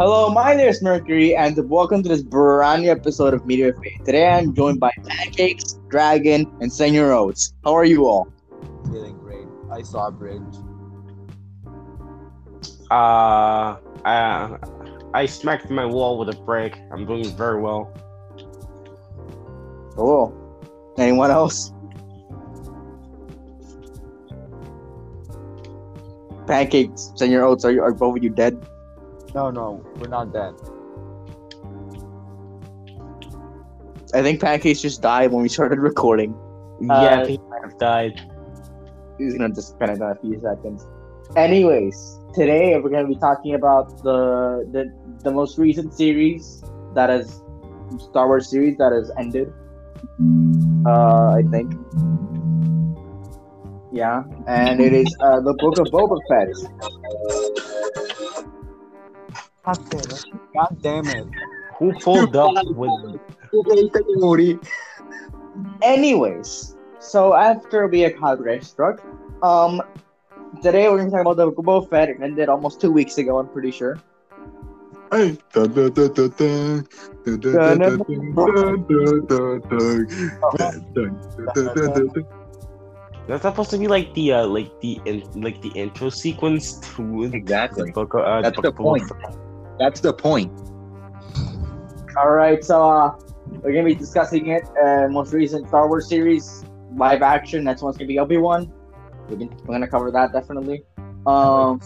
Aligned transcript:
Hello, 0.00 0.30
my 0.30 0.54
name 0.54 0.66
is 0.66 0.80
Mercury, 0.80 1.36
and 1.36 1.54
welcome 1.68 2.02
to 2.02 2.08
this 2.08 2.22
brand 2.22 2.80
new 2.80 2.90
episode 2.90 3.34
of 3.34 3.44
Media 3.44 3.70
Fate. 3.74 4.02
Today 4.06 4.28
I'm 4.28 4.54
joined 4.54 4.80
by 4.80 4.90
Pancakes, 5.06 5.78
Dragon, 5.90 6.50
and 6.62 6.72
Senor 6.72 7.12
Oats. 7.12 7.52
How 7.64 7.74
are 7.74 7.84
you 7.84 8.06
all? 8.06 8.32
Feeling 8.84 9.18
great. 9.18 9.44
I 9.70 9.82
saw 9.82 10.06
a 10.06 10.10
bridge. 10.10 10.40
Uh, 12.90 13.76
uh, 14.06 14.56
I 15.12 15.26
smacked 15.26 15.68
my 15.68 15.84
wall 15.84 16.16
with 16.16 16.30
a 16.30 16.38
brick. 16.46 16.78
I'm 16.90 17.04
doing 17.04 17.36
very 17.36 17.60
well. 17.60 17.92
Cool. 19.96 20.32
Anyone 20.96 21.30
else? 21.30 21.74
Pancakes, 26.46 27.12
Senor 27.16 27.44
Oats, 27.44 27.66
are, 27.66 27.70
you, 27.70 27.82
are 27.82 27.92
both 27.92 28.16
of 28.16 28.24
you 28.24 28.30
dead? 28.30 28.66
No, 29.34 29.50
no, 29.50 29.84
we're 29.96 30.08
not 30.08 30.32
dead. 30.32 30.54
I 34.12 34.22
think 34.22 34.40
Pancakes 34.40 34.80
just 34.80 35.02
died 35.02 35.30
when 35.30 35.42
we 35.42 35.48
started 35.48 35.78
recording. 35.78 36.34
yeah, 36.80 36.94
Uh, 36.94 37.20
I 37.20 37.24
think 37.26 37.40
I 37.40 37.48
might 37.50 37.62
have 37.62 37.78
died. 37.78 38.20
He's 39.18 39.36
gonna 39.36 39.54
disconnect 39.54 40.00
in 40.00 40.02
a 40.02 40.14
few 40.16 40.40
seconds. 40.40 40.86
Anyways, 41.36 42.18
today 42.34 42.76
we're 42.80 42.90
gonna 42.90 43.06
be 43.06 43.16
talking 43.16 43.54
about 43.54 44.02
the 44.02 44.66
the, 44.72 44.90
the 45.22 45.30
most 45.30 45.58
recent 45.58 45.94
series 45.94 46.64
that 46.94 47.10
is 47.10 47.40
Star 47.98 48.26
Wars 48.26 48.50
series 48.50 48.76
that 48.78 48.92
has 48.92 49.12
ended. 49.16 49.52
Uh, 50.86 51.34
I 51.38 51.42
think. 51.52 51.72
Yeah, 53.92 54.22
and 54.46 54.80
it 54.80 54.92
is 54.92 55.14
uh, 55.20 55.40
the 55.40 55.54
Book 55.54 55.78
of 55.78 55.86
Boba 55.88 56.18
Fett. 56.28 57.69
God 59.64 59.78
damn 59.90 60.00
it. 60.00 60.24
God 60.54 60.76
damn 60.82 61.08
it. 61.08 61.26
Who 61.78 61.92
pulled 62.00 62.36
up 62.36 62.52
with? 62.66 62.90
Me? 63.04 64.58
Anyways, 65.82 66.76
so 67.00 67.34
after 67.34 67.86
we 67.88 68.00
had 68.00 68.18
Cadre 68.18 68.60
struck, 68.60 69.02
um, 69.42 69.82
today 70.62 70.88
we're 70.88 70.98
gonna 70.98 71.10
talk 71.10 71.20
about 71.22 71.36
the 71.36 71.46
Book 71.46 71.58
of 71.58 71.64
Boba 71.64 71.88
Fett. 71.90 72.08
It 72.10 72.18
ended 72.22 72.48
almost 72.48 72.80
two 72.80 72.90
weeks 72.90 73.18
ago. 73.18 73.38
I'm 73.38 73.48
pretty 73.48 73.70
sure. 73.70 73.98
That's 83.28 83.42
supposed 83.42 83.70
to 83.70 83.78
be 83.78 83.86
like 83.86 84.12
the 84.14 84.32
uh, 84.32 84.46
like 84.46 84.70
the 84.80 85.00
in, 85.04 85.22
like 85.42 85.60
the 85.62 85.68
intro 85.70 86.10
sequence 86.10 86.80
to 86.96 87.24
Exactly. 87.24 87.84
the 87.84 87.92
book. 87.92 88.14
of- 88.14 88.22
Uh, 88.24 88.42
That's 88.42 88.56
Book 88.56 88.62
the 88.64 88.68
of 88.70 88.76
point. 88.76 89.04
Boba 89.04 89.20
Fett. 89.20 89.36
That's 89.80 90.00
the 90.00 90.12
point. 90.12 90.52
All 92.18 92.30
right, 92.32 92.62
so 92.62 92.84
uh, 92.84 93.16
we're 93.64 93.72
gonna 93.72 93.84
be 93.88 93.94
discussing 93.94 94.48
it. 94.48 94.64
Uh, 94.76 95.08
most 95.08 95.32
recent 95.32 95.68
Star 95.68 95.88
Wars 95.88 96.06
series, 96.06 96.66
live 96.94 97.22
action. 97.22 97.64
Next 97.64 97.80
one's 97.80 97.96
gonna 97.96 98.06
be 98.08 98.18
Obi 98.18 98.36
Wan. 98.36 98.70
We're 99.30 99.36
gonna, 99.36 99.56
we're 99.64 99.74
gonna 99.74 99.88
cover 99.88 100.10
that 100.10 100.32
definitely. 100.34 100.84
Um, 101.26 101.80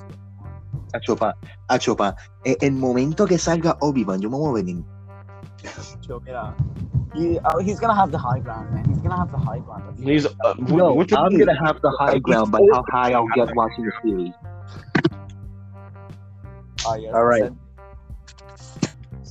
Acho 0.95 1.19
pa, 1.19 1.35
acho 1.71 1.97
pa. 1.97 2.15
Eh, 2.45 2.57
el 2.63 2.73
momento 2.73 3.27
que 3.27 3.39
salga 3.39 3.77
Obi-Wan, 3.81 4.21
yo 4.23 4.31
me 4.31 4.39
voy 4.39 4.51
a 4.51 4.63
venir. 4.63 4.85
Chill, 6.03 6.21
mira. 6.21 6.55
He, 7.15 7.39
uh, 7.39 7.59
he's 7.59 7.79
gonna 7.79 7.95
have 7.95 8.11
the 8.11 8.19
high 8.19 8.39
ground, 8.41 8.73
man. 8.75 8.85
He's 8.89 8.99
gonna 8.99 9.17
have 9.17 9.31
the 9.31 9.39
high 9.39 9.59
ground. 9.59 9.99
He's 9.99 10.27
uh, 10.27 10.55
No, 10.59 10.95
which 10.95 11.13
I'm 11.13 11.37
gonna 11.37 11.59
have 11.65 11.81
the 11.81 11.91
high 11.91 12.19
ground 12.19 12.51
by 12.53 12.59
how 12.73 12.85
high 12.91 13.13
I'll 13.13 13.27
get 13.35 13.55
watching 13.55 13.85
the 13.87 13.93
series. 14.03 14.35
Ah, 16.87 16.95
yes, 16.97 17.15
All 17.15 17.25
right. 17.25 17.43
said- 17.43 17.57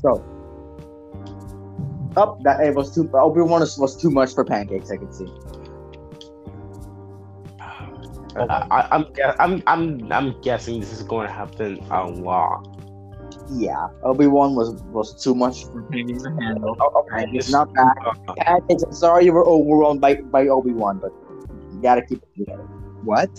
so 0.04 0.24
up 2.16 2.41
that 2.44 2.59
it 2.62 2.75
was 2.75 2.94
too 2.94 3.09
Obi 3.14 3.41
Wan 3.41 3.62
was, 3.62 3.78
was 3.78 4.00
too 4.00 4.12
much 4.12 4.34
for 4.34 4.46
pancakes. 4.46 4.91
I 4.91 4.97
can 4.97 5.12
see. 5.12 5.28
Oh 8.36 8.47
I, 8.50 8.88
I'm, 8.90 9.06
I'm 9.40 9.62
I'm 9.68 10.12
I'm 10.12 10.42
guessing 10.42 10.80
this 10.80 10.92
is 10.92 11.03
going 11.03 11.28
to 11.28 11.31
happen 11.31 11.78
a 11.92 12.08
lot. 12.08 12.68
Yeah, 13.52 13.90
Obi 14.02 14.25
Wan 14.25 14.56
was 14.56 14.81
was 14.86 15.24
too 15.24 15.36
much 15.36 15.66
for 15.66 15.84
pancakes 15.84 16.24
to 16.24 16.31
handle. 16.42 16.75
Okay, 16.81 17.28
It's 17.34 17.52
not 17.52 17.72
bad. 17.75 17.94
Uh, 18.28 18.34
Pancakes, 18.40 18.81
I'm 18.81 18.92
sorry 18.92 19.25
you 19.25 19.34
were 19.34 19.46
overwhelmed 19.46 20.02
by 20.02 20.16
by 20.16 20.47
Obi 20.47 20.72
Wan, 20.72 20.97
but 20.97 21.12
you 21.72 21.80
gotta 21.84 22.02
keep 22.02 22.24
it 22.24 22.30
together. 22.36 22.63
What? 23.03 23.30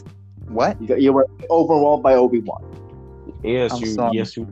What? 0.47 0.81
You, 0.81 0.97
you 0.97 1.13
were 1.13 1.27
overwhelmed 1.51 2.05
by 2.05 2.15
Obi 2.15 2.39
Wan. 2.39 2.63
yes, 3.43 3.73
I'm 3.73 3.81
you 3.81 3.87
sorry. 3.87 4.17
yes 4.17 4.37
you. 4.37 4.47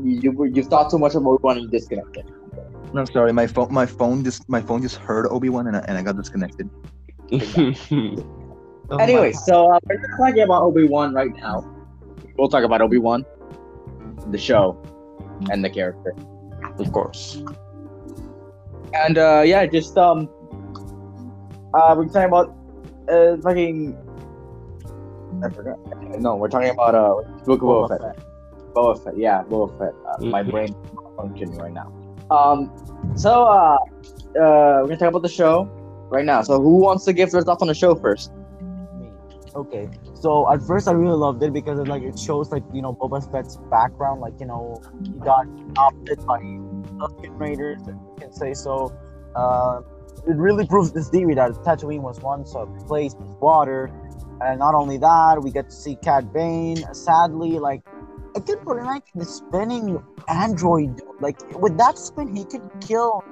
You 0.00 0.50
you, 0.52 0.62
thought 0.62 0.90
so 0.90 0.98
much 0.98 1.14
of 1.14 1.26
Obi 1.26 1.42
Wan 1.42 1.56
and 1.56 1.64
you 1.64 1.70
disconnected. 1.70 2.24
No, 2.92 3.04
sorry. 3.06 3.32
My 3.32 3.46
phone, 3.46 3.72
my 3.72 3.86
phone 3.86 4.22
just, 4.22 4.48
my 4.48 4.60
phone 4.60 4.82
just 4.82 4.96
heard 4.96 5.26
Obi-Wan 5.26 5.66
and 5.66 5.76
I, 5.76 5.84
and 5.88 5.96
I 5.96 6.02
got 6.02 6.16
disconnected. 6.16 6.68
Oh 8.90 8.98
Anyway, 8.98 9.32
so 9.32 9.72
uh, 9.72 9.78
we're 9.86 9.96
not 9.96 10.18
talking 10.18 10.42
about 10.42 10.64
Obi 10.64 10.84
Wan 10.84 11.14
right 11.14 11.34
now. 11.36 11.64
We'll 12.36 12.48
talk 12.48 12.62
about 12.62 12.82
Obi 12.82 12.98
Wan, 12.98 13.24
the 14.30 14.36
show, 14.36 14.76
and 15.50 15.64
the 15.64 15.70
character. 15.70 16.14
of 16.78 16.92
course. 16.92 17.42
And 18.92 19.16
uh, 19.16 19.44
yeah, 19.46 19.64
just 19.64 19.96
um, 19.96 20.28
uh, 21.72 21.94
we're 21.96 22.04
talking 22.08 22.24
about 22.24 22.54
uh, 23.08 23.38
fucking. 23.38 23.96
I 25.42 25.48
forgot. 25.48 26.20
No, 26.20 26.36
we're 26.36 26.48
talking 26.48 26.70
about 26.70 26.94
uh, 26.94 27.14
Book 27.46 27.62
of 27.62 27.68
Boba, 27.68 27.88
Boba 27.88 28.14
Fett. 28.14 28.31
Boba 28.74 29.02
Fett, 29.02 29.16
yeah, 29.16 29.42
Boba 29.44 29.78
Fett. 29.78 29.94
Uh, 30.06 30.24
My 30.26 30.42
Mhm. 30.42 30.50
brain 30.50 30.68
is 30.68 30.92
not 30.94 31.16
functioning 31.16 31.58
right 31.58 31.72
now. 31.72 31.92
Um, 32.30 32.70
so 33.14 33.44
uh, 33.44 33.76
uh, 33.76 33.78
we're 34.34 34.82
gonna 34.84 34.96
talk 34.96 35.08
about 35.10 35.22
the 35.22 35.28
show 35.28 35.68
right 36.10 36.24
now. 36.24 36.42
So 36.42 36.60
who 36.60 36.76
wants 36.76 37.04
to 37.04 37.12
give 37.12 37.30
their 37.30 37.42
thoughts 37.42 37.62
on 37.62 37.68
the 37.68 37.74
show 37.74 37.94
first? 37.94 38.32
Me. 38.98 39.10
Okay. 39.54 39.88
So 40.14 40.50
at 40.50 40.62
first 40.62 40.88
I 40.88 40.92
really 40.92 41.16
loved 41.16 41.42
it 41.42 41.52
because 41.52 41.78
it 41.78 41.88
like 41.88 42.02
it 42.02 42.18
shows 42.18 42.50
like 42.50 42.62
you 42.72 42.80
know 42.80 42.94
Boba 42.94 43.20
Fett's 43.30 43.58
background, 43.70 44.20
like 44.20 44.34
you 44.40 44.46
know 44.46 44.80
he 45.02 45.18
got 45.20 45.46
adopted 45.70 46.24
by 46.26 46.38
Tusken 46.40 47.38
Raiders, 47.38 47.80
you 47.86 48.16
can 48.18 48.32
say 48.32 48.54
so. 48.54 48.92
Uh, 49.34 49.80
it 50.26 50.36
really 50.36 50.66
proves 50.66 50.92
this 50.92 51.08
theory 51.08 51.34
that 51.34 51.50
Tatooine 51.64 52.02
was 52.02 52.20
once 52.20 52.54
a 52.54 52.66
place 52.86 53.14
with 53.18 53.36
water, 53.40 53.90
and 54.40 54.58
not 54.60 54.74
only 54.74 54.96
that, 54.98 55.40
we 55.42 55.50
get 55.50 55.68
to 55.68 55.74
see 55.74 55.96
Cad 55.96 56.32
Bane. 56.32 56.76
Sadly, 56.94 57.58
like 57.58 57.82
I 58.34 58.40
could 58.40 58.66
really 58.66 58.82
like 58.82 59.04
the 59.14 59.24
spinning 59.24 60.02
android. 60.28 60.96
dude. 60.96 61.06
Like 61.20 61.38
with 61.60 61.76
that 61.78 61.98
spin, 61.98 62.34
he 62.34 62.44
could 62.44 62.62
kill 62.80 63.24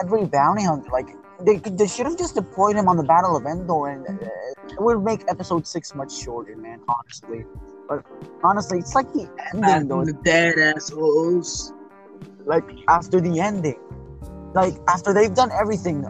every 0.00 0.26
bounty 0.26 0.64
hunter. 0.64 0.90
Like 0.90 1.08
they, 1.44 1.56
they 1.56 1.86
should 1.86 2.06
have 2.06 2.18
just 2.18 2.34
deployed 2.34 2.76
him 2.76 2.88
on 2.88 2.96
the 2.96 3.02
Battle 3.02 3.36
of 3.36 3.44
Endor, 3.46 3.88
and 3.88 4.06
uh, 4.06 4.26
it 4.68 4.80
would 4.80 5.02
make 5.02 5.22
Episode 5.28 5.66
Six 5.66 5.94
much 5.94 6.12
shorter, 6.12 6.56
man. 6.56 6.80
Honestly, 6.88 7.44
but 7.88 8.04
honestly, 8.42 8.78
it's 8.78 8.94
like 8.94 9.10
the 9.12 9.28
ending 9.52 9.88
though. 9.88 10.04
dead 10.24 10.58
assholes. 10.58 11.72
Like 12.44 12.64
after 12.88 13.20
the 13.20 13.40
ending, 13.40 13.80
like 14.54 14.74
after 14.88 15.12
they've 15.12 15.34
done 15.34 15.50
everything, 15.52 16.02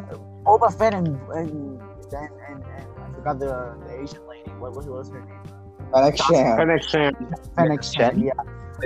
Boba 0.44 0.76
Fett 0.76 0.94
and 0.94 1.18
and 1.32 1.80
and, 2.12 2.30
and, 2.48 2.64
and 2.64 2.64
I 2.98 3.14
forgot 3.14 3.38
the, 3.38 3.76
the 3.86 4.02
Asian 4.02 4.26
lady. 4.28 4.50
What, 4.58 4.74
what 4.74 4.86
was 4.86 5.10
her 5.10 5.20
name? 5.20 5.35
Alex 5.94 6.20
Sham. 6.26 6.56
Fennec 6.56 6.82
Shan. 6.82 7.12
Fennec 7.56 7.82
Shen? 7.82 8.20
Yeah. 8.20 8.32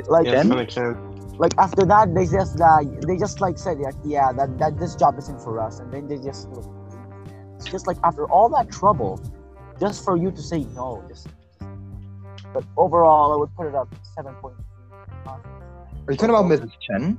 Like 0.09 0.27
Yes, 0.27 0.35
Jen? 0.35 0.49
Fennec 0.51 0.71
Shan. 0.71 0.95
like 1.39 1.55
after 1.59 1.85
that 1.87 2.15
they 2.15 2.27
just 2.27 2.61
uh, 2.61 2.79
they 3.07 3.17
just 3.17 3.41
like 3.41 3.57
said 3.59 3.79
like 3.79 3.95
yeah 4.05 4.31
that, 4.33 4.59
that 4.59 4.79
this 4.79 4.95
job 4.95 5.17
isn't 5.19 5.41
for 5.41 5.59
us 5.59 5.81
and 5.81 5.91
then 5.93 6.07
they 6.07 6.19
just 6.19 6.49
look 6.51 6.67
it's 7.57 7.65
just 7.71 7.87
like 7.87 7.97
after 8.05 8.25
all 8.31 8.49
that 8.51 8.71
trouble 8.71 9.19
just 9.81 10.05
for 10.05 10.17
you 10.17 10.31
to 10.31 10.43
say 10.43 10.61
no 10.77 11.03
just 11.09 11.29
but 12.53 12.63
overall 12.77 13.33
i 13.33 13.37
would 13.37 13.53
put 13.57 13.67
it 13.67 13.75
up 13.75 13.89
7.3 14.19 14.53
Are 15.27 16.13
you 16.13 16.17
talking 16.17 16.31
about 16.35 16.45
Mrs. 16.53 16.73
Chen? 16.85 17.19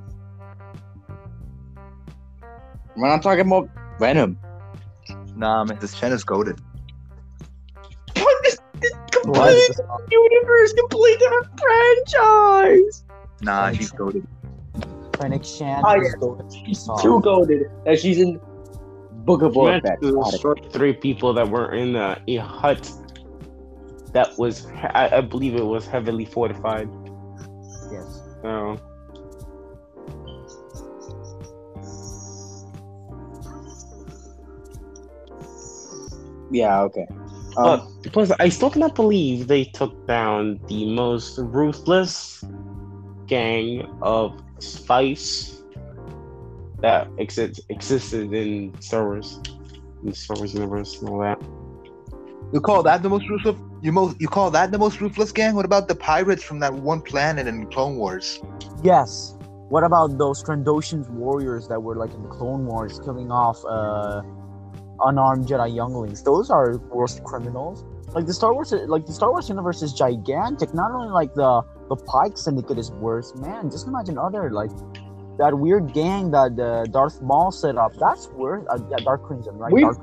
We're 2.96 3.08
not 3.08 3.22
talking 3.22 3.46
about 3.46 3.68
Venom. 3.98 4.38
Nah, 5.34 5.64
Mrs. 5.64 5.98
Chen 5.98 6.12
is 6.12 6.24
goaded. 6.24 6.60
Complete 9.22 9.68
universe, 10.10 10.72
complete 10.72 11.18
different 11.18 11.46
franchise. 11.60 13.04
Nah, 13.42 13.72
she's 13.72 13.90
goaded. 13.90 14.26
Fennec 15.16 15.44
Shan 15.44 15.82
Oh, 15.86 16.00
is 16.00 16.08
yeah. 16.08 16.18
goated. 16.20 16.66
She's 16.66 16.80
soft. 16.80 17.02
Too 17.02 17.20
goaded 17.20 17.70
that 17.84 17.98
she's 18.00 18.18
in 18.18 18.40
Book 19.24 19.42
of 19.42 19.52
She 19.52 19.58
Boba 19.58 19.80
Fett. 19.82 20.00
to 20.00 20.12
Got 20.12 20.28
it. 20.28 20.30
destroy 20.32 20.54
three 20.70 20.92
people 20.94 21.32
that 21.34 21.48
were 21.48 21.72
in 21.72 21.96
uh, 21.96 22.18
a 22.28 22.36
hut 22.36 22.90
that 24.12 24.36
was, 24.38 24.66
I, 24.66 25.08
I 25.18 25.20
believe 25.20 25.54
it 25.54 25.64
was 25.64 25.86
heavily 25.86 26.24
fortified. 26.24 26.88
yes 27.90 28.20
So, 28.42 28.78
Yeah, 36.50 36.82
okay. 36.82 37.06
Um, 37.56 38.00
but 38.02 38.12
plus, 38.12 38.30
I 38.38 38.48
still 38.48 38.70
cannot 38.70 38.94
believe 38.94 39.48
they 39.48 39.64
took 39.64 40.06
down 40.06 40.60
the 40.68 40.86
most 40.86 41.38
ruthless 41.38 42.44
gang 43.26 43.86
of 44.02 44.42
spice 44.58 45.62
that 46.80 47.08
exists 47.18 47.60
existed 47.68 48.32
in 48.32 48.74
Star 48.80 49.04
Wars, 49.04 49.40
in 50.02 50.10
the 50.10 50.14
Star 50.14 50.36
Wars 50.36 50.54
universe 50.54 51.00
and 51.00 51.08
all 51.10 51.20
that. 51.20 51.40
You 52.52 52.60
call 52.60 52.82
that 52.82 53.02
the 53.02 53.08
most 53.08 53.28
ruthless? 53.28 53.56
You 53.82 53.92
most 53.92 54.20
you 54.20 54.28
call 54.28 54.50
that 54.50 54.70
the 54.70 54.78
most 54.78 55.00
ruthless 55.00 55.32
gang? 55.32 55.54
What 55.54 55.64
about 55.64 55.88
the 55.88 55.94
pirates 55.94 56.42
from 56.42 56.58
that 56.60 56.74
one 56.74 57.00
planet 57.00 57.46
in 57.46 57.66
Clone 57.70 57.96
Wars? 57.96 58.40
Yes. 58.82 59.36
What 59.68 59.84
about 59.84 60.18
those 60.18 60.44
Trandoshan's 60.44 61.08
warriors 61.08 61.66
that 61.68 61.80
were 61.80 61.96
like 61.96 62.12
in 62.12 62.22
the 62.22 62.28
Clone 62.28 62.66
Wars, 62.66 63.00
killing 63.02 63.30
off 63.30 63.64
uh, 63.64 64.20
unarmed 65.04 65.46
Jedi 65.46 65.74
younglings? 65.74 66.22
Those 66.22 66.50
are 66.50 66.78
worst 66.90 67.22
criminals. 67.24 67.84
Like 68.14 68.26
the 68.26 68.34
Star 68.34 68.52
Wars, 68.52 68.72
like 68.72 69.06
the 69.06 69.12
Star 69.12 69.30
Wars 69.30 69.48
universe 69.48 69.82
is 69.82 69.92
gigantic. 69.92 70.74
Not 70.74 70.90
only 70.92 71.08
like 71.08 71.32
the 71.34 71.62
the 71.88 71.96
Pike 71.96 72.36
Syndicate 72.36 72.78
is 72.78 72.90
worse, 72.92 73.34
man. 73.36 73.70
Just 73.70 73.86
imagine 73.86 74.18
other 74.18 74.50
like 74.50 74.70
that 75.38 75.58
weird 75.58 75.92
gang 75.94 76.30
that 76.30 76.58
uh, 76.60 76.84
Darth 76.90 77.22
Maul 77.22 77.50
set 77.50 77.76
up. 77.78 77.92
That's 77.98 78.28
worse. 78.28 78.64
Uh, 78.68 78.78
yeah, 78.90 78.98
Dark 79.04 79.24
Crimson, 79.24 79.56
right? 79.56 79.72
We- 79.72 79.82
Dark, 79.82 79.98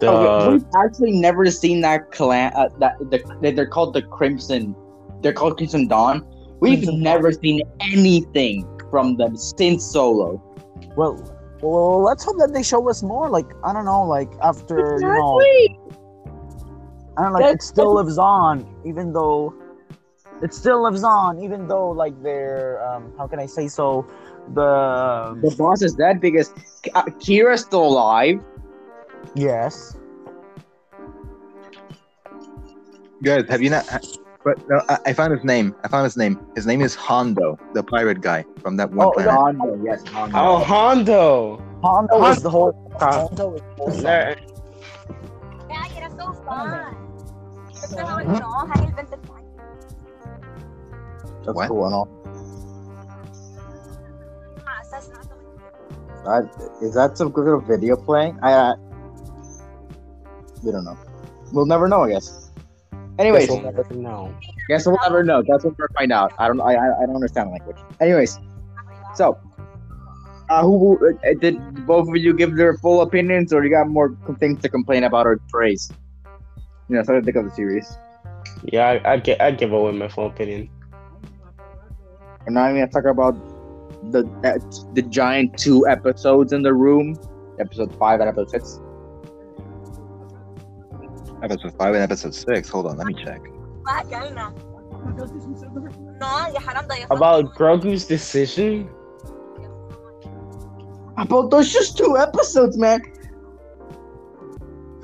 The 0.00 0.08
Oh, 0.08 0.52
we've 0.52 0.64
actually 0.76 1.12
never 1.20 1.50
seen 1.50 1.80
that 1.82 2.12
clan. 2.12 2.52
Uh, 2.54 2.68
that 2.78 2.96
the, 3.10 3.52
they're 3.52 3.66
called 3.66 3.94
the 3.94 4.02
Crimson. 4.02 4.74
They're 5.22 5.32
called 5.32 5.56
Crimson 5.58 5.88
Dawn. 5.88 6.24
We've 6.60 6.78
Crimson 6.78 7.02
never 7.02 7.32
seen 7.32 7.62
anything 7.80 8.64
from 8.90 9.16
them 9.16 9.36
since 9.36 9.84
Solo. 9.84 10.40
well, 10.96 11.18
well, 11.60 12.02
let's 12.02 12.24
hope 12.24 12.38
that 12.38 12.52
they 12.52 12.62
show 12.62 12.88
us 12.88 13.02
more. 13.02 13.28
Like 13.30 13.46
I 13.64 13.72
don't 13.72 13.84
know, 13.84 14.02
like 14.04 14.30
after 14.42 14.98
you 15.00 15.12
know. 15.12 15.40
I 17.16 17.22
don't 17.22 17.32
know, 17.32 17.38
like 17.38 17.50
it 17.52 17.62
still 17.62 17.94
lives 17.94 18.18
on, 18.18 18.66
even 18.86 19.12
though 19.12 19.54
it 20.42 20.54
still 20.54 20.82
lives 20.82 21.02
on, 21.02 21.40
even 21.42 21.66
though 21.66 21.90
like 21.90 22.20
they're 22.22 22.82
um, 22.86 23.12
how 23.18 23.26
can 23.26 23.40
I 23.40 23.46
say 23.46 23.68
so? 23.68 24.06
The 24.54 25.36
The 25.42 25.54
boss 25.56 25.82
is 25.82 25.94
dead 25.94 26.20
because 26.20 26.52
uh, 26.94 27.02
Kira's 27.22 27.62
still 27.62 27.86
alive. 27.86 28.40
yes, 29.34 29.96
Guys, 33.22 33.44
have 33.48 33.62
you 33.62 33.70
not? 33.70 33.84
But 34.48 34.66
no, 34.66 34.80
I, 34.88 34.98
I 35.08 35.12
found 35.12 35.34
his 35.34 35.44
name. 35.44 35.74
I 35.84 35.88
found 35.88 36.04
his 36.04 36.16
name. 36.16 36.40
His 36.56 36.66
name 36.66 36.80
is 36.80 36.94
Hondo, 36.94 37.58
the 37.74 37.82
pirate 37.82 38.22
guy 38.22 38.46
from 38.62 38.78
that 38.78 38.90
one 38.90 39.08
Oh, 39.08 39.12
planet. 39.12 39.34
Hondo, 39.34 39.78
yes, 39.84 40.02
Hondo. 40.08 40.38
oh 40.38 40.64
Hondo. 40.64 41.62
Hondo 41.82 42.24
is 42.24 42.40
the 42.40 42.48
whole. 42.48 42.72
Hondo 42.98 43.56
is 43.56 43.60
the 43.60 43.74
whole 43.76 44.02
Yeah, 44.02 44.34
you're 46.00 46.08
so 46.18 46.32
fun. 46.46 46.96
That's 47.74 47.94
how 47.98 48.18
you 48.20 48.24
know 48.24 48.50
how 48.72 48.82
you 48.86 48.90
built 48.96 49.10
the. 49.10 49.18
That's 51.44 51.54
What? 51.54 51.68
cool 51.68 51.84
and 51.84 51.94
all. 51.94 52.08
That's 54.90 55.10
not 55.10 55.28
the 55.28 55.36
That, 56.24 56.70
is 56.80 56.94
that 56.94 57.18
some 57.18 57.28
good 57.32 57.44
little 57.44 57.60
video 57.60 57.96
playing? 57.96 58.38
I, 58.42 58.52
uh, 58.54 58.76
we 60.62 60.72
don't 60.72 60.86
know. 60.86 60.96
We'll 61.52 61.66
never 61.66 61.86
know, 61.86 62.04
I 62.04 62.12
guess. 62.12 62.47
Anyways, 63.18 63.46
Guess 63.48 63.50
we'll 63.50 63.72
never 63.72 63.94
know. 63.94 64.34
guess 64.68 64.86
we'll 64.86 64.98
never 65.02 65.22
know. 65.24 65.42
That's 65.46 65.64
what 65.64 65.76
we'll 65.78 65.88
find 65.96 66.12
out. 66.12 66.32
I 66.38 66.46
don't. 66.46 66.60
I. 66.60 66.74
I 66.74 67.02
I 67.02 67.06
don't 67.06 67.16
understand 67.16 67.50
language. 67.50 67.76
Anyways, 68.00 68.38
so, 69.14 69.36
uh, 70.50 70.62
who 70.62 70.96
who- 70.98 71.18
uh, 71.18 71.34
did 71.40 71.58
both 71.86 72.08
of 72.08 72.16
you 72.16 72.32
give 72.32 72.56
their 72.56 72.74
full 72.78 73.00
opinions, 73.02 73.52
or 73.52 73.64
you 73.64 73.70
got 73.70 73.88
more 73.88 74.16
things 74.38 74.62
to 74.62 74.68
complain 74.68 75.02
about 75.04 75.26
or 75.26 75.40
praise? 75.50 75.90
You 76.88 76.96
know, 76.96 77.02
something 77.02 77.22
to 77.22 77.24
think 77.24 77.36
of 77.36 77.44
the 77.50 77.54
series. 77.54 77.90
Yeah, 78.64 78.86
I, 79.04 79.12
I 79.14 79.16
get 79.18 79.40
I 79.40 79.50
give 79.50 79.72
away 79.72 79.92
my 79.92 80.08
full 80.08 80.26
opinion. 80.26 80.70
We're 82.46 82.52
not 82.52 82.70
even 82.70 82.82
gonna 82.82 82.92
talk 82.92 83.04
about 83.04 83.34
the 84.12 84.24
uh, 84.44 84.58
the 84.94 85.02
giant 85.02 85.58
two 85.58 85.86
episodes 85.88 86.52
in 86.52 86.62
the 86.62 86.72
room, 86.72 87.16
episode 87.58 87.94
five 87.96 88.20
and 88.20 88.28
episode 88.28 88.50
six. 88.50 88.80
Episode 91.42 91.74
five 91.78 91.94
and 91.94 92.02
episode 92.02 92.34
six. 92.34 92.68
Hold 92.68 92.86
on, 92.86 92.96
let 92.96 93.06
me 93.06 93.14
check. 93.24 93.40
About 97.10 97.54
Grogu's 97.54 98.04
decision? 98.06 98.90
About 101.16 101.50
those 101.50 101.72
just 101.72 101.96
two 101.96 102.16
episodes, 102.16 102.76
man. 102.76 103.00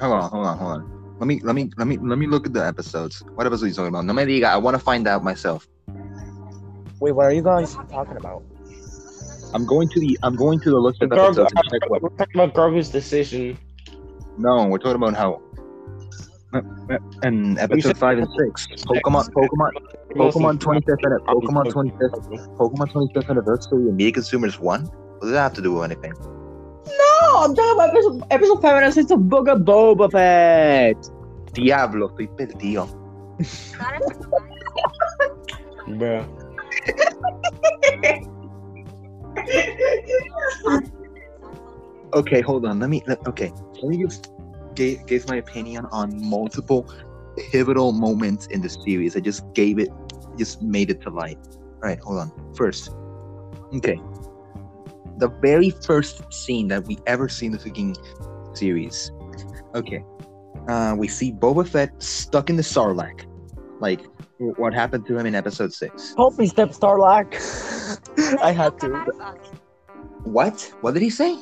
Hold 0.01 0.13
on, 0.13 0.31
hold 0.31 0.47
on, 0.47 0.59
hold 0.59 0.71
on. 0.73 1.17
Let 1.19 1.27
me 1.29 1.41
let 1.41 1.55
me 1.55 1.71
let 1.77 1.87
me 1.87 1.99
let 1.99 2.19
me 2.19 2.27
look 2.27 2.47
at 2.47 2.53
the 2.53 2.67
episodes. 2.67 3.23
What 3.35 3.47
episode 3.47 3.67
are 3.67 3.69
you 3.69 3.75
talking 3.75 3.89
about? 3.89 4.05
No 4.05 4.13
me 4.13 4.25
diga, 4.25 4.45
I 4.45 4.57
wanna 4.57 4.79
find 4.81 5.07
out 5.07 5.23
myself. 5.23 5.69
Wait, 6.99 7.13
what 7.13 7.27
are 7.27 7.33
you 7.33 7.43
guys 7.43 7.75
talking 7.91 8.17
about? 8.17 8.43
I'm 9.55 9.65
going 9.65 9.89
to 9.89 10.01
the 10.01 10.19
I'm 10.25 10.35
going 10.35 10.59
to 10.61 10.71
the 10.71 10.79
list 10.79 11.01
of 11.01 11.11
Grogu. 11.11 11.47
We're 11.89 12.09
talking 12.11 12.35
about 12.35 12.55
Grogu's 12.55 12.89
decision. 12.89 13.57
No, 14.37 14.67
we're 14.67 14.79
talking 14.79 14.97
about 14.97 15.15
how 15.15 15.41
and 17.23 17.59
episode 17.59 17.99
five 17.99 18.19
and 18.19 18.29
six, 18.39 18.67
Pokemon, 18.85 19.31
Pokemon, 19.31 19.71
Pokemon 20.15 20.59
25th, 20.59 21.05
anni- 21.05 21.25
Pokemon 21.27 21.67
25th, 21.73 22.56
Pokemon 22.56 22.93
25th 22.93 23.31
anniversary, 23.31 23.89
and 23.89 23.97
Media 23.97 24.12
Consumers 24.12 24.61
One. 24.61 24.85
What 24.85 25.23
does 25.23 25.31
that 25.33 25.43
have 25.43 25.55
to 25.55 25.62
do 25.62 25.73
with 25.75 25.85
anything? 25.85 26.12
No, 26.87 27.39
I'm 27.39 27.55
talking 27.55 27.75
about 27.75 27.91
episode, 27.91 28.23
episode 28.31 28.62
five 28.62 28.83
and 28.83 28.95
six 28.95 29.11
of 29.11 29.29
Book 29.29 29.49
of 29.49 29.61
Boba 29.61 30.11
Fett. 30.12 31.11
Diablo, 31.55 32.09
estoy 32.11 32.29
perdido. 32.37 32.89
Bruh. 35.89 36.25
Okay, 42.15 42.41
hold 42.41 42.65
on. 42.65 42.79
Let 42.79 42.91
me. 42.91 43.03
Let, 43.06 43.27
okay, 43.27 43.53
let 43.83 43.85
me 43.85 43.97
give 43.99 44.12
gave, 44.75 45.06
gave 45.06 45.29
my 45.29 45.37
opinion 45.37 45.87
on 45.93 46.11
multiple 46.23 46.93
pivotal 47.50 47.93
moments 47.93 48.47
in 48.47 48.61
the 48.61 48.69
series. 48.69 49.17
I 49.17 49.21
just 49.21 49.43
gave 49.55 49.79
it, 49.79 49.88
just 50.38 50.62
made 50.62 50.91
it 50.91 51.00
to 51.03 51.11
light. 51.11 51.38
All 51.53 51.81
right, 51.81 51.99
hold 52.00 52.19
on. 52.19 52.55
First, 52.55 52.91
okay, 53.75 54.00
the 55.19 55.29
very 55.43 55.71
first 55.71 56.32
scene 56.32 56.69
that 56.69 56.87
we 56.87 56.99
ever 57.06 57.29
see 57.29 57.47
in 57.47 57.53
the 57.53 57.59
fucking 57.59 57.97
series. 58.55 59.12
Okay, 59.75 60.03
uh, 60.69 60.94
we 60.97 61.09
see 61.09 61.32
Boba 61.32 61.67
Fett 61.67 62.03
stuck 62.03 62.50
in 62.50 62.56
the 62.56 62.62
Sarlacc, 62.62 63.27
like 63.81 64.03
w- 64.39 64.55
what 64.56 64.72
happened 64.72 65.06
to 65.06 65.19
him 65.19 65.27
in 65.27 65.34
Episode 65.34 65.72
Six. 65.72 66.15
Help 66.17 66.39
me, 66.39 66.46
Step 66.46 66.70
Sarlacc. 66.70 67.34
I 68.43 68.53
had 68.53 68.79
to. 68.81 68.89
What? 70.25 70.72
What 70.81 70.94
did 70.94 71.03
he 71.03 71.10
say? 71.10 71.37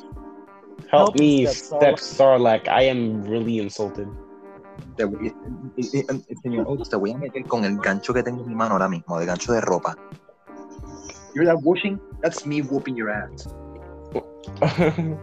Help 0.89 1.13
Help 1.13 1.15
me, 1.19 1.45
Step 1.45 1.79
Step 1.79 1.95
Sarlacc. 1.95 2.67
I 2.67 2.83
am 2.83 3.23
really 3.23 3.59
insulted. 3.59 4.07
Te 4.97 5.05
voy- 5.05 5.27
eh, 5.27 5.33
eh, 5.77 6.05
eh, 6.09 6.35
señor 6.43 6.65
Otis, 6.67 6.89
te 6.89 6.97
voy 6.97 7.11
a 7.11 7.17
meter 7.17 7.43
con 7.45 7.63
el 7.65 7.77
gancho 7.77 8.13
que 8.13 8.21
tengo 8.23 8.41
en 8.43 8.49
mi 8.49 8.55
mano 8.55 8.73
ahora 8.73 8.87
mismo, 8.89 9.19
el 9.19 9.25
gancho 9.25 9.53
de 9.53 9.61
ropa. 9.61 9.95
You're 11.33 11.45
that 11.45 11.61
washing? 11.63 11.99
That's 12.21 12.45
me 12.45 12.61
whooping 12.61 12.95
your 12.95 13.09
ass. 13.09 13.47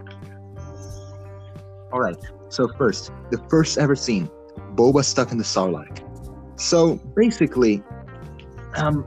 All 1.92 2.00
right. 2.00 2.16
So 2.48 2.68
first, 2.76 3.12
the 3.30 3.38
first 3.48 3.78
ever 3.78 3.94
scene, 3.94 4.28
Boba 4.74 5.04
stuck 5.04 5.30
in 5.30 5.38
the 5.38 5.44
Sarlacc. 5.44 6.02
So 6.56 6.96
basically, 7.16 7.82
um, 8.76 9.04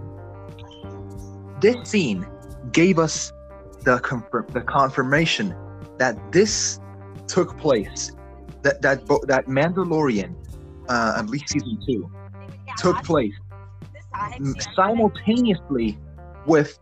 this 1.62 1.76
scene 1.90 2.26
gave 2.72 3.00
us 3.00 3.32
the 3.84 4.00
confirm 4.00 4.48
the 4.54 4.62
confirmation 4.62 5.54
that 5.98 6.18
this 6.32 6.80
took 7.28 7.58
place, 7.58 8.12
that 8.62 8.82
that 8.82 9.06
that 9.28 9.46
Mandalorian, 9.48 10.36
uh, 10.90 11.16
at 11.18 11.30
least 11.30 11.50
season 11.50 11.80
two, 11.88 12.12
took 12.78 13.02
place 13.04 13.34
simultaneously 14.76 15.98
with 16.46 16.80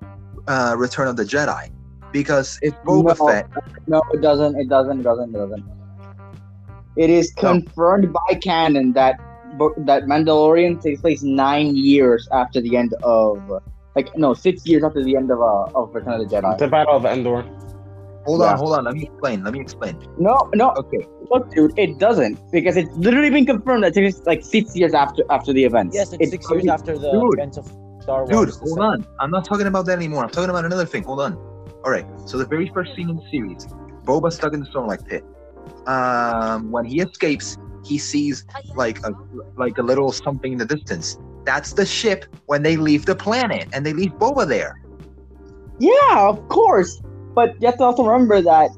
uh, 0.47 0.75
Return 0.77 1.07
of 1.07 1.15
the 1.17 1.23
Jedi, 1.23 1.69
because 2.11 2.59
it's 2.61 2.75
Boba 2.85 3.17
No. 3.17 3.27
Fett 3.27 3.49
No, 3.87 4.01
it 4.13 4.21
doesn't. 4.21 4.55
It 4.59 4.69
doesn't. 4.69 5.01
Doesn't. 5.03 5.31
Doesn't. 5.31 5.65
It 6.97 7.09
is 7.09 7.33
No. 7.35 7.49
confirmed 7.49 8.11
by 8.13 8.35
canon 8.41 8.93
that 8.93 9.15
Bo- 9.57 9.73
that 9.79 10.03
Mandalorian 10.03 10.81
takes 10.81 11.01
place 11.01 11.23
nine 11.23 11.75
years 11.75 12.27
after 12.31 12.61
the 12.61 12.77
end 12.77 12.93
of, 13.03 13.37
like, 13.95 14.09
no, 14.17 14.33
six 14.33 14.65
years 14.65 14.83
after 14.83 15.03
the 15.03 15.15
end 15.15 15.29
of 15.31 15.41
uh, 15.41 15.77
of 15.77 15.93
Return 15.93 16.21
of 16.21 16.29
the 16.29 16.35
Jedi. 16.35 16.57
the 16.57 16.67
Battle 16.67 16.95
of 16.95 17.05
Endor. 17.05 17.45
Hold 18.25 18.41
Yeah. 18.41 18.51
on, 18.51 18.57
hold 18.57 18.73
on. 18.77 18.83
Let 18.85 18.93
me 18.95 19.03
explain. 19.03 19.43
Let 19.43 19.53
me 19.53 19.59
explain. 19.61 19.97
No, 20.17 20.37
no, 20.53 20.73
Okay. 20.77 21.07
look, 21.31 21.49
dude, 21.51 21.73
it 21.77 21.97
doesn't 21.97 22.37
because 22.51 22.77
it's 22.77 22.95
literally 22.97 23.29
been 23.29 23.45
confirmed 23.45 23.83
that 23.83 23.97
it's 23.97 24.21
like 24.25 24.43
six 24.43 24.75
years 24.75 24.93
after 24.93 25.23
after 25.29 25.51
the 25.53 25.63
event. 25.63 25.91
Yes, 25.93 26.13
it's 26.19 26.29
six 26.31 26.49
years 26.51 26.67
after 26.67 26.97
the 26.97 27.11
Dude. 27.11 27.33
events 27.33 27.57
of 27.57 27.65
Star 28.03 28.25
Wars. 28.25 28.29
Dude, 28.29 28.37
Wars. 28.37 28.57
hold 28.59 28.79
on. 28.79 29.05
I'm 29.19 29.31
not 29.31 29.45
talking 29.45 29.67
about 29.67 29.85
that 29.87 29.97
anymore. 29.97 30.23
I'm 30.23 30.29
talking 30.29 30.49
about 30.49 30.65
another 30.65 30.85
thing. 30.85 31.03
Hold 31.03 31.21
on. 31.21 31.33
All 31.83 31.91
right. 31.91 32.05
So 32.25 32.37
the 32.37 32.45
very 32.45 32.69
first 32.73 32.95
scene 32.95 33.09
in 33.09 33.15
the 33.15 33.27
series, 33.31 33.67
Boba 34.05 34.31
stuck 34.31 34.53
in 34.53 34.59
the 34.59 34.67
Sarlacc 34.67 35.05
pit. 35.07 35.23
Um, 35.87 36.69
when 36.71 36.85
he 36.85 37.01
escapes, 37.01 37.57
he 37.83 37.97
sees 37.97 38.45
like 38.75 38.99
a 39.03 39.11
like 39.57 39.77
a 39.79 39.81
little 39.83 40.11
something 40.11 40.51
in 40.51 40.57
the 40.59 40.65
distance. 40.65 41.17
That's 41.43 41.73
the 41.73 41.85
ship 41.87 42.25
when 42.45 42.61
they 42.61 42.77
leave 42.77 43.05
the 43.07 43.15
planet 43.15 43.67
and 43.73 43.83
they 43.83 43.93
leave 43.93 44.11
Boba 44.19 44.47
there. 44.47 44.77
Yeah, 45.79 46.29
of 46.29 46.47
course. 46.49 47.01
But 47.33 47.55
you 47.61 47.67
have 47.67 47.77
to 47.77 47.83
also 47.83 48.03
remember 48.03 48.41
that 48.41 48.69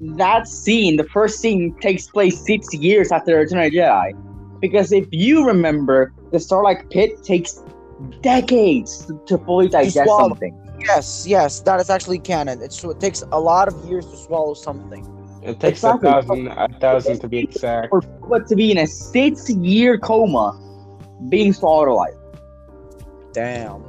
that 0.00 0.46
scene, 0.46 0.96
the 0.96 1.04
first 1.04 1.40
scene, 1.40 1.74
takes 1.80 2.08
place 2.08 2.44
six 2.44 2.72
years 2.72 3.10
after 3.10 3.36
Return 3.36 3.58
of 3.58 3.72
the 3.72 3.78
Jedi. 3.78 4.60
Because 4.60 4.92
if 4.92 5.06
you 5.10 5.46
remember, 5.46 6.12
the 6.30 6.38
Sarlacc 6.38 6.90
Pit 6.90 7.22
takes 7.24 7.62
decades 8.20 9.06
to, 9.06 9.20
to 9.26 9.38
fully 9.38 9.68
digest 9.68 10.04
swallow. 10.04 10.28
something. 10.28 10.56
Yes, 10.80 11.26
yes, 11.26 11.60
that 11.60 11.80
is 11.80 11.90
actually 11.90 12.20
canon. 12.20 12.62
It's, 12.62 12.82
it 12.84 13.00
takes 13.00 13.22
a 13.32 13.40
lot 13.40 13.66
of 13.66 13.84
years 13.88 14.06
to 14.06 14.16
swallow 14.16 14.54
something. 14.54 15.04
It 15.42 15.58
takes 15.60 15.78
Exactly. 15.78 16.08
a 16.08 16.12
thousand, 16.12 16.48
a 16.48 16.68
thousand 16.80 17.20
to 17.20 17.28
be 17.28 17.38
exact. 17.38 17.88
For 17.90 18.00
Boba 18.00 18.46
to 18.46 18.54
be 18.54 18.70
in 18.70 18.78
a 18.78 18.86
six-year 18.86 19.98
coma, 19.98 20.58
being 21.28 21.52
swallowed 21.52 21.88
alive. 21.88 22.14
Damn. 23.32 23.82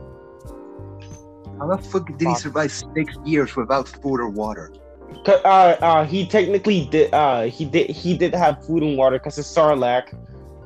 How 1.60 1.68
the 1.68 1.78
fuck 1.78 2.08
did 2.08 2.28
he 2.28 2.36
survive 2.36 2.72
six 2.72 3.14
years 3.26 3.56
without 3.56 3.88
food 3.88 4.20
or 4.20 4.30
water? 4.30 4.72
Uh, 5.28 5.32
uh, 5.82 6.06
he 6.06 6.26
technically 6.28 6.86
did. 6.86 7.14
Uh, 7.14 7.44
he 7.44 7.66
did. 7.66 7.90
He 7.90 8.18
did 8.18 8.34
have 8.34 8.64
food 8.66 8.84
and 8.84 8.98
water 8.98 9.18
because 9.18 9.38
it's 9.38 9.54
Sarlacc. 9.54 10.14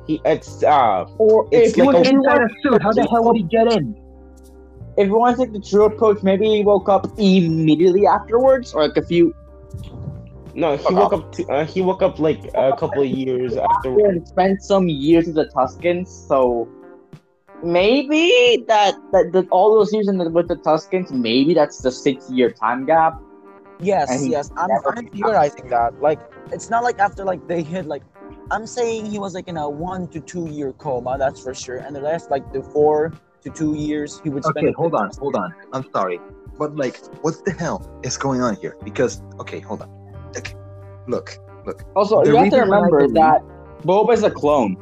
He 0.06 0.20
it's 0.24 0.62
uh. 0.62 1.04
Or 1.18 1.48
It's 1.50 1.70
if 1.70 1.76
you 1.76 1.84
like 1.84 1.94
want 1.94 2.06
a- 2.06 2.10
to 2.10 2.16
Inside 2.16 2.42
a 2.42 2.48
suit, 2.62 2.82
how 2.82 2.92
the 2.92 3.06
hell 3.10 3.24
would 3.24 3.36
he 3.36 3.42
get 3.44 3.66
in? 3.72 3.96
if 4.96 5.08
you 5.08 5.18
want 5.18 5.36
to 5.36 5.44
take 5.44 5.52
the 5.52 5.60
true 5.60 5.84
approach, 5.86 6.22
maybe 6.22 6.46
he 6.48 6.62
woke 6.62 6.88
up 6.88 7.06
immediately 7.18 8.06
afterwards, 8.06 8.72
or 8.74 8.86
like 8.86 8.96
a 8.96 9.02
few 9.02 9.34
No, 10.54 10.76
he 10.76 10.94
woke 10.94 11.12
up. 11.12 11.32
To, 11.32 11.46
uh, 11.48 11.64
he 11.64 11.80
woke 11.82 12.02
up 12.02 12.20
like 12.20 12.44
a 12.54 12.76
couple 12.76 13.02
of 13.02 13.08
years 13.08 13.56
after. 13.56 13.90
and 14.06 14.26
spent 14.28 14.62
some 14.62 14.88
years 14.88 15.26
with 15.26 15.34
the 15.34 15.46
Tuskens, 15.56 16.06
so 16.28 16.68
maybe 17.64 18.64
that 18.68 18.94
that, 19.12 19.32
that 19.32 19.48
all 19.50 19.74
those 19.74 19.92
years 19.92 20.08
in 20.08 20.18
the, 20.18 20.28
with 20.30 20.48
the 20.48 20.56
Tuskens, 20.56 21.10
maybe 21.10 21.54
that's 21.54 21.78
the 21.78 21.90
six-year 21.90 22.50
time 22.50 22.84
gap. 22.86 23.20
Yes, 23.80 24.24
yes, 24.28 24.50
I'm, 24.56 24.68
never 24.68 24.96
I'm 24.96 25.08
theorizing 25.08 25.68
that. 25.68 26.00
Like, 26.00 26.20
it's 26.52 26.70
not 26.70 26.84
like 26.84 26.98
after 27.00 27.24
like 27.24 27.46
they 27.48 27.62
hit 27.62 27.86
like, 27.86 28.02
I'm 28.50 28.66
saying 28.66 29.06
he 29.06 29.18
was 29.18 29.34
like 29.34 29.48
in 29.48 29.56
a 29.56 29.68
one 29.68 30.06
to 30.08 30.20
two 30.20 30.48
year 30.48 30.72
coma, 30.72 31.16
that's 31.18 31.40
for 31.42 31.54
sure. 31.54 31.78
And 31.78 31.96
the 31.96 32.02
rest 32.02 32.30
like 32.30 32.52
the 32.52 32.62
four 32.62 33.12
to 33.42 33.50
two 33.50 33.74
years 33.74 34.20
he 34.22 34.30
would 34.30 34.44
spend. 34.44 34.58
Okay, 34.58 34.72
hold 34.76 34.94
on, 34.94 35.10
hold 35.18 35.34
on. 35.34 35.52
I'm 35.72 35.84
sorry, 35.90 36.20
but 36.58 36.76
like, 36.76 36.98
what 37.22 37.44
the 37.44 37.52
hell 37.52 37.84
is 38.04 38.16
going 38.16 38.40
on 38.42 38.56
here? 38.56 38.76
Because 38.84 39.22
okay, 39.40 39.60
hold 39.60 39.82
on. 39.82 39.90
Okay, 40.36 40.54
look, 41.08 41.36
look. 41.66 41.82
Also, 41.96 42.22
The 42.22 42.30
you 42.30 42.36
have 42.36 42.50
to 42.50 42.56
reason 42.56 42.68
why 42.68 42.76
I 42.76 42.80
remember 42.80 42.98
believe- 43.00 43.14
that 43.14 43.42
Boba's 43.82 44.22
a 44.22 44.30
clone. 44.30 44.76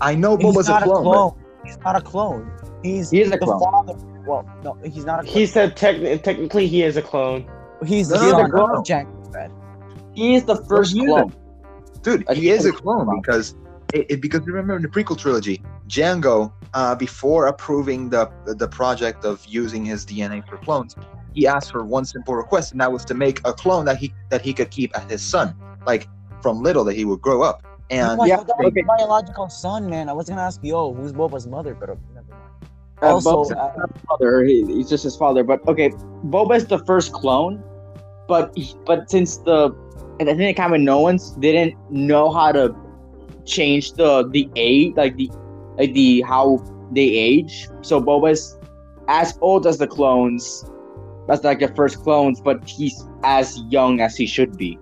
I 0.00 0.14
know 0.14 0.36
He's 0.36 0.46
Boba's 0.46 0.68
not 0.68 0.82
a 0.82 0.86
clone. 0.86 1.34
But- 1.62 1.66
He's 1.68 1.78
not 1.78 1.96
a 1.96 2.00
clone. 2.00 2.50
He's 2.82 3.10
He 3.10 3.20
is 3.20 3.28
a 3.28 3.30
the 3.32 3.38
clone. 3.38 3.60
father. 3.60 3.94
Well, 4.26 4.48
no, 4.64 4.76
he's 4.84 5.04
not 5.04 5.20
a 5.20 5.22
clone. 5.24 5.34
He 5.34 5.46
said 5.46 5.76
techni- 5.76 6.22
technically 6.22 6.66
he 6.66 6.82
is 6.82 6.96
a 6.96 7.02
clone. 7.02 7.48
he's 7.84 8.08
the 8.08 8.16
No, 8.16 8.22
no, 8.22 8.30
son 8.30 8.50
no, 8.50 8.66
no. 8.66 8.74
of 8.80 8.84
Jango 8.84 9.32
Fett. 9.32 9.50
He 10.14 10.34
is 10.34 10.44
the 10.44 10.56
first 10.64 10.92
he 10.94 11.06
clone. 11.06 11.32
Dude, 12.02 12.24
I 12.28 12.34
he 12.34 12.50
is 12.50 12.64
a 12.66 12.72
clone 12.72 13.20
because 13.22 13.54
it, 13.92 14.06
it- 14.10 14.20
because 14.20 14.40
remember 14.46 14.76
in 14.76 14.82
the 14.82 14.88
prequel 14.88 15.16
trilogy, 15.18 15.62
Jango, 15.88 16.52
uh, 16.74 16.94
before 16.94 17.46
approving 17.46 18.08
the 18.10 18.30
the 18.46 18.68
project 18.68 19.24
of 19.24 19.44
using 19.46 19.84
his 19.84 20.04
DNA 20.04 20.46
for 20.48 20.56
clones, 20.58 20.94
he 21.34 21.46
asked 21.46 21.70
for 21.72 21.84
one 21.84 22.04
simple 22.04 22.34
request, 22.34 22.72
and 22.72 22.80
that 22.80 22.90
was 22.92 23.04
to 23.06 23.14
make 23.14 23.40
a 23.46 23.52
clone 23.52 23.84
that 23.86 23.96
he 23.98 24.12
that 24.30 24.42
he 24.42 24.52
could 24.52 24.70
keep 24.70 24.96
as 24.96 25.10
his 25.10 25.22
son, 25.22 25.54
like 25.86 26.08
from 26.42 26.62
little 26.62 26.84
that 26.84 26.94
he 26.96 27.04
would 27.04 27.20
grow 27.20 27.42
up. 27.42 27.62
And 27.90 28.12
oh 28.12 28.16
my 28.16 28.26
yeah, 28.26 28.36
God, 28.36 28.46
that 28.46 28.58
was 28.58 28.66
okay. 28.68 28.82
biological 28.82 29.48
son, 29.48 29.90
man. 29.90 30.08
I 30.08 30.12
was 30.12 30.28
gonna 30.28 30.42
ask, 30.42 30.60
yo, 30.62 30.94
who's 30.94 31.12
Boba's 31.12 31.46
mother? 31.46 31.74
But 31.74 31.90
uh, 31.90 31.94
never 32.14 32.26
mind. 32.30 32.42
Uh, 33.02 33.06
Also, 33.06 33.30
Boba's 33.30 33.52
uh, 33.52 33.72
not 33.76 33.92
his 33.92 34.02
father. 34.08 34.44
He, 34.44 34.64
he's 34.66 34.88
just 34.88 35.02
his 35.02 35.16
father. 35.16 35.42
But 35.42 35.66
okay, 35.66 35.90
Boba's 36.24 36.66
the 36.66 36.78
first 36.84 37.12
clone. 37.12 37.62
But 38.28 38.56
but 38.86 39.10
since 39.10 39.38
the 39.38 39.74
and 40.20 40.30
I 40.30 40.34
think 40.34 40.56
the 40.56 40.62
Kaminoans 40.62 41.40
didn't 41.40 41.74
know 41.90 42.30
how 42.30 42.52
to 42.52 42.74
change 43.44 43.92
the 43.94 44.28
the 44.28 44.48
age, 44.54 44.94
like 44.96 45.16
the 45.16 45.28
like 45.76 45.92
the 45.92 46.20
how 46.22 46.62
they 46.92 47.08
age. 47.08 47.68
So 47.82 48.00
Boba's 48.00 48.56
as 49.08 49.36
old 49.40 49.66
as 49.66 49.78
the 49.78 49.88
clones. 49.88 50.64
That's 51.26 51.44
like 51.44 51.60
the 51.60 51.68
first 51.74 51.98
clones, 52.02 52.40
but 52.40 52.68
he's 52.68 53.06
as 53.22 53.62
young 53.68 54.00
as 54.00 54.16
he 54.16 54.26
should 54.26 54.56
be 54.56 54.78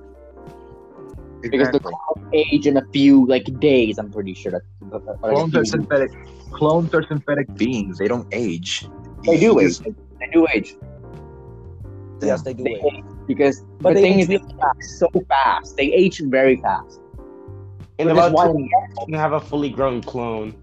because 1.43 1.71
the 1.71 1.81
clones 1.81 2.29
age 2.33 2.67
in 2.67 2.77
a 2.77 2.85
few 2.93 3.27
like 3.27 3.45
days. 3.61 3.99
I'm 3.99 4.11
pretty 4.11 4.35
sure 4.35 4.53
that. 4.53 4.63
that- 4.91 5.05
that- 5.07 5.23
like 5.23 5.33
a 5.33 5.35
clones 5.35 5.57
are 5.57 5.65
synthetic. 5.65 6.11
Clones 6.53 6.95
are 6.95 7.03
synthetic 7.03 7.53
beings. 7.55 7.99
They 7.99 8.09
don't 8.09 8.27
age. 8.33 8.89
They 9.25 9.39
do 9.39 9.59
age. 9.61 9.79
They 9.81 10.29
do 10.33 10.47
age. 10.55 10.77
yes, 12.23 12.43
they 12.43 12.55
do. 12.55 12.65
They 12.65 12.73
it. 12.73 12.95
age 12.95 13.05
because 13.27 13.65
But 13.81 13.95
the 13.95 14.01
thing 14.01 14.15
age 14.15 14.21
is, 14.23 14.29
they 14.29 14.37
really 14.39 14.53
age 14.55 14.85
so 14.99 15.09
fast. 15.29 15.77
They 15.77 15.93
age 15.93 16.21
very 16.21 16.57
fast. 16.57 17.01
And 17.99 18.09
Which 18.09 18.13
about 18.17 18.33
why, 18.33 18.47
two 18.47 18.59
years, 18.59 18.99
you 19.09 19.17
have 19.17 19.33
a 19.33 19.41
fully 19.41 19.71
grown 19.71 20.03
clone. 20.03 20.55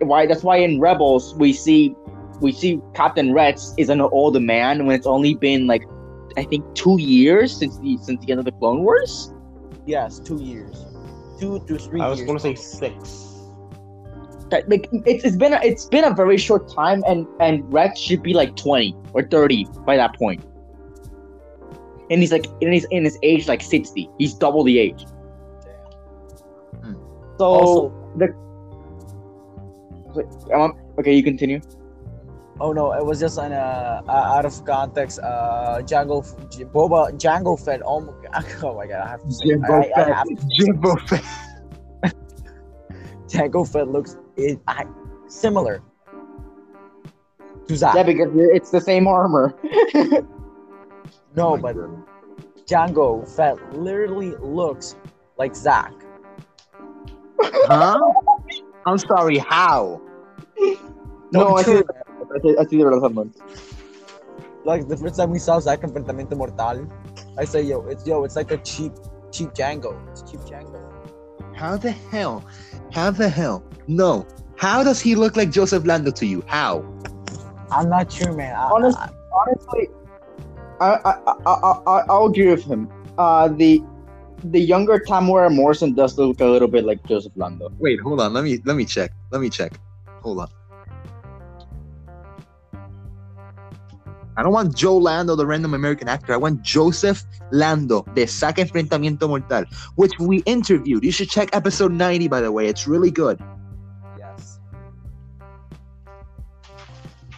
why 0.00 0.26
that's 0.26 0.42
why 0.42 0.56
in 0.58 0.80
Rebels 0.80 1.34
we 1.36 1.52
see 1.52 1.94
we 2.40 2.52
see 2.52 2.80
Captain 2.94 3.32
Rex 3.32 3.74
is 3.78 3.88
an 3.88 4.00
older 4.00 4.40
man 4.40 4.86
when 4.86 4.94
it's 4.96 5.06
only 5.06 5.34
been 5.34 5.66
like 5.66 5.82
I 6.36 6.44
think 6.44 6.64
two 6.74 7.00
years 7.00 7.56
since 7.56 7.78
the 7.78 7.96
since 8.02 8.24
the 8.24 8.30
end 8.32 8.38
of 8.40 8.44
the 8.44 8.52
Clone 8.52 8.82
Wars. 8.82 9.32
Yes, 9.86 10.18
two 10.18 10.42
years, 10.42 10.84
two 11.38 11.60
to 11.66 11.78
three 11.78 12.00
I 12.00 12.08
was 12.08 12.20
going 12.22 12.36
to 12.36 12.42
say 12.42 12.54
six. 12.54 13.32
That, 14.50 14.68
like 14.68 14.88
it's, 14.92 15.24
it's 15.24 15.36
been 15.36 15.54
a, 15.54 15.60
it's 15.62 15.86
been 15.86 16.04
a 16.04 16.14
very 16.14 16.36
short 16.36 16.68
time 16.72 17.02
and 17.06 17.26
and 17.40 17.72
Rex 17.72 17.98
should 17.98 18.22
be 18.22 18.34
like 18.34 18.54
twenty 18.56 18.94
or 19.12 19.22
thirty 19.22 19.66
by 19.84 19.96
that 19.96 20.14
point. 20.16 20.44
And 22.10 22.20
he's 22.20 22.30
like 22.30 22.46
in 22.60 22.72
his 22.72 22.86
in 22.90 23.04
his 23.04 23.18
age 23.22 23.48
like 23.48 23.62
sixty. 23.62 24.08
He's 24.18 24.34
double 24.34 24.62
the 24.62 24.78
age. 24.78 25.04
So 27.38 27.44
Also, 27.44 27.92
um, 30.54 30.72
okay, 30.98 31.14
you 31.14 31.22
continue. 31.22 31.60
Oh 32.58 32.72
no, 32.72 32.92
it 32.92 33.04
was 33.04 33.20
just 33.20 33.38
an 33.38 33.52
uh, 33.52 34.02
uh, 34.08 34.10
out 34.10 34.46
of 34.46 34.64
context. 34.64 35.18
Uh, 35.18 35.82
Jango, 35.82 36.24
Boba, 36.72 37.12
Jango 37.18 37.62
Fett. 37.62 37.82
Oh 37.84 38.00
my 38.00 38.12
god, 38.22 38.46
oh 38.62 38.74
my 38.74 38.86
god, 38.86 39.00
I 39.06 39.10
have 39.10 39.22
to 39.22 39.32
say, 39.32 39.46
Jimbo 39.48 39.74
I, 39.74 39.76
I, 39.76 39.80
I 39.80 40.04
Fett. 40.04 40.14
have 40.14 40.26
to 40.28 40.36
say, 40.36 40.48
Jimbo 40.50 40.96
Fett. 40.96 41.24
Jango 43.28 43.70
Fett 43.70 43.88
looks 43.88 44.16
it, 44.36 44.58
I, 44.66 44.86
similar 45.26 45.82
to 47.68 47.76
Zack. 47.76 47.94
Yeah, 47.94 48.04
because 48.04 48.30
it's 48.34 48.70
the 48.70 48.80
same 48.80 49.06
armor. 49.06 49.54
no, 49.94 50.26
Oh 51.38 51.56
my 51.58 51.72
but 51.72 51.76
God. 51.76 52.02
Jango 52.66 53.28
Fett 53.36 53.74
literally 53.74 54.34
looks 54.36 54.96
like 55.36 55.54
Zack. 55.54 55.92
Huh? 57.42 58.00
I'm 58.86 58.98
sorry. 58.98 59.38
How? 59.38 60.00
no, 61.32 61.56
I 61.56 61.62
see, 61.62 61.72
true. 61.72 61.84
I 61.90 61.92
see, 61.92 62.05
I 62.34 62.64
see 62.66 62.78
the 62.78 62.86
resemblance. 62.86 63.38
Like 64.64 64.88
the 64.88 64.96
first 64.96 65.16
time 65.16 65.30
we 65.30 65.38
saw 65.38 65.60
Zack 65.60 65.82
Enfrentamiento 65.82 66.36
Mortal, 66.36 66.86
I 67.38 67.44
say, 67.44 67.62
yo, 67.62 67.86
it's 67.86 68.06
yo, 68.06 68.24
it's 68.24 68.36
like 68.36 68.50
a 68.50 68.58
cheap, 68.58 68.92
cheap 69.32 69.50
Jango. 69.50 69.96
It's 70.10 70.22
cheap 70.30 70.40
Jango. 70.40 70.80
How 71.54 71.76
the 71.76 71.90
hell? 71.92 72.44
How 72.92 73.10
the 73.10 73.28
hell? 73.28 73.62
No. 73.86 74.26
How 74.56 74.82
does 74.82 75.00
he 75.00 75.14
look 75.14 75.36
like 75.36 75.50
Joseph 75.50 75.86
Lando 75.86 76.10
to 76.10 76.26
you? 76.26 76.42
How? 76.46 76.84
I'm 77.70 77.88
not 77.88 78.10
sure, 78.10 78.32
man. 78.32 78.54
I, 78.54 78.70
Honest- 78.70 78.98
I- 78.98 79.10
Honestly, 79.38 79.88
I 80.80 80.94
I, 81.04 81.34
I, 81.44 81.80
I 81.86 82.02
I'll 82.08 82.26
agree 82.26 82.48
with 82.48 82.64
him. 82.64 82.88
Uh, 83.18 83.48
the 83.48 83.82
the 84.44 84.58
younger 84.58 84.98
Temuera 84.98 85.54
Morrison 85.54 85.92
does 85.92 86.16
look 86.16 86.40
a 86.40 86.46
little 86.46 86.68
bit 86.68 86.86
like 86.86 87.04
Joseph 87.06 87.32
Lando. 87.36 87.70
Wait, 87.78 88.00
hold 88.00 88.20
on. 88.22 88.32
Let 88.32 88.44
me 88.44 88.60
let 88.64 88.76
me 88.76 88.86
check. 88.86 89.12
Let 89.30 89.42
me 89.42 89.50
check. 89.50 89.72
Hold 90.22 90.40
on. 90.40 90.48
I 94.36 94.42
don't 94.42 94.52
want 94.52 94.76
Joe 94.76 94.96
Lando, 94.96 95.34
the 95.34 95.46
random 95.46 95.72
American 95.72 96.08
actor. 96.08 96.34
I 96.34 96.36
want 96.36 96.62
Joseph 96.62 97.24
Lando, 97.52 98.02
de 98.14 98.26
Saca 98.26 98.62
Enfrentamiento 98.64 99.28
Mortal, 99.28 99.64
which 99.94 100.12
we 100.18 100.38
interviewed. 100.40 101.04
You 101.04 101.10
should 101.10 101.30
check 101.30 101.48
episode 101.54 101.92
90, 101.92 102.28
by 102.28 102.42
the 102.42 102.52
way. 102.52 102.66
It's 102.66 102.86
really 102.86 103.10
good. 103.10 103.40
yes. 104.18 104.60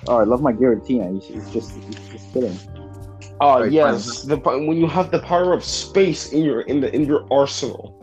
Oh, 0.08 0.16
I 0.16 0.24
love 0.24 0.42
my 0.42 0.52
Giratina. 0.52 1.14
He's, 1.14 1.26
he's 1.26 1.50
just 1.50 1.76
he's 1.84 2.08
just 2.08 2.32
kidding. 2.32 2.58
Uh, 3.40 3.44
oh 3.44 3.60
Right, 3.60 3.70
yes, 3.70 4.22
the 4.22 4.36
when 4.36 4.76
you 4.78 4.88
have 4.88 5.12
the 5.12 5.20
power 5.20 5.52
of 5.52 5.62
space 5.62 6.32
in 6.32 6.42
your 6.42 6.62
in 6.62 6.80
the 6.80 6.92
in 6.92 7.04
your 7.04 7.26
arsenal. 7.32 7.94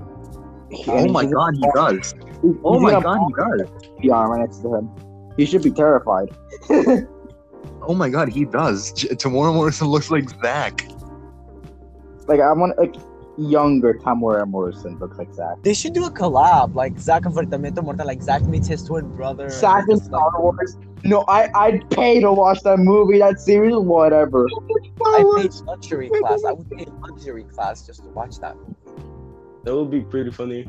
Oh 0.87 1.07
my 1.09 1.25
god, 1.25 1.55
he 1.55 1.65
does. 1.75 2.13
Oh 2.63 2.79
my 2.79 2.91
god, 2.91 3.19
he 3.19 3.33
does. 3.33 3.89
The 4.01 4.11
armor 4.11 4.37
next 4.39 4.59
to 4.59 4.75
him. 4.75 4.89
He 5.35 5.45
should 5.45 5.63
be 5.63 5.71
terrified. 5.71 6.29
Oh 7.87 7.93
my 7.93 8.09
god, 8.09 8.29
he 8.29 8.45
does. 8.45 8.91
J- 8.93 9.09
Temuera 9.09 9.53
Morrison 9.53 9.87
looks 9.87 10.09
like 10.09 10.29
Zach. 10.41 10.85
like 12.27 12.39
I 12.39 12.51
want 12.53 12.77
like 12.77 12.95
younger 13.37 13.93
Temuera 13.93 14.47
Morrison 14.47 14.97
looks 14.99 15.17
like 15.17 15.33
Zach. 15.33 15.57
They 15.61 15.73
should 15.73 15.93
do 15.93 16.05
a 16.05 16.11
collab, 16.11 16.75
like 16.75 16.97
Zack 16.97 17.23
Enfrentamiento 17.23 17.83
Mortal, 17.83 18.07
like 18.07 18.21
Zach 18.21 18.43
meets 18.43 18.67
his 18.67 18.83
twin 18.83 19.15
brother. 19.15 19.49
Zach 19.49 19.83
and 19.83 19.91
in 19.91 19.97
like, 19.97 20.05
Star 20.05 20.41
Wars. 20.41 20.77
No, 21.03 21.23
I 21.27 21.49
I'd 21.53 21.89
pay 21.91 22.19
to 22.21 22.31
watch 22.31 22.61
that 22.61 22.79
movie, 22.79 23.19
that 23.19 23.39
series, 23.39 23.75
whatever. 23.75 24.47
I 25.05 25.23
paid 25.37 25.53
luxury 25.65 26.09
class. 26.09 26.43
I 26.43 26.53
would 26.53 26.69
pay 26.71 26.85
luxury 27.01 27.43
class 27.43 27.85
just 27.85 28.03
to 28.03 28.09
watch 28.09 28.39
that. 28.39 28.55
That 29.63 29.75
would 29.75 29.91
be 29.91 30.01
pretty 30.01 30.31
funny. 30.31 30.67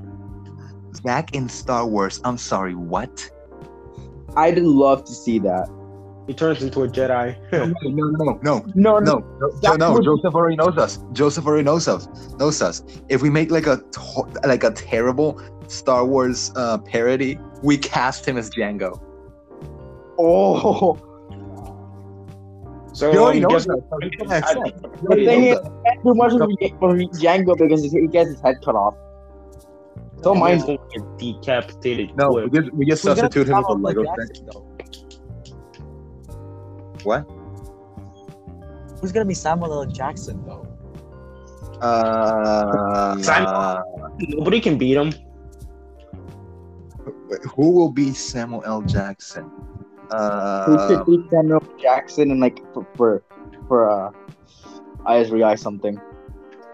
Zach 0.95 1.35
in 1.35 1.49
Star 1.49 1.87
Wars. 1.87 2.21
I'm 2.25 2.39
sorry, 2.39 2.75
what? 2.75 3.31
I'd 4.37 4.59
love 4.59 5.05
to 5.05 5.13
see 5.13 5.39
that. 5.41 5.69
He 6.27 6.35
turns 6.35 6.61
into 6.63 6.83
a 6.83 6.89
Jedi. 6.89 7.37
No, 7.53 7.67
no, 7.67 7.75
no, 7.85 8.39
no, 8.43 8.65
No, 8.75 8.99
no, 8.99 9.19
no, 9.39 9.51
That 9.63 9.79
no. 9.79 9.93
would- 9.93 10.05
Joseph 10.05 10.35
already 10.35 10.57
knows 10.57 10.77
us. 10.77 10.99
Joseph 11.13 11.47
already 11.47 11.63
knows 11.63 11.87
us. 11.87 12.09
Knows 12.39 12.61
us. 12.63 12.83
If 13.09 13.23
we 13.23 13.31
make 13.31 13.51
like 13.51 13.67
a 13.67 13.77
to- 13.77 14.27
like 14.45 14.65
a 14.65 14.73
terrible 14.73 15.41
Star 15.69 16.05
Wars 16.05 16.53
uh, 16.57 16.79
parody, 16.79 17.39
we 17.63 17.79
cast 17.79 18.27
him 18.27 18.37
as 18.37 18.51
Jango. 18.51 19.01
Oh, 20.19 20.99
so 22.93 23.13
He 23.13 23.19
already 23.19 23.45
um, 23.45 23.53
knows 23.53 23.67
guess 23.67 23.77
us. 23.77 23.83
so 23.91 23.99
he 24.03 24.11
can 24.11 24.33
accept. 24.33 24.67
He 24.67 24.73
the 24.73 25.07
already 25.07 25.27
thing 25.27 25.41
knows 25.51 25.59
is, 25.59 25.59
us. 25.67 25.73
can't 25.85 26.05
do 26.05 26.15
much 26.15 26.33
for 26.33 26.49
for 26.81 26.97
Jango 27.21 27.57
because 27.59 27.83
he 27.85 28.07
gets 28.09 28.31
his 28.31 28.41
head 28.41 28.57
cut 28.65 28.75
off. 28.75 28.95
So 30.23 30.33
He 30.35 30.41
mine's 30.41 30.65
gets 30.65 30.83
a 30.97 31.01
decapitated. 31.19 32.17
no, 32.17 32.31
we 32.31 32.49
just, 32.59 32.73
we 32.75 32.87
just 32.87 33.03
substitute 33.03 33.49
him 33.49 33.59
with 33.59 33.67
a 33.67 33.73
Samuel 33.73 33.89
L. 33.89 34.05
Lego 34.05 34.05
set. 34.17 35.06
Jackson, 36.97 37.05
though? 37.05 37.05
What? 37.05 39.01
Who's 39.01 39.13
gonna 39.13 39.25
be 39.25 39.35
Samuel 39.35 39.73
L. 39.73 39.87
Jackson 39.87 40.45
though? 40.47 40.67
Uh, 41.83 43.17
uh, 43.29 43.83
Nobody 44.19 44.61
can 44.61 44.79
beat 44.79 44.97
him. 44.97 45.13
who 47.55 47.71
will 47.71 47.91
be 47.91 48.13
Samuel 48.13 48.63
L. 48.65 48.83
Jackson? 48.83 49.51
Uh, 50.11 50.65
who 50.65 50.89
should 50.89 51.07
be 51.07 51.29
Samuel 51.31 51.63
Jackson 51.81 52.31
and 52.31 52.41
like 52.41 52.63
for 52.73 52.87
for, 52.97 53.23
for 53.69 53.91
uh, 53.91 54.11
eyes 55.07 55.31
re 55.31 55.43
eye 55.43 55.55
something. 55.55 56.01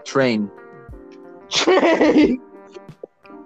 Train. 0.05 0.49
Train. 1.49 2.41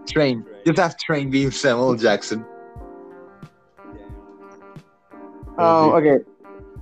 Train. 0.07 0.45
Just 0.65 0.79
have 0.79 0.97
Train 0.97 1.29
be 1.29 1.49
Samuel 1.49 1.91
L. 1.91 1.95
Jackson. 1.95 2.45
Oh, 5.57 5.91
okay. 5.93 6.23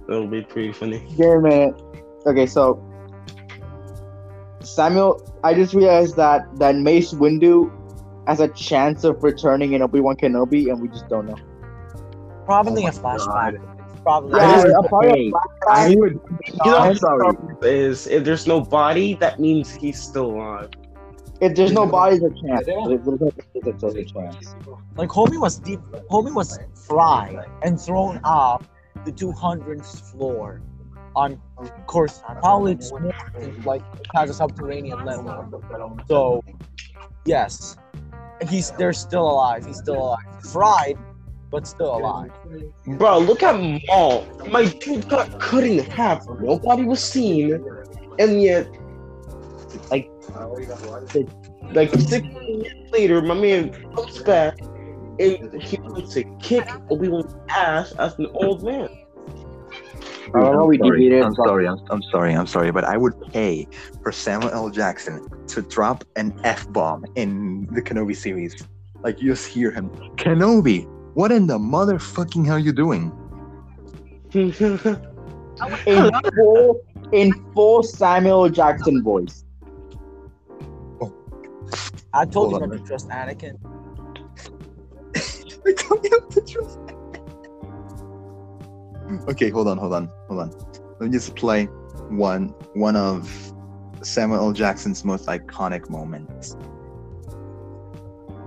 That'll 0.07 0.27
be 0.27 0.41
pretty 0.41 0.71
funny. 0.71 0.99
Give 1.17 1.19
me 1.19 1.25
a 1.25 1.39
minute. 1.41 1.81
Okay, 2.25 2.45
so 2.45 2.83
Samuel, 4.61 5.21
I 5.43 5.53
just 5.53 5.73
realized 5.73 6.15
that 6.17 6.41
that 6.57 6.75
Mace 6.75 7.13
Windu 7.13 7.71
has 8.27 8.39
a 8.39 8.47
chance 8.49 9.03
of 9.03 9.21
returning 9.23 9.73
in 9.73 9.81
Obi 9.81 9.99
Wan 9.99 10.15
Kenobi, 10.15 10.69
and 10.71 10.81
we 10.81 10.87
just 10.89 11.07
don't 11.07 11.27
know. 11.27 11.35
Probably 12.45 12.85
Oh 12.85 12.87
a 12.87 12.91
flashback. 12.91 13.53
It's 13.91 14.01
probably 14.01 14.39
Yeah, 14.39 14.63
would 14.63 14.71
a 14.71 14.87
probably 14.89 15.09
a 15.09 15.13
pay. 15.13 15.31
flashback. 15.31 15.69
I 15.69 15.95
would. 15.95 16.19
You 16.63 16.71
know, 16.71 16.77
I'm 16.77 16.95
sorry. 16.95 17.37
Is 17.63 18.07
if 18.07 18.23
there's 18.23 18.47
no 18.47 18.61
body, 18.61 19.13
that 19.15 19.39
means 19.39 19.73
he's 19.73 20.01
still 20.01 20.31
alive. 20.31 20.69
If 21.41 21.55
there's 21.55 21.73
no 21.73 21.85
body, 21.85 22.17
there's 22.17 22.31
a 22.31 22.47
chance. 22.47 22.67
If 22.67 23.03
there's 23.03 23.19
no 23.19 23.31
there's 23.79 23.95
a 23.95 24.05
chance. 24.05 24.55
like 24.95 25.09
Homie 25.09 25.39
was 25.39 25.57
deep. 25.57 25.79
Homie 26.09 26.33
was 26.33 26.57
fried 26.87 27.37
and 27.63 27.79
thrown 27.79 28.19
off 28.23 28.67
the 29.05 29.11
200th 29.11 30.11
floor 30.11 30.61
on 31.15 31.41
course 31.87 32.21
Probably 32.41 32.73
it's 32.73 32.91
like 33.65 33.81
has 34.13 34.29
a 34.29 34.33
subterranean 34.33 35.05
level. 35.05 36.03
So 36.07 36.43
yes, 37.25 37.77
he's 38.49 38.71
they're 38.71 38.93
still 38.93 39.29
alive. 39.29 39.65
He's 39.65 39.77
still 39.77 39.97
alive. 39.97 40.25
Fried, 40.51 40.97
but 41.49 41.67
still 41.67 41.95
alive. 41.97 42.31
Bro, 42.85 43.19
look 43.19 43.43
at 43.43 43.55
Maul. 43.87 44.27
My 44.49 44.65
dude 44.65 45.07
got 45.07 45.39
cut 45.39 45.63
in 45.63 45.85
half. 45.85 46.27
Nobody 46.39 46.83
was 46.83 47.01
seen, 47.01 47.63
and 48.19 48.41
yet, 48.41 48.67
like, 49.89 50.09
like 51.73 51.91
six 51.91 52.27
years 52.27 52.91
later, 52.91 53.21
my 53.21 53.35
man 53.35 53.71
comes 53.95 54.21
back 54.23 54.59
and 55.19 55.61
he 55.61 55.79
wants 55.79 56.13
to 56.13 56.23
kick 56.41 56.67
Obi 56.89 57.07
Wan's 57.07 57.35
ass 57.49 57.93
as 57.93 58.17
an 58.19 58.27
old 58.33 58.63
man. 58.63 58.89
I 60.33 60.39
don't 60.39 60.53
know, 60.57 60.65
we 60.65 60.75
I'm 60.77 60.85
sorry. 60.85 60.99
deviated 60.99 61.23
I'm 61.23 61.35
from- 61.35 61.45
sorry. 61.47 61.67
I'm, 61.67 61.77
I'm 61.89 62.01
sorry. 62.03 62.33
I'm 62.33 62.47
sorry. 62.47 62.71
But 62.71 62.83
I 62.83 62.97
would 62.97 63.13
pay 63.31 63.67
for 64.01 64.11
Samuel 64.11 64.51
L. 64.51 64.69
Jackson 64.69 65.25
to 65.47 65.61
drop 65.61 66.03
an 66.15 66.33
f 66.43 66.67
bomb 66.71 67.05
in 67.15 67.67
the 67.71 67.81
Kenobi 67.81 68.15
series. 68.15 68.55
Like 69.03 69.21
you 69.21 69.29
just 69.31 69.47
hear 69.47 69.69
him, 69.71 69.89
Kenobi. 70.17 70.87
What 71.13 71.31
in 71.31 71.47
the 71.47 71.57
motherfucking 71.59 72.45
hell 72.45 72.57
you 72.59 72.73
doing? 72.73 73.11
in 74.33 76.11
full 76.35 76.81
in 77.11 77.31
full 77.53 77.83
Samuel 77.83 78.49
Jackson 78.49 79.03
voice. 79.03 79.45
Oh. 81.01 81.13
I 82.13 82.25
told 82.25 82.51
Hold 82.51 82.51
you 82.61 82.63
on. 82.63 82.69
not 82.69 82.77
to 82.79 82.83
trust 82.87 83.09
Anakin. 83.09 83.57
I 85.67 85.71
don't 85.71 86.31
to 86.31 86.41
trust. 86.41 86.79
Okay, 89.29 89.49
hold 89.49 89.67
on, 89.67 89.77
hold 89.77 89.93
on, 89.93 90.09
hold 90.27 90.41
on. 90.41 90.51
Let 90.99 91.01
me 91.01 91.09
just 91.09 91.35
play 91.35 91.65
one 92.09 92.49
one 92.73 92.95
of 92.95 93.29
Samuel 94.01 94.39
L. 94.39 94.51
Jackson's 94.51 95.03
most 95.05 95.27
iconic 95.27 95.89
moments. 95.89 96.55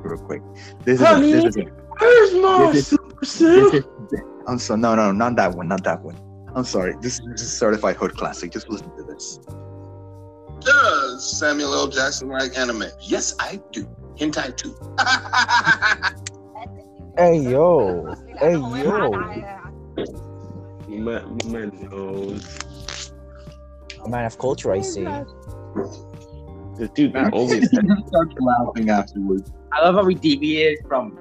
Real 0.02 0.18
quick. 0.18 0.42
This 0.84 1.00
is, 1.00 1.06
a, 1.06 1.20
this 1.20 1.44
is, 1.44 1.56
a, 1.56 1.62
Where's 1.98 2.34
my 2.34 2.70
This 2.72 2.76
is- 2.76 2.86
super 2.88 3.20
this 3.20 3.40
is 3.40 3.84
I'm 4.46 4.58
sorry, 4.58 4.80
no, 4.80 4.94
no, 4.94 5.12
not 5.12 5.36
that 5.36 5.54
one, 5.54 5.68
not 5.68 5.84
that 5.84 6.02
one. 6.02 6.16
I'm 6.54 6.64
sorry. 6.64 6.94
This, 7.02 7.20
this 7.32 7.42
is 7.42 7.52
certified 7.52 7.96
hood 7.96 8.16
classic. 8.16 8.50
Just 8.50 8.68
listen 8.70 8.90
to 8.96 9.02
this. 9.02 9.38
Does 10.60 11.38
Samuel 11.38 11.74
L. 11.74 11.88
Jackson 11.88 12.28
like 12.28 12.56
anime? 12.56 12.84
Yes, 13.00 13.34
I 13.38 13.60
do. 13.72 13.86
Hentai 14.18 14.56
too. 14.56 14.74
Hey 17.18 17.40
yo, 17.40 18.14
hey 18.38 18.52
yo. 18.52 19.10
Man, 20.88 21.38
man 21.46 21.88
knows. 21.90 23.12
A 24.05 24.09
man 24.09 24.24
of 24.24 24.38
culture, 24.38 24.72
I 24.72 24.81
see. 24.81 25.05
The 25.05 26.88
dude 26.94 27.14
always 27.33 27.68
Start 28.07 28.35
laughing 28.40 28.88
afterwards. 28.88 29.53
I 29.72 29.83
love 29.83 29.96
how 29.96 30.05
we 30.05 30.14
deviated 30.14 30.87
from 30.87 31.18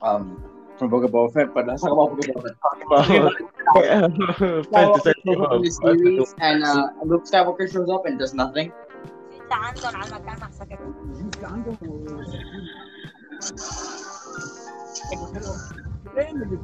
um 0.00 0.42
from 0.78 0.90
Book 0.90 1.04
of 1.04 1.10
Boba 1.10 1.32
Fett, 1.34 1.54
but 1.54 1.66
let's 1.66 1.82
talk 1.82 1.92
about 1.92 2.16
Book 2.16 2.28
of 2.28 2.56
Boba 2.88 3.36
Fett. 3.36 3.52
Fantasy. 4.72 5.12
in 5.24 5.62
the 5.62 5.70
series, 5.70 6.34
and 6.40 6.64
uh, 6.64 6.88
Luke 7.04 7.24
Skywalker 7.24 7.70
shows 7.70 7.90
up 7.90 8.06
and 8.06 8.18
does 8.18 8.32
nothing. 8.32 8.72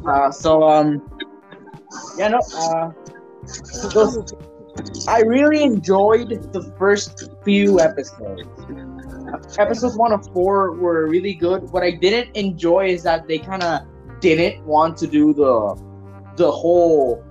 Uh, 0.06 0.30
so 0.30 0.62
um, 0.62 1.02
yeah, 2.16 2.28
no. 2.28 2.40
Uh, 2.54 2.92
I 5.08 5.22
really 5.22 5.62
enjoyed 5.62 6.52
the 6.52 6.62
first 6.78 7.30
few 7.44 7.80
episodes. 7.80 8.48
Episodes 9.58 9.96
one 9.96 10.12
of 10.12 10.26
four 10.32 10.72
were 10.72 11.06
really 11.06 11.34
good. 11.34 11.62
What 11.70 11.82
I 11.82 11.92
didn't 11.92 12.36
enjoy 12.36 12.86
is 12.88 13.02
that 13.02 13.26
they 13.26 13.38
kind 13.38 13.62
of 13.62 13.82
didn't 14.20 14.64
want 14.64 14.96
to 14.98 15.06
do 15.06 15.32
the 15.32 15.74
the 16.36 16.50
whole 16.50 17.24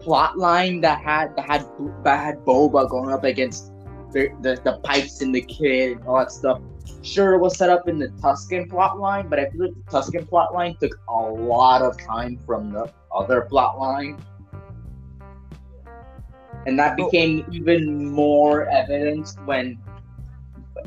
plot 0.00 0.38
line 0.38 0.80
that 0.80 1.00
had 1.02 1.36
that 1.36 1.46
had 1.46 1.66
that 2.04 2.24
had 2.24 2.44
Boba 2.44 2.88
going 2.88 3.12
up 3.12 3.24
against 3.24 3.72
the 4.12 4.28
the, 4.40 4.60
the 4.64 4.78
pipes 4.84 5.20
and 5.20 5.34
the 5.34 5.42
kid 5.42 5.98
and 5.98 6.06
all 6.06 6.18
that 6.18 6.32
stuff. 6.32 6.60
Sure, 7.02 7.34
it 7.34 7.38
was 7.38 7.56
set 7.56 7.70
up 7.70 7.88
in 7.88 7.98
the 7.98 8.08
Tusken 8.22 8.68
plot 8.68 8.98
line, 8.98 9.28
but 9.28 9.38
I 9.38 9.50
feel 9.50 9.66
like 9.66 9.74
the 9.74 9.90
Tusken 9.90 10.28
plot 10.28 10.54
line 10.54 10.76
took 10.80 10.98
a 11.08 11.12
lot 11.12 11.82
of 11.82 11.98
time 11.98 12.38
from 12.46 12.72
the 12.72 12.92
other 13.16 13.42
plot 13.42 13.78
line. 13.78 14.22
And 16.66 16.78
that 16.78 16.96
became 16.96 17.44
even 17.52 18.10
more 18.10 18.68
evident 18.68 19.34
when 19.44 19.78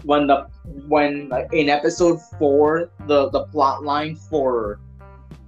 when 0.03 0.27
the 0.27 0.47
when 0.87 1.29
like, 1.29 1.51
in 1.53 1.69
episode 1.69 2.19
four 2.37 2.91
the 3.07 3.29
the 3.29 3.45
plot 3.45 3.83
line 3.83 4.15
for 4.15 4.79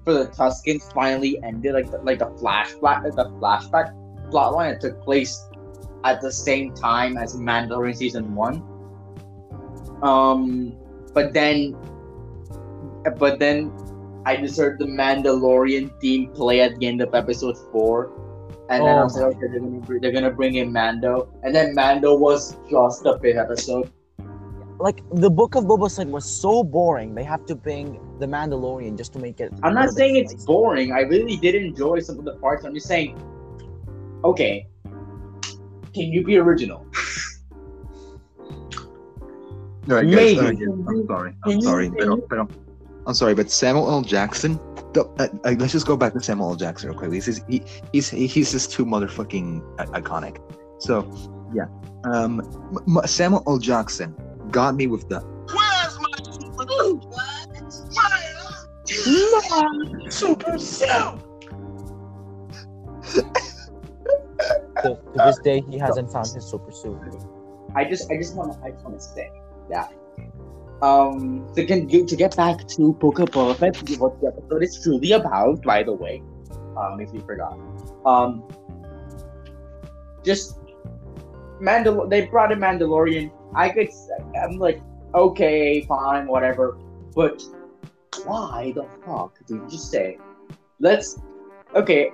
for 0.04 0.14
the 0.14 0.26
Tuskens 0.28 0.92
finally 0.94 1.42
ended 1.44 1.74
like 1.74 1.92
the, 1.92 2.00
like 2.00 2.20
the 2.20 2.32
flashback 2.40 3.04
the 3.16 3.26
flashback 3.40 3.94
plot 4.32 4.54
line 4.54 4.72
that 4.72 4.82
took 4.82 5.02
place 5.04 5.46
at 6.04 6.22
the 6.22 6.32
same 6.32 6.74
time 6.74 7.18
as 7.18 7.36
Mandalorian 7.36 7.96
season 7.96 8.34
one. 8.34 8.64
Um, 10.02 10.76
but 11.14 11.34
then, 11.34 11.76
but 13.18 13.40
then, 13.40 13.72
I 14.26 14.38
just 14.38 14.58
heard 14.58 14.78
the 14.80 14.86
Mandalorian 14.86 15.90
theme 16.00 16.32
play 16.32 16.62
at 16.62 16.78
the 16.78 16.86
end 16.88 17.02
of 17.02 17.14
episode 17.16 17.58
four, 17.72 18.12
and 18.70 18.86
then 18.86 18.96
oh 18.96 18.98
I 18.98 19.02
Oh 19.02 19.04
was 19.06 19.18
like, 19.18 19.36
okay, 19.36 19.48
they're 19.50 19.60
gonna 19.60 19.80
br- 19.80 20.00
they're 20.00 20.12
gonna 20.12 20.32
bring 20.32 20.56
in 20.56 20.72
Mando, 20.72 21.34
and 21.44 21.56
then 21.56 21.74
Mando 21.74 22.16
was 22.16 22.58
just 22.70 23.06
a 23.06 23.18
fifth 23.20 23.38
episode. 23.38 23.90
like 24.82 25.02
the 25.14 25.30
book 25.30 25.54
of 25.54 25.66
Boba 25.66 25.88
Fett 25.96 26.08
was 26.08 26.26
so 26.26 26.64
boring. 26.64 27.14
They 27.14 27.24
have 27.24 27.46
to 27.46 27.54
bring 27.56 28.00
the 28.20 28.26
Mandalorian 28.26 28.98
just 28.98 29.14
to 29.14 29.20
make 29.20 29.40
it. 29.40 29.54
I'm 29.62 29.76
not 29.76 29.90
saying 29.92 30.16
it's 30.16 30.32
spicy. 30.34 30.46
boring. 30.48 30.92
I 30.92 31.02
really 31.02 31.38
did 31.38 31.54
enjoy 31.54 32.00
some 32.00 32.18
of 32.18 32.26
the 32.26 32.34
parts. 32.38 32.66
I'm 32.66 32.74
just 32.74 32.88
saying, 32.88 33.14
okay, 34.24 34.66
can 35.94 36.06
you 36.16 36.24
be 36.24 36.38
original? 36.38 36.86
All 39.90 39.96
right, 39.98 40.10
guys, 40.10 40.42
Maybe. 40.42 40.66
I'm 40.66 41.06
sorry. 41.08 41.34
I'm 41.46 41.52
Can 41.52 41.62
sorry. 41.62 41.86
you- 41.86 41.96
Pero, 41.98 42.18
pero, 42.30 42.48
I'm 43.08 43.14
sorry, 43.14 43.34
but 43.36 43.50
Samuel 43.50 43.90
L. 43.90 44.02
Jackson. 44.02 44.60
The, 44.94 45.06
uh, 45.20 45.28
uh, 45.46 45.56
let's 45.58 45.72
just 45.72 45.88
go 45.88 45.96
back 45.96 46.12
to 46.14 46.22
Samuel 46.22 46.50
L. 46.50 46.56
Jackson 46.56 46.90
real 46.90 47.00
quick. 47.00 47.14
He's 47.14 47.26
just, 47.26 47.44
he, 47.48 47.64
he's 47.94 48.10
he's 48.10 48.52
just 48.52 48.72
too 48.72 48.86
motherfucking 48.86 49.62
i- 49.80 49.86
iconic. 50.02 50.38
So 50.80 51.10
yeah, 51.54 51.66
um, 52.04 52.42
M- 52.88 52.98
M- 52.98 53.08
Samuel 53.08 53.44
L. 53.48 53.58
Jackson 53.58 54.14
got 54.52 54.76
me 54.76 54.88
with 54.88 55.08
the 55.10 55.20
Where's 55.22 55.98
my 56.00 56.32
super 56.32 56.66
glue? 56.66 57.00
My 57.10 57.28
Super 60.10 60.58
Cell. 60.60 61.20
To, 64.84 64.96
to 64.96 65.00
this 65.16 65.38
day, 65.40 65.62
he 65.70 65.78
hasn't 65.78 66.12
found 66.12 66.28
his 66.28 66.46
super 66.46 66.72
suit. 66.72 66.98
I 67.76 67.86
just 67.86 68.12
I 68.12 68.18
just 68.18 68.36
want 68.36 68.54
to 68.54 68.60
I 68.66 68.72
just 68.72 68.84
want 68.84 69.00
to 69.00 69.06
say 69.06 69.30
that 69.70 69.94
um 70.82 71.48
to 71.56 71.64
get 71.64 72.08
to 72.08 72.16
get 72.16 72.36
back 72.36 72.68
to 72.68 72.94
Poker 72.94 73.26
Perfect, 73.26 73.98
what 73.98 74.20
the 74.22 74.28
episode 74.28 74.64
is 74.64 74.80
truly 74.82 75.12
about, 75.12 75.62
by 75.64 75.84
the 75.84 75.94
way, 75.94 76.22
um 76.78 77.00
if 77.00 77.14
you 77.14 77.22
forgot, 77.22 77.58
um 78.06 78.44
just 80.24 80.58
Mandal 81.62 82.10
they 82.10 82.26
brought 82.26 82.52
in 82.52 82.60
Mandalorian. 82.60 83.32
I 83.54 83.70
could 83.70 83.90
I'm 84.42 84.58
like 84.58 84.82
okay 85.14 85.82
fine 85.82 86.28
whatever, 86.28 86.78
but 87.16 87.44
why 88.26 88.72
the 88.76 88.86
fuck 89.06 89.38
did 89.46 89.56
you 89.56 89.68
just 89.70 89.92
say 89.92 90.18
let's 90.80 91.20
okay. 91.76 92.12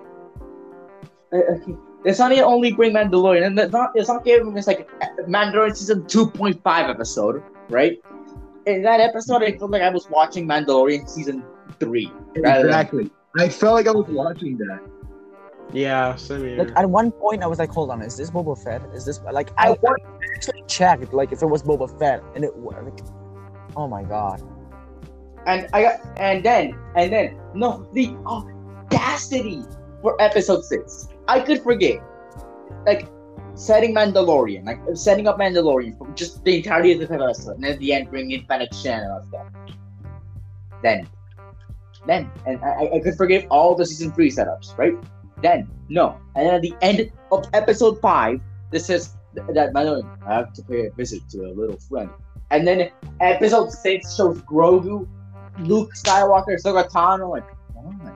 uh, 1.33 1.37
okay. 1.37 1.75
It's 2.05 2.19
not 2.19 2.31
only 2.31 2.71
bring 2.71 2.93
Mandalorian, 2.93 3.45
and 3.47 3.59
it's 3.59 3.73
not 3.73 3.91
it's 3.95 4.07
not 4.07 4.23
giving 4.23 4.57
us 4.57 4.67
like 4.67 4.87
Mandalorian 5.27 5.75
season 5.75 6.05
two 6.05 6.29
point 6.29 6.61
five 6.63 6.89
episode, 6.89 7.41
right? 7.69 7.99
In 8.67 8.81
that 8.83 8.99
episode, 8.99 9.41
I 9.43 9.57
felt 9.57 9.71
like 9.71 9.81
I 9.81 9.89
was 9.89 10.09
watching 10.09 10.45
Mandalorian 10.47 11.09
season 11.09 11.43
three. 11.79 12.11
rather 12.35 12.63
than- 12.63 12.65
exactly. 12.67 13.11
I 13.39 13.49
felt 13.49 13.73
like 13.75 13.87
I 13.87 13.91
was 13.91 14.07
watching 14.09 14.57
that. 14.57 14.81
Yeah, 15.73 16.15
same 16.15 16.41
here. 16.45 16.57
Like 16.57 16.71
at 16.77 16.89
one 16.89 17.11
point, 17.11 17.43
I 17.43 17.47
was 17.47 17.59
like, 17.59 17.69
"Hold 17.71 17.91
on, 17.91 18.01
is 18.01 18.15
this 18.17 18.29
Boba 18.31 18.57
Fett? 18.61 18.81
Is 18.93 19.05
this 19.05 19.19
like?" 19.31 19.51
I, 19.57 19.69
I 19.69 19.71
I 19.71 19.93
actually 20.35 20.63
checked 20.67 21.13
like 21.13 21.31
if 21.31 21.41
it 21.41 21.45
was 21.45 21.61
Boba 21.63 21.87
Fett, 21.99 22.23
and 22.35 22.43
it 22.43 22.55
wa- 22.55 22.79
like, 22.81 22.99
oh 23.75 23.87
my 23.87 24.03
god. 24.03 24.41
and 25.45 25.67
I 25.73 25.81
got 25.83 25.95
and 26.17 26.43
then 26.43 26.77
and 26.95 27.11
then 27.11 27.37
no 27.53 27.87
the 27.93 28.15
audacity 28.25 29.63
for 30.01 30.19
episode 30.21 30.63
six. 30.63 31.07
I 31.27 31.39
could 31.41 31.61
forget, 31.61 32.01
like 32.85 33.07
setting 33.57 33.93
Mandalorian, 33.93 34.65
like 34.65 34.79
setting 34.93 35.27
up 35.27 35.39
Mandalorian 35.39 35.97
for 35.97 36.07
just 36.11 36.43
the 36.43 36.57
entirety 36.57 36.93
of 36.93 36.99
the 36.99 37.07
fifth 37.07 37.21
episode, 37.21 37.55
and 37.55 37.65
at 37.65 37.79
the 37.79 37.91
end 37.91 38.09
bringing 38.09 38.39
in 38.39 38.45
Fennec 38.45 38.73
Shan 38.73 39.03
and 39.03 39.27
stuff. 39.27 39.47
Then, 40.83 41.07
then, 42.05 42.31
and 42.45 42.63
I, 42.63 42.89
I 42.93 42.99
could 42.99 43.15
forgive 43.15 43.47
all 43.49 43.75
the 43.75 43.85
season 43.85 44.11
three 44.11 44.29
setups, 44.29 44.77
right? 44.77 44.93
Then, 45.41 45.67
no, 45.89 46.17
and 46.35 46.47
then 46.47 46.53
at 46.53 46.61
the 46.61 46.75
end 46.81 47.11
of 47.31 47.45
episode 47.53 47.99
five, 47.99 48.39
this 48.71 48.89
is 48.89 49.15
that 49.33 49.73
Mandalorian. 49.73 50.07
I 50.25 50.35
have 50.35 50.53
to 50.53 50.61
pay 50.63 50.85
a 50.85 50.91
visit 50.91 51.27
to 51.31 51.45
a 51.45 51.51
little 51.51 51.77
friend, 51.77 52.09
and 52.51 52.67
then 52.67 52.91
episode 53.21 53.71
six 53.71 54.15
shows 54.15 54.39
Grogu, 54.43 55.07
Luke 55.59 55.91
Skywalker, 55.95 56.55
Ahsoka 56.55 56.87
Tano, 56.89 57.31
like, 57.31 57.43
why? 57.73 57.91
Oh 57.95 58.15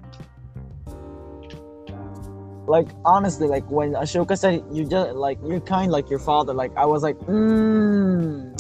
Like 2.72 2.88
honestly, 3.04 3.48
like 3.48 3.70
when 3.70 3.94
Ahsoka 3.94 4.38
said 4.38 4.64
you 4.72 4.86
just 4.88 5.16
like 5.16 5.38
you're 5.44 5.60
kind 5.60 5.92
like 5.92 6.10
your 6.10 6.20
father, 6.20 6.54
like 6.54 6.72
I 6.78 6.86
was 6.86 7.04
like, 7.04 7.18
mmm, 7.18 8.56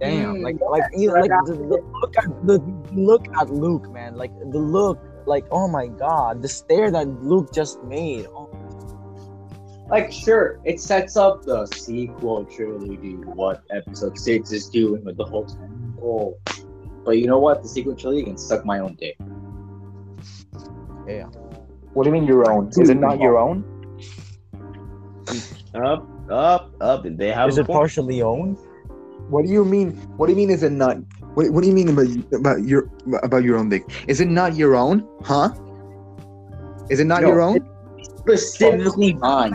damn, 0.00 0.36
Mm, 0.36 0.42
like 0.42 0.56
like 0.70 0.84
you 0.96 1.12
like 1.12 1.28
the, 1.44 1.52
the 1.52 1.80
look 2.00 2.16
at 2.16 2.46
the 2.46 2.58
look 2.94 3.26
at 3.38 3.50
Luke, 3.50 3.92
man, 3.92 4.16
like 4.16 4.32
the 4.38 4.58
look, 4.58 4.98
like 5.26 5.44
oh 5.50 5.68
my 5.68 5.86
god, 5.86 6.40
the 6.40 6.48
stare 6.48 6.90
that 6.90 7.06
Luke 7.22 7.52
just 7.52 7.82
made. 7.84 8.26
Oh, 8.34 8.48
Like, 9.90 10.10
sure, 10.10 10.58
it 10.64 10.80
sets 10.80 11.16
up 11.16 11.42
the 11.44 11.66
sequel 11.66 12.46
trilogy, 12.46 13.16
what 13.36 13.62
episode 13.70 14.18
six 14.18 14.50
is 14.50 14.70
doing 14.70 15.04
with 15.04 15.18
the 15.18 15.24
whole 15.26 15.44
temple. 15.44 16.40
But 17.04 17.18
you 17.18 17.26
know 17.26 17.38
what? 17.38 17.62
The 17.62 17.68
sequel 17.68 17.94
trilogy 17.94 18.24
can 18.24 18.38
suck 18.38 18.64
my 18.64 18.78
own 18.80 18.94
dick. 18.94 19.18
What 21.96 22.04
do 22.04 22.10
you 22.10 22.12
mean 22.12 22.26
your 22.28 22.44
own? 22.52 22.68
Is 22.76 22.90
it 22.90 23.00
not 23.00 23.18
your 23.20 23.38
own? 23.38 23.64
Up, 25.74 26.06
up, 26.30 26.70
up, 26.78 27.06
they 27.08 27.32
have 27.32 27.48
is 27.48 27.56
it 27.56 27.66
point. 27.66 27.78
partially 27.78 28.20
owned? 28.20 28.58
What 29.30 29.46
do 29.46 29.50
you 29.50 29.64
mean? 29.64 29.92
What 30.18 30.26
do 30.26 30.32
you 30.32 30.36
mean? 30.36 30.50
Is 30.50 30.62
it 30.62 30.72
not? 30.72 30.98
What, 31.32 31.48
what 31.48 31.62
do 31.62 31.68
you 31.68 31.72
mean 31.72 31.88
about 31.88 32.08
about 32.34 32.64
your 32.64 32.90
about 33.22 33.44
your 33.44 33.56
own 33.56 33.70
dick? 33.70 33.88
Is 34.08 34.20
it 34.20 34.28
not 34.28 34.54
your 34.56 34.76
own? 34.76 35.08
Huh? 35.24 35.54
Is 36.90 37.00
it 37.00 37.06
not 37.06 37.22
No, 37.22 37.28
your 37.28 37.40
own? 37.40 37.64
Specifically 38.18 39.14
mine. 39.14 39.52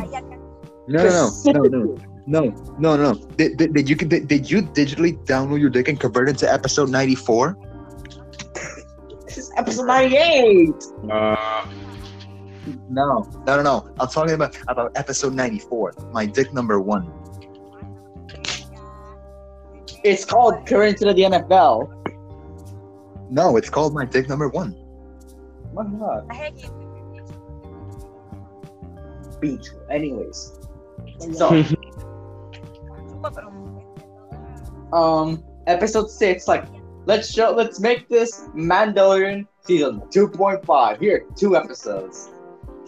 No, 0.88 1.06
no, 1.06 1.30
no, 1.46 1.62
no, 1.62 1.94
no, 2.26 2.42
no, 2.42 2.96
no, 2.98 2.98
no. 2.98 3.14
Did, 3.38 3.58
did, 3.58 3.74
did 3.76 3.88
you 3.88 3.96
did, 3.96 4.28
did 4.28 4.50
you 4.50 4.64
digitally 4.64 5.14
download 5.26 5.62
your 5.62 5.70
dick 5.70 5.90
and 5.90 6.00
convert 6.00 6.28
it 6.28 6.40
to 6.40 6.52
episode 6.52 6.90
ninety 6.90 7.14
four? 7.14 7.56
This 9.32 9.46
is 9.46 9.52
episode 9.56 9.86
98! 9.86 10.74
Uh, 11.10 11.66
No, 12.90 13.28
no, 13.46 13.58
no, 13.58 13.62
no. 13.64 13.94
I'm 14.00 14.08
talking 14.08 14.34
about 14.34 14.56
about 14.68 14.92
episode 14.96 15.34
ninety 15.34 15.60
four. 15.60 15.94
My 16.12 16.26
dick 16.26 16.54
number 16.54 16.80
one. 16.80 17.12
It's 20.04 20.26
called 20.26 20.66
Current 20.66 20.98
to 21.00 21.06
the 21.14 21.22
NFL. 21.22 21.90
No, 23.30 23.58
it's 23.58 23.70
called 23.70 23.94
my 23.94 24.06
dick 24.06 24.28
number 24.28 24.50
one. 24.50 24.76
My 25.74 25.84
god. 25.84 26.28
Beach. 29.40 29.68
Anyways. 29.90 30.60
So, 31.34 31.64
um, 34.92 35.44
episode 35.68 36.10
six, 36.10 36.48
like, 36.48 36.66
let's 37.06 37.32
show, 37.32 37.52
let's 37.52 37.80
make 37.80 38.10
this 38.10 38.48
Mandalorian 38.56 39.48
season 39.62 40.02
2.5. 40.12 41.00
Here, 41.00 41.26
two 41.36 41.56
episodes. 41.56 42.30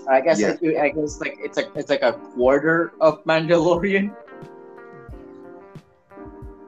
I 0.09 0.21
guess, 0.21 0.39
Yeah. 0.39 0.55
it- 0.61 0.77
I 0.77 0.89
guess, 0.89 1.19
like, 1.21 1.37
it's 1.39 1.57
like, 1.57 1.69
it's 1.75 1.89
like 1.89 2.01
a 2.01 2.13
quarter 2.13 2.93
of 2.99 3.23
Mandalorian. 3.25 4.13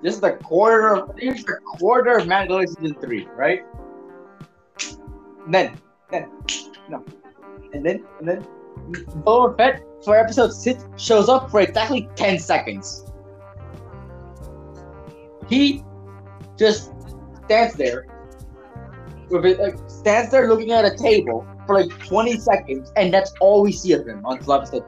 This 0.01 0.15
is 0.15 0.21
the 0.21 0.33
quarter 0.33 0.95
of, 0.95 1.17
here's 1.17 1.43
the 1.43 1.57
quarter 1.79 2.17
of 2.17 2.25
Mandalorian 2.27 2.67
season 2.67 2.95
three, 3.01 3.27
right? 3.35 3.65
And 5.45 5.53
then, 5.53 5.77
then, 6.11 6.29
no, 6.89 7.03
and 7.73 7.85
then, 7.85 8.03
and 8.19 8.27
then, 8.27 8.47
Boba 9.23 9.57
Fett 9.57 9.81
for 10.03 10.15
episode 10.15 10.53
six 10.53 10.85
shows 10.97 11.27
up 11.27 11.49
for 11.49 11.61
exactly 11.61 12.07
10 12.15 12.37
seconds. 12.39 13.05
He 15.49 15.83
just 16.57 16.91
stands 17.45 17.75
there 17.75 18.05
with 19.29 19.45
it, 19.45 19.59
like 19.59 19.77
stands 19.87 20.31
there 20.31 20.47
looking 20.47 20.71
at 20.71 20.85
a 20.85 20.95
table 20.95 21.45
for 21.65 21.75
like 21.81 21.89
20 22.05 22.37
seconds, 22.37 22.91
and 22.95 23.13
that's 23.13 23.33
all 23.39 23.61
we 23.61 23.71
see 23.71 23.93
of 23.93 24.07
him 24.07 24.21
until 24.25 24.53
episode 24.53 24.83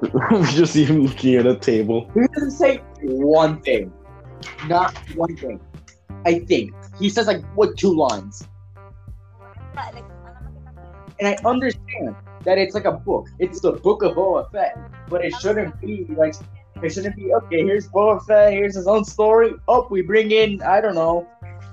7. 0.00 0.40
we 0.40 0.46
just 0.52 0.72
see 0.72 0.84
him 0.84 1.02
looking 1.02 1.36
at 1.36 1.46
a 1.46 1.56
table. 1.56 2.10
He 2.14 2.20
doesn't 2.34 2.52
say 2.52 2.78
one 3.02 3.60
thing. 3.60 3.92
Not 4.66 4.96
one 5.14 5.36
thing. 5.36 5.60
I 6.24 6.40
think. 6.40 6.74
He 6.98 7.08
says 7.08 7.26
like 7.26 7.44
what 7.54 7.76
two 7.76 7.94
lines. 7.94 8.46
And 11.20 11.28
I 11.28 11.36
understand 11.44 12.16
that 12.44 12.58
it's 12.58 12.74
like 12.74 12.84
a 12.84 12.92
book. 12.92 13.28
It's 13.38 13.60
the 13.60 13.72
book 13.72 14.02
of 14.02 14.16
Boba 14.16 14.50
Fett. 14.50 14.76
But 15.08 15.24
it 15.24 15.34
shouldn't 15.40 15.80
be 15.80 16.06
like 16.16 16.34
it 16.82 16.92
shouldn't 16.92 17.14
be 17.14 17.32
okay, 17.32 17.62
here's 17.62 17.88
Boba 17.88 18.24
Fett, 18.26 18.52
here's 18.52 18.74
his 18.74 18.88
own 18.88 19.04
story. 19.04 19.52
Oh, 19.68 19.86
we 19.90 20.02
bring 20.02 20.30
in, 20.32 20.60
I 20.62 20.80
don't 20.80 20.94
know. 20.94 21.28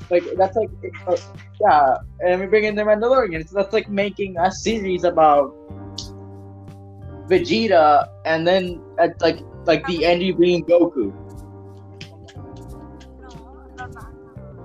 Like 0.10 0.24
that's 0.38 0.56
like 0.56 0.70
uh, 1.08 1.18
yeah, 1.62 1.98
and 2.26 2.42
we 2.42 2.48
bring 2.48 2.64
in 2.64 2.76
the 2.76 2.82
Mandalorian. 2.84 3.48
So 3.48 3.56
that's 3.56 3.74
like 3.74 3.90
making 3.90 4.38
a 4.38 4.52
series 4.52 5.04
about 5.04 5.54
Vegeta 7.30 8.08
and 8.26 8.46
then 8.48 8.82
at 8.98 9.22
like 9.22 9.40
like 9.66 9.86
the 9.86 10.06
end 10.06 10.24
you 10.24 10.34
bring 10.34 10.56
in 10.56 10.66
Goku. 10.66 11.14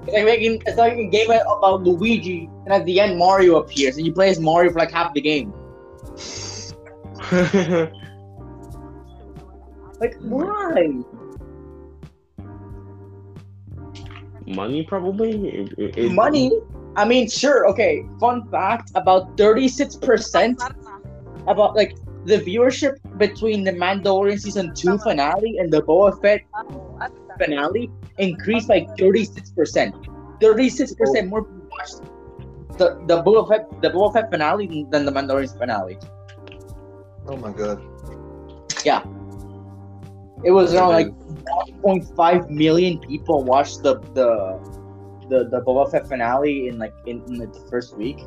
It's 0.06 0.12
like 0.12 0.24
making 0.24 0.62
it's 0.66 0.78
like 0.78 0.94
a 0.94 1.08
game 1.08 1.30
about 1.30 1.82
Luigi, 1.82 2.48
and 2.64 2.72
at 2.72 2.84
the 2.84 3.00
end 3.00 3.18
Mario 3.18 3.56
appears, 3.56 3.96
and 3.96 4.06
you 4.06 4.12
play 4.12 4.30
as 4.30 4.40
Mario 4.40 4.72
for 4.72 4.78
like 4.78 4.90
half 4.92 5.12
the 5.14 5.20
game. 5.20 5.52
Like 10.00 10.16
why? 10.20 11.00
Money 14.54 14.82
probably. 14.82 15.30
It- 15.48 15.74
it- 15.78 15.98
it- 15.98 16.12
Money. 16.12 16.52
I 16.96 17.04
mean, 17.04 17.28
sure. 17.28 17.66
Okay. 17.68 18.06
Fun 18.20 18.48
fact: 18.48 18.90
about 18.94 19.36
thirty-six 19.36 19.96
percent 19.96 20.62
about 21.46 21.74
like 21.74 21.96
the 22.24 22.38
viewership 22.38 22.96
between 23.18 23.64
the 23.64 23.72
Mandalorian 23.72 24.40
season 24.40 24.72
two 24.74 24.96
finale 24.98 25.58
and 25.58 25.72
the 25.72 25.82
Boba 25.82 26.20
Fett 26.22 26.40
finale 27.38 27.90
increased 28.18 28.68
by 28.68 28.86
thirty-six 28.98 29.50
percent. 29.50 29.94
Thirty-six 30.40 30.94
percent 30.94 31.28
more 31.28 31.44
people 31.44 31.68
watched 31.70 32.00
the 32.78 32.98
the 33.06 33.22
Boba 33.22 33.48
Fett 33.48 33.82
the 33.82 33.90
Boba 33.90 34.14
Fett 34.14 34.30
finale 34.30 34.86
than 34.90 35.04
the 35.04 35.12
Mandalorian 35.12 35.58
finale. 35.58 35.98
Oh 37.26 37.36
my 37.36 37.52
god. 37.52 37.82
It 40.44 40.50
was 40.50 40.74
around 40.74 40.90
like 40.90 41.08
1.5 41.82 42.50
million 42.50 42.98
people 42.98 43.42
watched 43.44 43.82
the 43.82 43.98
the 44.12 44.60
the, 45.28 45.48
the 45.48 45.62
Boba 45.62 45.90
Fett 45.90 46.06
finale 46.06 46.68
in 46.68 46.78
like 46.78 46.92
in, 47.06 47.22
in 47.28 47.38
the 47.38 47.48
first 47.70 47.96
week 47.96 48.18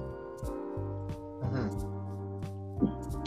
Mhm. 1.48 1.70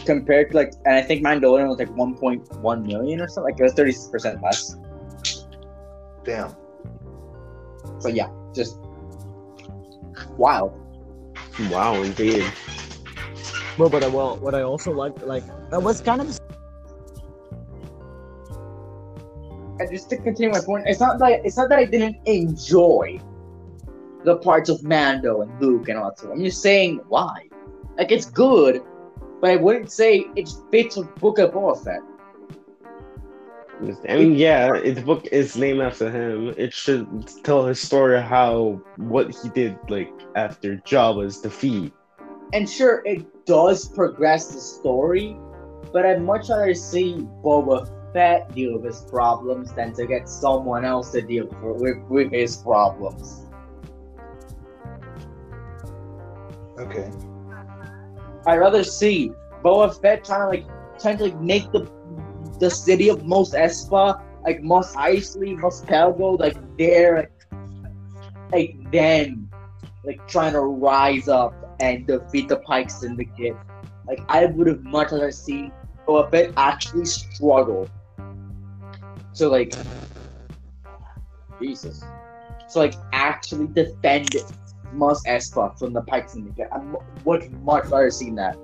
compared 0.05 0.51
to 0.51 0.57
like 0.57 0.73
and 0.85 0.95
I 0.95 1.01
think 1.01 1.25
Mandalorian 1.25 1.69
was 1.69 1.79
like 1.79 1.89
1.1 1.95 2.85
million 2.85 3.21
or 3.21 3.27
something 3.27 3.53
like 3.53 3.59
it 3.59 3.63
was 3.63 3.73
30 3.73 3.95
percent 4.11 4.43
less. 4.43 4.75
Damn. 6.25 6.55
So 7.99 8.09
yeah, 8.09 8.29
just 8.53 8.77
wild. 10.37 10.73
Wow, 11.69 12.01
indeed. 12.01 12.45
Well, 13.77 13.89
but 13.89 14.03
I, 14.03 14.07
well, 14.07 14.37
what 14.37 14.53
I 14.53 14.61
also 14.61 14.91
like, 14.91 15.21
like 15.25 15.43
that 15.69 15.81
was 15.81 16.01
kind 16.01 16.21
of 16.21 16.39
And 19.79 19.89
just 19.89 20.09
to 20.09 20.17
continue 20.17 20.51
my 20.51 20.61
point, 20.61 20.85
it's 20.87 20.99
not 20.99 21.19
like 21.19 21.41
it's 21.43 21.57
not 21.57 21.69
that 21.69 21.79
I 21.79 21.85
didn't 21.85 22.17
enjoy 22.25 23.19
the 24.23 24.37
parts 24.37 24.69
of 24.69 24.83
Mando 24.83 25.41
and 25.41 25.61
Luke 25.61 25.89
and 25.89 25.97
all 25.97 26.09
that 26.09 26.19
stuff. 26.19 26.31
I'm 26.33 26.43
just 26.43 26.61
saying 26.61 27.01
why. 27.07 27.47
Like 27.97 28.11
it's 28.11 28.29
good, 28.29 28.83
but 29.39 29.51
I 29.51 29.55
wouldn't 29.55 29.91
say 29.91 30.27
it 30.35 30.49
fits 30.71 30.97
with 30.97 31.13
Book 31.15 31.39
of 31.39 31.51
Boba 31.51 31.83
Fett. 31.83 32.01
I 34.07 34.17
mean, 34.17 34.35
yeah, 34.35 34.75
its 34.75 35.01
book 35.01 35.25
is 35.31 35.57
named 35.57 35.81
after 35.81 36.11
him. 36.11 36.53
It 36.55 36.71
should 36.71 37.27
tell 37.43 37.65
his 37.65 37.79
story 37.79 38.21
how 38.21 38.79
what 38.97 39.35
he 39.35 39.49
did 39.49 39.75
like 39.89 40.13
after 40.35 40.77
Jabba's 40.77 41.41
defeat. 41.41 41.91
And 42.53 42.69
sure, 42.69 43.01
it 43.05 43.25
does 43.45 43.89
progress 43.89 44.49
the 44.49 44.59
story, 44.59 45.35
but 45.91 46.05
I'd 46.05 46.21
much 46.21 46.49
rather 46.49 46.75
see 46.75 47.27
Boba 47.43 47.89
Fett 48.13 48.53
deal 48.53 48.73
with 48.73 48.85
his 48.85 49.01
problems 49.01 49.73
than 49.73 49.93
to 49.93 50.05
get 50.05 50.27
someone 50.27 50.85
else 50.85 51.11
to 51.11 51.21
deal 51.21 51.47
with, 51.61 51.97
with 52.09 52.31
his 52.31 52.57
problems. 52.57 53.45
Okay. 56.77 57.11
I'd 58.47 58.57
rather 58.57 58.83
see 58.83 59.31
Boba 59.63 59.99
Fett 60.01 60.25
trying 60.25 60.41
to 60.41 60.47
like 60.47 60.99
trying 60.99 61.17
to 61.17 61.25
like 61.25 61.39
make 61.39 61.71
the 61.71 61.89
the 62.59 62.69
city 62.69 63.09
of 63.09 63.25
Mos 63.25 63.53
Espa, 63.53 64.21
like 64.43 64.61
Mos 64.61 64.95
Eisley, 64.95 65.57
Mos 65.57 65.83
Pelgo, 65.83 66.39
like 66.39 66.57
there, 66.77 67.15
like, 67.15 68.51
like 68.51 68.91
then, 68.91 69.49
like 70.03 70.25
trying 70.27 70.53
to 70.53 70.61
rise 70.61 71.27
up 71.27 71.53
and 71.79 72.05
defeat 72.07 72.47
the 72.47 72.57
Pike 72.57 72.89
Syndicate. 72.89 73.55
Like 74.07 74.21
I 74.29 74.45
would 74.45 74.67
have 74.67 74.83
much 74.83 75.11
rather 75.11 75.31
seen 75.31 75.71
Boba 76.07 76.31
Fett 76.31 76.53
actually 76.57 77.05
struggle. 77.05 77.89
So 79.33 79.49
like, 79.49 79.73
Jesus. 81.61 82.03
So 82.67 82.79
like 82.79 82.95
actually 83.13 83.67
defend 83.67 84.35
Mos 84.93 85.23
Espa 85.25 85.77
from 85.79 85.93
the 85.93 86.01
Pike 86.01 86.29
Syndicate. 86.29 86.67
I 86.71 86.79
mu- 86.79 86.99
would 87.25 87.51
much 87.63 87.85
rather 87.85 88.09
seen 88.11 88.35
that. 88.35 88.57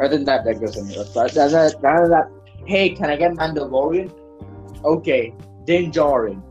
Other 0.00 0.16
than 0.16 0.24
that, 0.24 0.44
that 0.44 0.60
goes 0.60 0.76
in 0.76 0.88
there. 0.88 1.04
But 1.14 1.34
rather 1.36 1.50
that, 1.70 1.76
rather 1.80 2.08
that, 2.08 2.30
hey, 2.66 2.90
can 2.90 3.10
I 3.10 3.16
get 3.16 3.32
Mandalorian? 3.32 4.12
Okay, 4.84 5.32
Din 5.64 5.90
Djarin. 5.92 6.42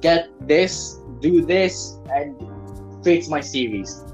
Get 0.00 0.28
this, 0.46 0.98
do 1.20 1.44
this, 1.44 1.98
and 2.12 2.34
fix 3.04 3.28
my 3.28 3.40
series. 3.40 4.04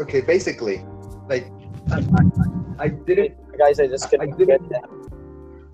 Okay, 0.00 0.20
basically, 0.20 0.84
like 1.28 1.46
I, 1.90 1.98
I, 1.98 2.84
I 2.84 2.88
didn't 2.88 3.34
guys. 3.58 3.78
I 3.80 3.86
just 3.86 4.06
I 4.06 4.08
couldn't 4.08 4.38
didn't- 4.38 4.68
get 4.68 4.68
that. 4.70 5.01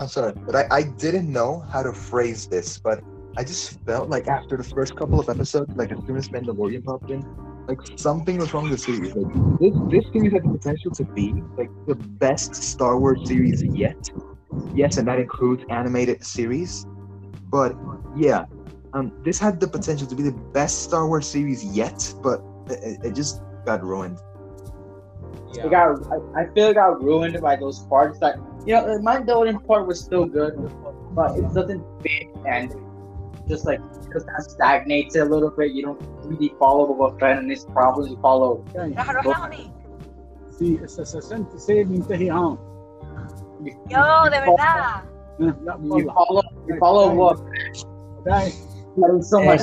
I'm 0.01 0.09
sorry, 0.09 0.33
but 0.47 0.55
I, 0.55 0.67
I 0.71 0.83
didn't 0.83 1.33
know 1.33 1.61
how 1.73 1.83
to 1.83 1.93
phrase 1.93 2.47
this, 2.47 2.79
but 2.79 3.03
I 3.37 3.43
just 3.43 3.81
felt 3.85 4.09
like 4.09 4.29
after 4.29 4.57
the 4.57 4.63
first 4.63 4.97
couple 4.97 5.19
of 5.19 5.29
episodes, 5.29 5.73
like 5.77 5.91
as 5.91 5.99
soon 6.07 6.17
as 6.17 6.29
Mandalorian 6.29 6.85
popped 6.85 7.11
in, 7.11 7.25
like 7.67 7.79
something 7.97 8.39
was 8.39 8.55
wrong 8.55 8.65
with 8.65 8.73
the 8.73 8.79
series. 8.79 9.15
Like 9.15 9.61
this, 9.61 9.75
this 9.91 10.05
series 10.13 10.33
had 10.33 10.45
the 10.45 10.57
potential 10.57 10.93
to 10.93 11.05
be 11.05 11.35
like 11.57 11.71
the 11.87 11.97
best 11.97 12.55
Star 12.55 12.99
Wars 12.99 13.21
series 13.27 13.63
yet. 13.65 14.11
Yes, 14.75 14.99
and 14.99 15.09
that 15.09 15.19
includes 15.19 15.65
animated 15.69 16.25
series. 16.25 16.87
But 17.51 17.77
yeah, 18.17 18.47
um, 18.93 19.13
this 19.25 19.39
had 19.39 19.61
the 19.61 19.69
potential 19.69 20.07
to 20.07 20.15
be 20.15 20.23
the 20.23 20.33
best 20.33 20.85
Star 20.85 21.07
Wars 21.07 21.27
series 21.27 21.65
yet, 21.65 22.15
but 22.23 22.41
it, 22.69 22.99
it 23.05 23.15
just 23.15 23.43
got 23.67 23.85
ruined. 23.85 24.19
Yeah. 25.55 25.67
It 25.67 25.71
got, 25.71 26.07
I, 26.13 26.43
I 26.43 26.47
feel 26.53 26.69
it 26.69 26.75
got 26.75 27.03
ruined 27.03 27.41
by 27.41 27.57
those 27.57 27.81
parts 27.81 28.19
that, 28.21 28.37
you 28.67 28.75
know, 28.75 28.99
my 29.01 29.21
Dolan 29.21 29.61
part 29.61 29.87
was 29.87 30.01
still 30.01 30.27
good, 30.27 30.55
but 31.15 31.37
it 31.39 31.53
doesn't 31.55 31.85
fit 32.03 32.29
and 32.47 32.75
just 33.49 33.65
like 33.65 33.81
because 34.05 34.25
that 34.27 34.43
stagnates 34.43 35.17
a 35.17 35.25
little 35.25 35.51
bit. 35.51 35.73
You 35.73 35.83
don't 35.83 36.01
really 36.25 36.53
follow 36.59 36.87
the 36.87 37.19
trend 37.19 37.39
and 37.41 37.51
it's 37.51 37.65
probably 37.65 38.17
follow. 38.21 38.63
You 45.95 46.11
follow, 46.13 46.43
you 46.67 46.79
follow 46.79 47.15
what? 47.15 47.39
That 48.25 48.53
is 49.17 49.31
so 49.31 49.43
much 49.43 49.61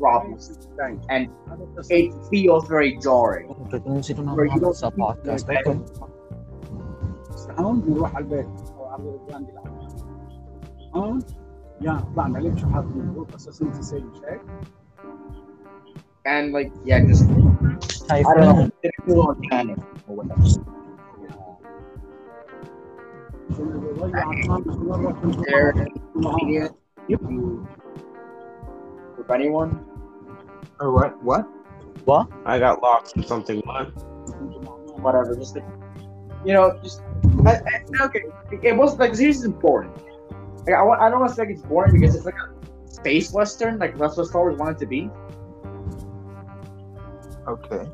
problems 0.00 0.58
داي 0.76 0.98
and 1.10 1.28
هذا 1.50 1.64
بس 1.76 1.88
it 1.92 2.12
feels 2.12 2.64
very 2.68 2.92
jarring 3.04 3.48
Kung 3.84 4.02
sino 4.02 4.20
na 4.26 4.32
Where 4.36 4.48
you 4.54 4.60
don't 4.64 4.76
sa 4.82 4.90
podcast. 4.90 5.44
Okay. 5.50 5.76
هون 7.58 7.80
بنروح 7.80 8.16
على 8.16 8.24
البيت 8.24 8.46
او 8.78 8.84
على 8.84 9.02
الرجال 9.02 9.44
بيلعب 9.44 9.66
هون 10.94 11.18
يا 11.80 12.00
طلعنا 12.16 12.38
ليك 12.38 12.58
شو 12.58 12.66
حاط 12.66 12.84
مضبوط 12.84 13.34
اساسا 13.34 13.64
انت 13.64 13.82
سيد 13.82 14.04
مش 14.06 14.18
هيك؟ 14.28 14.40
and 16.28 16.46
like 16.56 16.70
yeah 16.90 17.00
just 17.10 17.24
I 18.16 18.22
don't 18.22 18.40
know 18.48 18.70
didn't 18.82 19.02
feel 19.06 19.20
organic 19.32 19.78
or 20.08 20.12
whatever 20.18 20.48
شو 23.56 23.62
اللي 23.62 23.78
بيضيع 23.92 24.28
عطمان 24.28 24.62
بس 24.62 24.76
مره 24.76 25.12
كنت 25.12 25.34
there 25.36 25.88
معهم. 26.16 26.38
idiot 26.38 26.72
you 27.10 27.18
with 29.18 29.30
anyone 29.36 29.85
Or 30.79 30.91
what? 30.91 31.23
What? 31.23 31.47
What? 32.05 32.27
I 32.45 32.59
got 32.59 32.81
lost 32.81 33.17
in 33.17 33.23
something. 33.23 33.61
What? 33.65 33.91
whatever 35.01 35.35
just 35.35 35.55
like, 35.55 35.65
you 36.45 36.53
know 36.53 36.77
just 36.83 37.01
I, 37.45 37.51
I, 37.51 38.05
okay 38.05 38.23
it 38.61 38.75
was 38.75 38.97
like 38.97 39.11
the 39.11 39.17
series 39.17 39.37
is 39.37 39.45
important 39.45 39.95
like, 40.65 40.75
I, 40.75 40.81
I 40.81 41.09
don't 41.09 41.19
want 41.19 41.29
to 41.31 41.35
say 41.35 41.43
like 41.43 41.51
it's 41.51 41.61
boring 41.61 41.99
because 41.99 42.15
it's 42.15 42.25
like 42.25 42.35
a 42.35 42.89
space 42.91 43.31
western 43.31 43.77
like 43.79 43.97
that's 43.97 44.17
what 44.17 44.27
Star 44.27 44.41
Wars 44.43 44.57
wanted 44.57 44.77
to 44.79 44.85
be 44.85 45.09
Okay. 47.47 47.89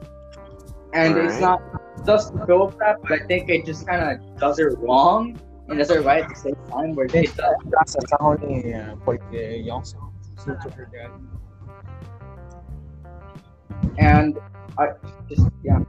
and 0.94 1.18
it's 1.18 1.36
Alright. 1.36 1.42
not 1.42 2.06
does 2.06 2.32
fulfill 2.32 2.68
that, 2.80 2.98
but 3.02 3.12
I 3.12 3.26
think 3.28 3.50
it 3.50 3.66
just 3.66 3.88
kind 3.88 4.02
of 4.02 4.40
does 4.40 4.60
it 4.60 4.76
wrong 4.80 5.40
and 5.70 5.78
does 5.78 5.92
it 5.92 6.04
right 6.04 6.24
at 6.24 6.30
the 6.30 6.36
same 6.36 6.56
time. 6.70 6.96
Where 6.96 7.08
they 7.08 7.24
does, 7.24 7.56
Nasa 7.70 8.02
sa 8.10 8.18
honi 8.20 8.66
porque 9.06 9.62
yung 9.64 9.84
and 13.98 14.38
I 14.78 14.88
just 15.30 15.48
yeah. 15.64 15.80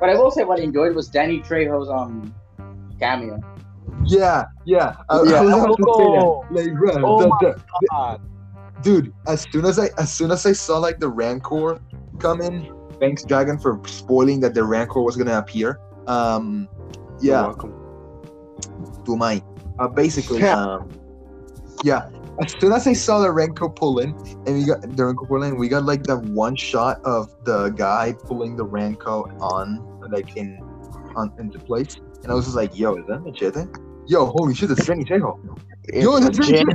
But 0.00 0.10
I 0.10 0.14
will 0.14 0.30
say 0.30 0.44
what 0.44 0.60
I 0.60 0.62
enjoyed 0.62 0.94
was 0.94 1.08
Danny 1.08 1.40
Trejo's 1.40 1.88
um 1.88 2.34
cameo. 3.00 3.40
Yeah, 4.04 4.44
yeah. 4.64 4.94
I, 5.08 5.22
Yeah. 5.24 5.40
I 5.40 5.44
was 5.44 5.54
about 5.54 5.76
to 5.76 5.82
say 5.82 6.06
Oh. 6.06 6.44
that. 6.50 6.54
Like, 6.62 6.74
bro, 6.78 6.92
Oh 7.04 7.20
the- 7.22 7.28
my 7.28 7.38
the- 7.40 7.60
God. 7.90 8.20
dude 8.82 9.12
as 9.26 9.44
soon 9.50 9.64
as 9.64 9.76
i 9.76 9.88
as 9.98 10.12
soon 10.12 10.30
as 10.30 10.46
i 10.46 10.52
saw 10.52 10.78
like 10.78 11.00
the 11.00 11.08
rancor 11.08 11.80
come 12.20 12.40
in 12.40 12.72
thanks 13.00 13.24
dragon 13.24 13.58
for 13.58 13.80
spoiling 13.86 14.38
that 14.38 14.54
the 14.54 14.62
rancor 14.62 15.02
was 15.02 15.16
gonna 15.16 15.36
appear 15.36 15.80
um 16.06 16.68
yeah. 16.78 16.94
You're 17.20 17.34
yeah 17.34 17.42
welcome. 17.48 17.72
to 19.04 19.16
my 19.16 19.42
uh, 19.80 19.88
basically 19.88 20.38
Yeah. 20.38 20.54
um 20.54 20.88
yeah 21.82 22.08
as 22.40 22.54
soon 22.60 22.72
as 22.72 22.86
i 22.86 22.92
saw 22.92 23.18
the 23.20 23.30
rancor 23.30 23.68
pull 23.68 23.98
in 24.00 24.10
and 24.46 24.56
we 24.58 24.64
got 24.64 24.80
the 24.96 25.04
rancor 25.04 25.26
pull 25.26 25.42
in 25.42 25.56
we 25.56 25.68
got 25.68 25.84
like 25.84 26.02
that 26.04 26.18
one 26.18 26.54
shot 26.56 27.00
of 27.04 27.28
the 27.44 27.70
guy 27.70 28.12
pulling 28.26 28.56
the 28.56 28.64
rancor 28.64 29.22
on 29.42 29.84
like 30.10 30.36
in 30.36 30.58
on 31.16 31.32
into 31.38 31.58
place 31.58 31.96
and 32.22 32.30
i 32.30 32.34
was 32.34 32.44
just 32.44 32.56
like 32.56 32.76
yo 32.78 32.94
is 32.96 33.04
that 33.08 33.20
machete 33.20 33.64
yo 34.06 34.26
holy 34.26 34.54
shit 34.54 34.68
that's 34.68 34.86
Danny 34.86 35.04
Trejo. 35.04 35.38
Yo, 35.92 36.16
It's 36.16 36.26
that's 36.26 36.38
legit. 36.38 36.66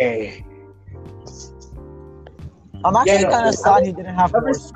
right. 0.00 0.44
I'm 2.84 2.96
actually 2.96 3.12
Yeah, 3.12 3.20
no, 3.22 3.30
kind 3.30 3.48
of 3.48 3.54
sad 3.54 3.70
was- 3.78 3.86
he 3.86 3.92
didn't 3.92 4.14
have 4.14 4.34
I 4.34 4.38
was- 4.38 4.72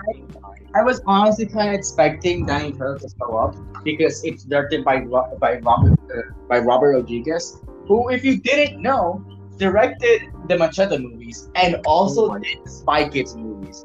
I 0.77 0.83
was 0.83 1.01
honestly 1.07 1.47
kind 1.47 1.69
of 1.69 1.75
expecting 1.77 2.45
Danny 2.45 2.73
Trejo 2.73 2.99
to 3.01 3.09
show 3.19 3.37
up 3.37 3.55
because 3.85 4.25
it's 4.25 4.43
directed 4.45 4.85
by 4.85 5.01
by 5.39 5.59
Robert 5.61 5.99
uh, 6.15 6.23
by 6.49 6.59
Robert 6.59 6.93
Rodriguez, 6.95 7.61
who, 7.87 8.09
if 8.11 8.25
you 8.25 8.41
didn't 8.41 8.83
know, 8.83 9.25
directed 9.59 10.23
the 10.49 10.59
Machete 10.59 10.99
movies 10.99 11.49
and 11.55 11.77
also 11.87 12.31
oh 12.33 12.39
did 12.39 12.69
Spy 12.69 13.09
Kids 13.09 13.35
movies. 13.37 13.85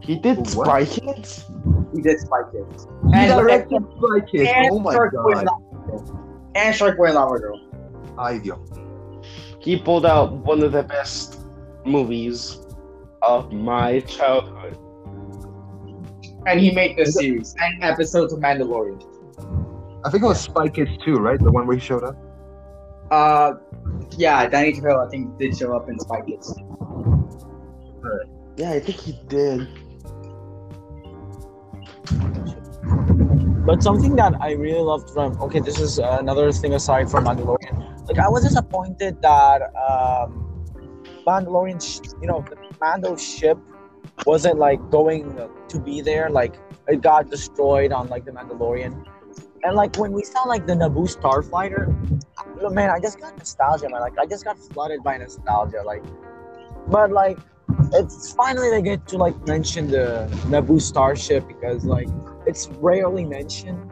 He 0.00 0.16
did 0.18 0.38
What? 0.38 0.66
Spy 0.66 0.84
Kids. 0.84 1.44
He 1.94 2.02
did 2.02 2.18
Spy 2.20 2.42
Kids. 2.52 2.86
He 3.08 3.14
And 3.14 3.30
directed 3.40 3.82
Spy 3.96 4.20
Kids. 4.30 4.50
and 4.54 4.68
Oh 4.72 4.78
my 4.78 4.92
Shark 4.92 5.12
god. 5.12 5.44
Lava 5.46 5.86
Girl. 5.86 6.50
And 6.54 6.74
Shark 6.74 6.96
Boy 6.96 7.12
Lava 7.12 7.38
Girl. 7.38 7.60
Ay, 8.18 8.38
Dios. 8.38 8.68
He 9.60 9.78
pulled 9.78 10.04
out 10.06 10.32
one 10.32 10.62
of 10.62 10.72
the 10.72 10.82
best 10.82 11.40
movies 11.84 12.58
of 13.22 13.52
my 13.52 14.00
childhood. 14.00 14.76
And 16.46 16.58
he 16.58 16.72
made 16.72 16.96
the 16.96 17.06
series 17.06 17.54
and 17.60 17.84
episodes 17.84 18.32
of 18.32 18.40
Mandalorian. 18.40 19.00
I 20.04 20.10
think 20.10 20.24
it 20.24 20.26
was 20.26 20.40
Spy 20.40 20.68
Kids 20.68 20.90
2, 21.04 21.16
right? 21.18 21.38
The 21.38 21.52
one 21.52 21.66
where 21.68 21.76
he 21.76 21.80
showed 21.80 22.02
up. 22.02 22.16
Uh, 23.12 23.58
yeah, 24.16 24.48
Danny 24.48 24.72
Trejo, 24.72 25.06
I 25.06 25.10
think, 25.10 25.38
did 25.38 25.54
show 25.54 25.76
up 25.76 25.86
in 25.86 25.98
Spy 25.98 26.22
Kids. 26.22 26.58
Yeah, 28.56 28.70
I 28.72 28.80
think 28.80 28.98
he 29.00 29.12
did. 29.28 29.68
But 33.66 33.82
something 33.82 34.16
that 34.16 34.32
I 34.40 34.52
really 34.52 34.80
loved 34.80 35.10
from 35.10 35.38
okay, 35.42 35.60
this 35.60 35.78
is 35.78 35.98
another 35.98 36.50
thing 36.52 36.72
aside 36.72 37.10
from 37.10 37.26
Mandalorian. 37.26 38.08
Like 38.08 38.18
I 38.18 38.30
was 38.30 38.44
disappointed 38.44 39.20
that 39.20 39.60
um, 39.76 40.64
Mandalorian, 41.26 41.80
sh- 41.84 42.16
you 42.22 42.28
know, 42.28 42.42
the 42.48 42.56
Mando 42.80 43.14
ship 43.16 43.58
wasn't 44.24 44.58
like 44.58 44.80
going 44.90 45.38
to 45.68 45.78
be 45.78 46.00
there. 46.00 46.30
Like 46.30 46.56
it 46.88 47.02
got 47.02 47.28
destroyed 47.30 47.92
on 47.92 48.08
like 48.08 48.24
the 48.24 48.32
Mandalorian, 48.32 49.04
and 49.64 49.76
like 49.76 49.96
when 49.96 50.12
we 50.12 50.24
saw 50.24 50.42
like 50.42 50.66
the 50.66 50.74
Naboo 50.74 51.08
starfighter, 51.14 51.86
man, 52.72 52.90
I 52.90 53.00
just 53.00 53.20
got 53.20 53.36
nostalgia, 53.36 53.88
man. 53.88 54.00
Like 54.00 54.18
I 54.18 54.26
just 54.26 54.44
got 54.44 54.58
flooded 54.58 55.02
by 55.02 55.16
nostalgia. 55.18 55.82
Like, 55.84 56.02
but 56.88 57.10
like 57.12 57.38
it's 57.92 58.32
finally 58.32 58.70
they 58.70 58.82
get 58.82 59.06
to 59.08 59.18
like 59.18 59.36
mention 59.46 59.88
the 59.88 60.28
Naboo 60.46 60.80
starship 60.80 61.46
because 61.46 61.84
like 61.84 62.08
it's 62.46 62.68
rarely 62.80 63.24
mentioned, 63.24 63.90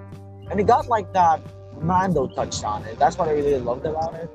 and 0.51 0.59
it 0.59 0.67
got 0.67 0.89
like 0.89 1.13
that 1.13 1.41
Mando 1.81 2.27
touched 2.29 2.65
on 2.65 2.85
it. 2.85 2.99
That's 2.99 3.17
what 3.17 3.29
I 3.29 3.33
really 3.33 3.59
loved 3.59 3.87
about 3.87 4.15
it. 4.15 4.31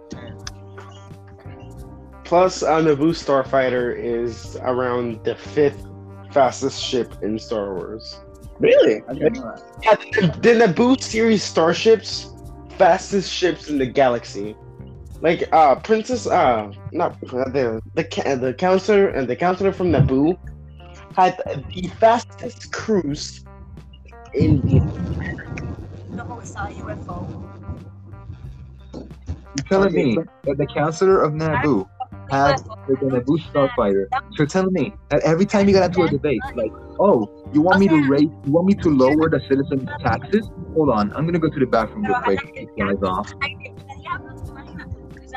Plus, 2.23 2.63
a 2.63 2.81
Naboo 2.81 3.13
Starfighter 3.13 3.95
is 3.95 4.57
around 4.61 5.23
the 5.23 5.35
fifth 5.35 5.85
fastest 6.31 6.81
ship 6.81 7.13
in 7.21 7.37
Star 7.37 7.75
Wars. 7.75 8.19
Really? 8.59 9.03
I 9.07 9.13
didn't 9.13 9.33
know 9.35 9.55
that. 9.55 9.63
Yeah, 9.83 9.95
the, 9.95 10.39
the 10.39 10.65
Naboo 10.65 11.01
series 11.01 11.43
starships, 11.43 12.33
fastest 12.77 13.31
ships 13.31 13.69
in 13.69 13.77
the 13.77 13.85
galaxy. 13.85 14.55
Like 15.21 15.47
uh, 15.51 15.75
Princess 15.75 16.27
uh, 16.27 16.71
not 16.91 17.13
uh, 17.33 17.49
the 17.49 17.81
the 17.95 18.37
the 18.41 18.53
counselor 18.53 19.07
and 19.09 19.27
the 19.27 19.35
counselor 19.35 19.71
from 19.71 19.91
Naboo 19.91 20.37
had 21.15 21.41
the 21.73 21.87
fastest 21.99 22.71
cruise 22.71 23.43
in 24.33 24.61
the 24.61 24.83
Ako 26.15 26.39
sa 26.43 26.67
UFO. 26.67 27.27
You're 28.93 29.67
telling 29.67 29.93
me 29.93 30.17
that 30.43 30.57
the 30.57 30.67
counselor 30.67 31.23
of 31.23 31.33
Naboo 31.33 31.87
had 32.29 32.59
the 32.87 32.95
Naboo 32.95 33.39
starfighter. 33.51 34.07
So 34.11 34.19
you're 34.37 34.47
telling 34.47 34.73
me 34.73 34.93
that 35.09 35.21
every 35.23 35.45
time 35.45 35.67
you 35.67 35.73
got 35.75 35.91
into 35.91 36.03
a 36.03 36.09
debate, 36.09 36.41
like, 36.55 36.71
oh, 36.99 37.27
you 37.55 37.61
want 37.61 37.79
me 37.79 37.87
to 37.87 38.07
raise, 38.09 38.29
you 38.45 38.51
want 38.51 38.67
me 38.67 38.73
to 38.75 38.89
lower 38.89 39.29
the 39.29 39.39
citizens' 39.47 39.89
taxes? 40.01 40.49
Hold 40.73 40.89
on, 40.89 41.13
I'm 41.13 41.25
gonna 41.25 41.39
go 41.39 41.49
to 41.49 41.59
the 41.59 41.65
bathroom 41.65 42.03
real 42.03 42.19
quick. 42.21 42.39
Take 42.53 42.75
guys 42.77 43.01
off. 43.01 43.31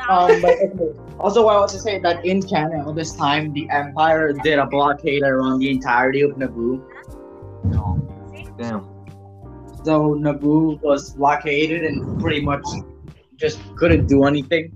Um, 0.07 0.41
but 0.41 0.51
okay. 0.51 0.99
also, 1.19 1.47
I 1.47 1.57
want 1.57 1.71
to 1.71 1.79
say 1.79 1.99
that 1.99 2.25
in 2.25 2.41
Canada, 2.41 2.91
this 2.93 3.13
time, 3.15 3.53
the 3.53 3.69
Empire 3.69 4.33
did 4.33 4.59
a 4.59 4.65
blockade 4.65 5.23
around 5.23 5.59
the 5.59 5.69
entirety 5.69 6.21
of 6.21 6.31
Naboo. 6.31 6.83
No. 7.65 8.53
Damn. 8.57 8.83
So 9.85 10.15
Naboo 10.15 10.81
was 10.81 11.13
blockaded 11.13 11.83
and 11.85 12.19
pretty 12.19 12.41
much 12.41 12.65
just 13.37 13.59
couldn't 13.75 14.07
do 14.07 14.25
anything. 14.25 14.73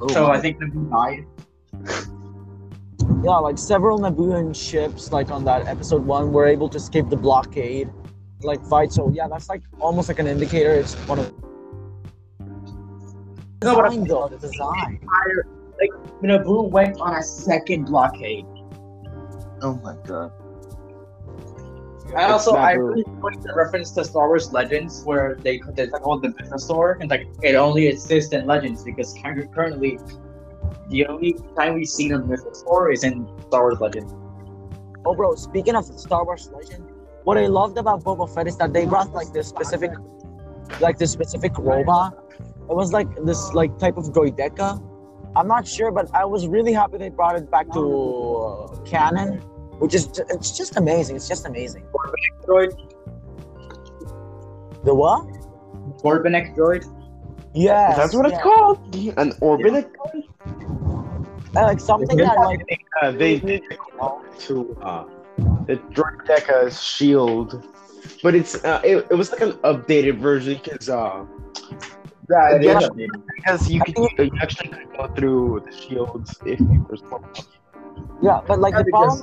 Oh, 0.00 0.08
so 0.08 0.28
my. 0.28 0.34
I 0.34 0.40
think 0.40 0.58
Naboo 0.58 0.90
died. 0.90 1.24
Yeah, 3.26 3.38
like 3.38 3.58
several 3.58 3.98
Nabooan 3.98 4.54
ships, 4.54 5.10
like 5.10 5.32
on 5.32 5.44
that 5.46 5.66
episode 5.66 6.06
one, 6.06 6.32
were 6.32 6.46
able 6.46 6.68
to 6.68 6.76
escape 6.76 7.08
the 7.10 7.16
blockade, 7.16 7.90
like 8.42 8.64
fight. 8.66 8.92
So 8.92 9.10
yeah, 9.10 9.26
that's 9.26 9.48
like 9.48 9.62
almost 9.80 10.08
like 10.08 10.20
an 10.20 10.28
indicator. 10.28 10.70
It's 10.70 10.94
one 11.08 11.18
of 11.18 11.34
No, 13.64 13.74
but 13.74 13.88
design 13.88 14.04
though, 14.04 14.28
the 14.28 14.38
design. 14.38 15.00
Empire, 15.02 15.46
like 15.80 15.90
Naboo 16.22 16.70
went 16.70 17.00
on 17.00 17.16
a 17.16 17.22
second 17.22 17.86
blockade. 17.86 18.46
oh 19.62 19.80
my 19.82 19.96
god. 20.06 20.30
And 22.06 22.32
also, 22.32 22.52
I 22.52 22.74
really 22.74 23.02
like 23.20 23.42
the 23.42 23.52
reference 23.56 23.90
to 23.92 24.04
Star 24.04 24.28
Wars 24.28 24.52
Legends, 24.52 25.02
where 25.02 25.34
they 25.34 25.60
they 25.74 25.88
called 25.88 26.22
the 26.22 26.28
business 26.28 26.62
store, 26.62 26.96
and 27.00 27.10
like 27.10 27.26
it 27.42 27.56
only 27.56 27.88
exists 27.88 28.32
in 28.32 28.46
Legends 28.46 28.84
because 28.84 29.12
currently, 29.52 29.98
the 30.88 31.06
only 31.06 31.36
time 31.56 31.74
we've 31.74 31.88
seen 31.88 32.12
a 32.12 32.18
business 32.18 32.60
store 32.60 32.90
is 32.92 33.04
in 33.04 33.26
Star 33.48 33.62
Wars 33.62 33.80
Legends. 33.80 34.12
Oh, 35.04 35.14
bro, 35.14 35.34
speaking 35.34 35.76
of 35.76 35.84
Star 35.84 36.24
Wars 36.24 36.50
Legend, 36.54 36.84
what 37.24 37.38
I 37.38 37.46
loved 37.46 37.76
about 37.78 38.02
Boba 38.04 38.32
Fett 38.32 38.46
is 38.46 38.56
that 38.58 38.72
they 38.72 38.86
brought 38.86 39.12
like 39.12 39.32
this 39.32 39.48
specific, 39.48 39.90
like 40.80 40.98
this 40.98 41.10
specific 41.10 41.52
robot. 41.58 42.18
It 42.68 42.74
was 42.74 42.92
like 42.92 43.08
this 43.24 43.52
like 43.52 43.78
type 43.78 43.96
of 43.96 44.06
droideka. 44.06 44.82
I'm 45.36 45.48
not 45.48 45.66
sure, 45.68 45.92
but 45.92 46.12
I 46.14 46.24
was 46.24 46.48
really 46.48 46.72
happy 46.72 46.98
they 46.98 47.10
brought 47.10 47.36
it 47.36 47.50
back 47.50 47.70
to 47.72 47.80
uh, 47.82 48.76
canon, 48.84 49.38
which 49.78 49.94
is 49.94 50.06
ju- 50.06 50.24
it's 50.30 50.56
just 50.56 50.76
amazing. 50.76 51.16
It's 51.16 51.28
just 51.28 51.46
amazing. 51.46 51.84
Droid, 52.46 52.70
The 54.84 54.94
what? 54.94 55.26
Corbenek 56.02 56.56
droid. 56.56 56.84
Yeah, 57.54 57.94
That's 57.96 58.14
what 58.14 58.26
it's 58.30 58.40
called. 58.42 58.78
An 59.16 59.32
orbitic. 59.40 59.88
Like 61.62 61.80
something 61.80 62.18
that 62.18 62.38
like 62.40 62.60
Uh, 63.02 63.10
they 63.12 63.38
did 63.40 63.62
to 64.46 64.76
uh, 64.82 65.04
the 65.66 65.76
Droideka's 65.94 66.82
shield, 66.82 67.64
but 68.22 68.34
it's 68.34 68.54
uh, 68.64 68.80
it, 68.84 69.06
it 69.10 69.14
was 69.14 69.30
like 69.32 69.40
an 69.42 69.52
updated 69.64 70.18
version 70.18 70.60
because 70.62 70.88
uh, 70.88 71.24
Yeah, 72.30 72.58
Yeah. 72.62 72.80
because 73.36 73.70
you 73.70 73.80
could 73.82 73.96
you 74.18 74.30
actually 74.40 74.70
could 74.70 74.88
go 74.96 75.06
through 75.16 75.60
the 75.66 75.72
shields 75.72 76.38
if 76.44 76.60
you 76.70 76.80
were 76.88 76.96
smart. 76.96 77.22
yeah, 78.22 78.40
but 78.46 78.58
like 78.60 78.74
Yeah, 78.74 78.82
the 78.82 78.84
problem. 78.90 79.22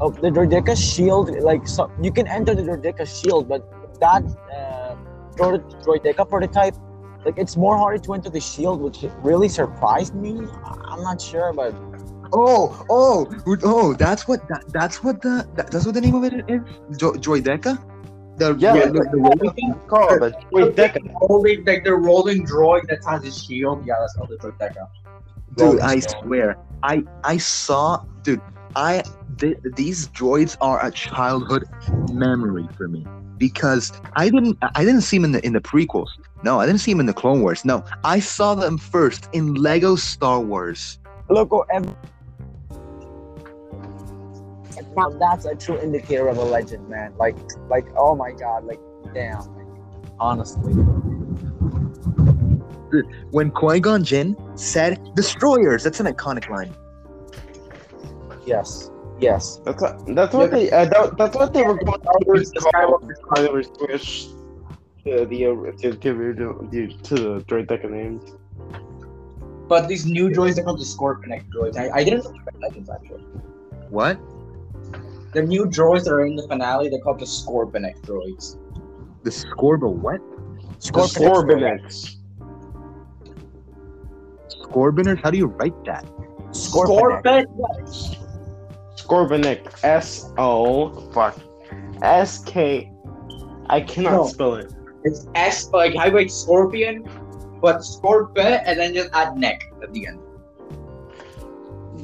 Oh, 0.00 0.10
the 0.10 0.30
Droideka 0.30 0.76
shield, 0.76 1.30
like 1.42 1.66
so 1.66 1.90
you 2.00 2.12
can 2.12 2.26
enter 2.28 2.54
the 2.54 2.62
Droideka 2.62 3.06
shield, 3.06 3.48
but 3.48 3.62
that 4.00 4.22
uh, 4.56 4.94
Droid- 5.36 6.28
prototype, 6.28 6.74
like 7.28 7.38
it's 7.38 7.56
more 7.56 7.76
harder 7.76 7.98
to 8.06 8.14
enter 8.14 8.30
the 8.30 8.40
shield, 8.40 8.80
which 8.80 9.04
really 9.22 9.48
surprised 9.48 10.14
me. 10.14 10.32
I'm 10.90 11.02
not 11.02 11.20
sure, 11.20 11.52
but 11.52 11.74
Oh, 12.30 12.84
oh, 12.90 13.26
oh! 13.62 13.94
That's 13.94 14.28
what 14.28 14.46
that, 14.48 14.64
that's 14.68 15.02
what 15.02 15.22
the 15.22 15.48
that, 15.56 15.70
that's 15.70 15.86
what 15.86 15.94
the 15.94 16.00
name 16.00 16.14
of 16.14 16.24
it 16.24 16.34
is. 16.54 16.60
Jo- 16.98 17.12
Droideka. 17.24 17.72
The 18.36 18.54
Yeah, 18.58 18.72
the, 18.74 18.78
yeah. 18.80 18.86
the, 18.96 19.02
the 19.12 19.20
rolling 19.26 19.52
thing? 19.56 19.70
It's 19.74 19.88
called 19.88 20.22
a 20.22 20.30
Droideka. 20.52 21.00
Rolling, 21.28 21.64
like 21.64 21.84
the 21.84 21.94
rolling 21.94 22.44
droid 22.46 22.86
that 22.88 23.00
has 23.08 23.24
his 23.24 23.42
shield. 23.42 23.86
Yeah, 23.86 23.94
that's 24.00 24.14
called 24.16 24.28
the 24.28 24.36
Droideka. 24.36 24.88
Dude, 25.56 25.80
I 25.80 26.00
swear, 26.00 26.56
I 26.82 27.02
I 27.24 27.38
saw, 27.38 28.04
dude, 28.22 28.42
I 28.76 29.02
th- 29.38 29.60
these 29.74 30.08
droids 30.08 30.58
are 30.60 30.84
a 30.84 30.90
childhood 30.90 31.64
memory 32.12 32.68
for 32.76 32.88
me 32.88 33.06
because 33.38 33.92
I 34.14 34.28
didn't 34.28 34.58
I 34.74 34.84
didn't 34.84 35.02
see 35.02 35.16
him 35.16 35.24
in 35.24 35.32
the 35.32 35.44
in 35.46 35.52
the 35.52 35.60
prequels. 35.60 36.08
No, 36.44 36.60
I 36.60 36.66
didn't 36.66 36.80
see 36.80 36.90
him 36.90 37.00
in 37.00 37.06
the 37.06 37.12
Clone 37.14 37.40
Wars. 37.42 37.64
No, 37.64 37.84
I 38.04 38.20
saw 38.20 38.54
them 38.54 38.78
first 38.78 39.28
in 39.32 39.54
Lego 39.54 39.96
Star 39.96 40.40
Wars. 40.40 40.98
look, 41.28 41.52
oh, 41.52 41.64
ev- 41.72 41.94
now 44.96 45.08
that's 45.10 45.44
a 45.44 45.54
true 45.54 45.78
indicator 45.80 46.28
of 46.28 46.38
a 46.38 46.44
legend, 46.44 46.88
man. 46.88 47.12
Like, 47.18 47.36
like, 47.68 47.86
oh 47.96 48.14
my 48.14 48.32
god, 48.32 48.64
like, 48.64 48.80
damn. 49.14 49.42
Honestly, 50.20 50.72
When 53.30 53.50
Qui 53.50 53.78
Gon 53.80 54.02
Jinn 54.02 54.36
said 54.56 54.98
"Destroyers," 55.14 55.84
that's 55.84 56.00
an 56.00 56.06
iconic 56.06 56.48
line. 56.48 56.74
yes, 58.46 58.90
yes. 59.20 59.60
That's 59.64 59.82
what, 59.82 60.14
that's 60.14 60.34
what 60.34 60.50
they 60.50 60.70
uh, 60.70 60.84
that, 60.86 61.16
that's 61.16 61.36
what 61.36 61.52
they 61.52 61.62
were 61.62 61.76
going 61.76 62.00
towards 62.24 62.52
call 62.52 62.98
before 62.98 63.36
they 63.36 63.48
were 63.48 63.62
switched 63.62 64.30
to 65.04 65.26
the 65.26 65.38
to, 65.80 65.92
to, 65.92 65.96
to, 65.96 66.88
to 67.02 67.14
the 67.14 67.44
Droideka 67.46 67.90
names. 67.90 68.36
But 69.68 69.86
these 69.86 70.06
new 70.06 70.30
droids, 70.30 70.54
they're 70.54 70.64
called 70.64 70.80
the 70.80 70.84
Scorpion 70.84 71.44
droids. 71.54 71.76
I, 71.76 71.90
I 71.90 72.04
didn't 72.04 72.24
know 72.24 72.32
the 72.32 72.58
legends 72.58 72.88
actually. 72.88 73.22
What? 73.90 74.18
The 75.34 75.42
new 75.42 75.66
droids 75.66 76.04
that 76.04 76.12
are 76.12 76.24
in 76.24 76.36
the 76.36 76.48
finale, 76.48 76.88
they're 76.88 77.00
called 77.00 77.20
the 77.20 77.26
Scorpion 77.26 77.84
droids. 78.02 78.56
The 79.24 79.30
Scorbo 79.30 79.92
what? 79.92 80.20
Scorpion. 80.78 81.30
Scorpinex. 81.30 82.16
Scorbiners? 84.48 85.22
How 85.22 85.30
do 85.30 85.38
you 85.38 85.46
write 85.46 85.84
that? 85.84 86.06
Scorpion. 86.52 87.46
Scorpinex. 89.08 89.84
S 89.84 90.30
O 90.36 90.90
fuck. 91.12 91.38
S 92.02 92.42
K. 92.44 92.92
I 93.70 93.80
cannot 93.80 94.12
No. 94.12 94.24
spell 94.26 94.54
it. 94.54 94.72
It's 95.04 95.26
S 95.34 95.70
like 95.72 95.96
I 95.96 96.10
write 96.10 96.30
Scorpion, 96.30 97.08
but 97.62 97.84
Scorpion 97.84 98.60
and 98.66 98.78
then 98.78 98.94
just 98.94 99.10
add 99.14 99.36
neck 99.36 99.62
at 99.82 99.92
the 99.92 100.08
end. 100.08 100.20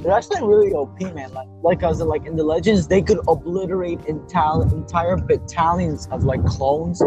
They're 0.02 0.12
actually 0.12 0.42
really 0.42 0.72
OP, 0.72 1.00
man. 1.14 1.32
Like, 1.32 1.48
like 1.62 1.82
I 1.82 1.88
was 1.88 2.00
like 2.00 2.26
in 2.26 2.36
the 2.36 2.44
legends, 2.44 2.86
they 2.86 3.00
could 3.02 3.20
obliterate 3.28 4.00
ental- 4.06 4.62
entire 4.72 5.16
battalions 5.16 6.08
of 6.10 6.24
like 6.24 6.44
clones, 6.44 7.02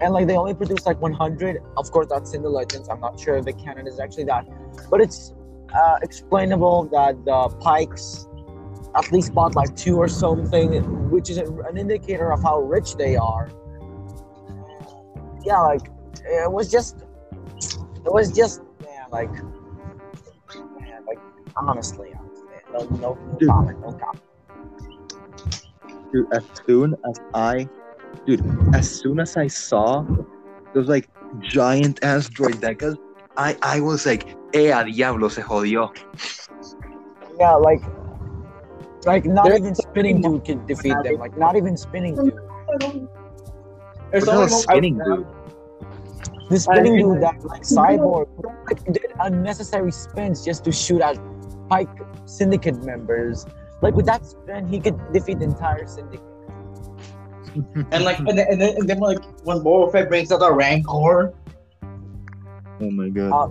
and 0.00 0.12
like 0.12 0.26
they 0.26 0.36
only 0.36 0.54
produce 0.54 0.84
like 0.86 1.00
100. 1.00 1.62
Of 1.76 1.90
course, 1.90 2.06
that's 2.08 2.34
in 2.34 2.42
the 2.42 2.48
legends. 2.50 2.88
I'm 2.88 3.00
not 3.00 3.18
sure 3.18 3.36
if 3.36 3.44
the 3.44 3.52
canon 3.52 3.86
is 3.86 3.98
actually 4.00 4.24
that, 4.24 4.46
but 4.90 5.00
it's 5.00 5.32
uh, 5.74 5.96
explainable 6.02 6.84
that 6.92 7.24
the 7.24 7.48
Pykes 7.60 8.26
at 8.94 9.10
least 9.12 9.34
bought 9.34 9.54
like 9.54 9.74
two 9.76 9.96
or 9.96 10.08
something, 10.08 11.10
which 11.10 11.30
is 11.30 11.38
an 11.38 11.76
indicator 11.76 12.32
of 12.32 12.42
how 12.42 12.60
rich 12.60 12.96
they 12.96 13.16
are. 13.16 13.50
Yeah, 15.44 15.60
like 15.60 15.90
it 16.24 16.50
was 16.50 16.70
just, 16.70 17.04
it 18.04 18.12
was 18.12 18.32
just, 18.32 18.62
man, 18.82 19.06
like, 19.10 19.32
man, 19.32 21.04
like 21.06 21.18
honestly, 21.56 22.12
honestly, 22.18 22.48
no, 22.72 22.80
no, 22.98 23.18
no 23.40 23.46
comment, 23.46 23.80
no 23.80 23.92
comment. 23.92 24.24
Dude, 26.12 26.26
as 26.32 26.44
soon 26.66 26.94
as 27.08 27.20
I, 27.34 27.68
dude, 28.26 28.44
as 28.74 28.90
soon 28.90 29.20
as 29.20 29.36
I 29.36 29.46
saw 29.46 30.04
those 30.74 30.88
like 30.88 31.08
giant 31.40 32.02
ass 32.02 32.28
droidekas, 32.28 32.96
I 33.36 33.56
I 33.62 33.80
was 33.80 34.06
like, 34.06 34.36
eh, 34.54 34.70
a 34.72 34.84
diablo 34.84 35.28
se 35.28 35.42
jodió. 35.42 35.94
Yeah, 37.38 37.54
like, 37.54 37.82
like 39.08 39.24
not 39.24 39.46
There- 39.46 39.56
even 39.56 39.74
spinning 39.74 40.20
dude 40.20 40.44
can 40.44 40.64
defeat 40.66 40.94
them. 41.02 41.16
Like 41.16 41.36
not 41.36 41.56
even 41.56 41.76
spinning 41.76 42.14
dude. 42.14 42.38
There's 44.10 44.26
What's 44.26 44.28
only 44.28 44.44
a 44.44 44.48
spinning 44.48 44.98
dude? 44.98 45.26
The 46.50 46.60
spinning 46.60 46.96
dude 46.96 47.22
that 47.22 47.42
like 47.44 47.62
cyborg 47.62 48.28
like 48.68 48.84
did 48.84 49.12
unnecessary 49.20 49.92
spins 49.92 50.44
just 50.44 50.64
to 50.64 50.72
shoot 50.72 51.00
at 51.00 51.18
Pyke 51.68 51.88
Syndicate 52.26 52.84
members. 52.84 53.46
Like 53.80 53.94
with 53.94 54.06
that 54.06 54.26
spin, 54.26 54.66
he 54.66 54.78
could 54.80 54.98
defeat 55.12 55.38
the 55.38 55.46
entire 55.46 55.86
Syndicate. 55.86 56.22
And 57.90 58.04
like, 58.04 58.18
and 58.18 58.38
then, 58.38 58.46
and 58.50 58.60
then, 58.60 58.76
and 58.76 58.88
then 58.88 59.00
like 59.00 59.18
when 59.44 59.58
Boba 59.60 59.90
Fett 59.90 60.08
brings 60.08 60.30
out 60.30 60.40
the 60.40 60.52
Rancor, 60.52 61.34
Oh 62.80 62.90
my 62.90 63.08
god. 63.08 63.32
Uh, 63.32 63.48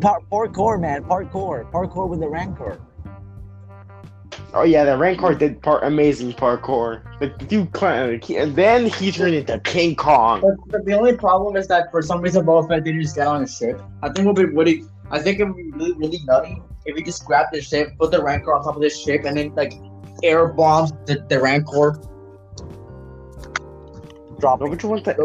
par- 0.00 0.20
parkour, 0.30 0.78
man, 0.78 1.02
parkour, 1.04 1.70
parkour 1.70 2.08
with 2.08 2.20
the 2.20 2.28
Rancor. 2.28 2.78
Oh 4.58 4.64
yeah, 4.64 4.82
the 4.82 4.96
Rancor 4.98 5.34
did 5.36 5.62
part 5.62 5.84
amazing 5.84 6.32
parkour. 6.32 7.00
The 7.20 7.28
dude 7.44 7.70
climbed, 7.70 8.28
and 8.28 8.56
then 8.56 8.86
he 8.86 9.12
turned 9.12 9.36
into 9.36 9.56
King 9.60 9.94
Kong. 9.94 10.40
but, 10.40 10.56
but 10.66 10.84
the 10.84 10.94
only 10.94 11.16
problem 11.16 11.56
is 11.56 11.68
that 11.68 11.92
for 11.92 12.02
some 12.02 12.20
reason 12.20 12.44
Boba 12.44 12.66
Fett 12.66 12.82
didn't 12.82 13.02
just 13.02 13.14
get 13.14 13.28
on 13.28 13.44
a 13.44 13.46
ship. 13.46 13.80
I 14.02 14.08
think 14.08 14.26
it 14.26 14.26
would 14.26 14.34
be 14.34 14.44
really, 14.46 14.84
I 15.12 15.20
think 15.20 15.38
it 15.38 15.44
would 15.44 15.56
be 15.56 15.70
really, 15.70 15.92
really 15.92 16.18
nutty 16.24 16.60
if 16.86 16.96
he 16.96 17.04
just 17.04 17.24
grabbed 17.24 17.54
the 17.54 17.62
ship, 17.62 17.96
put 18.00 18.10
the 18.10 18.20
Rancor 18.20 18.52
on 18.52 18.64
top 18.64 18.74
of 18.74 18.82
this 18.82 19.00
ship, 19.00 19.22
and 19.24 19.36
then 19.36 19.54
like 19.54 19.74
air 20.24 20.48
bombs 20.48 20.90
the, 21.06 21.24
the 21.28 21.40
Rancor. 21.40 21.92
Drop 24.40 24.58
Don't 24.58 24.82
you 24.82 24.88
want 24.88 25.04
that? 25.04 25.18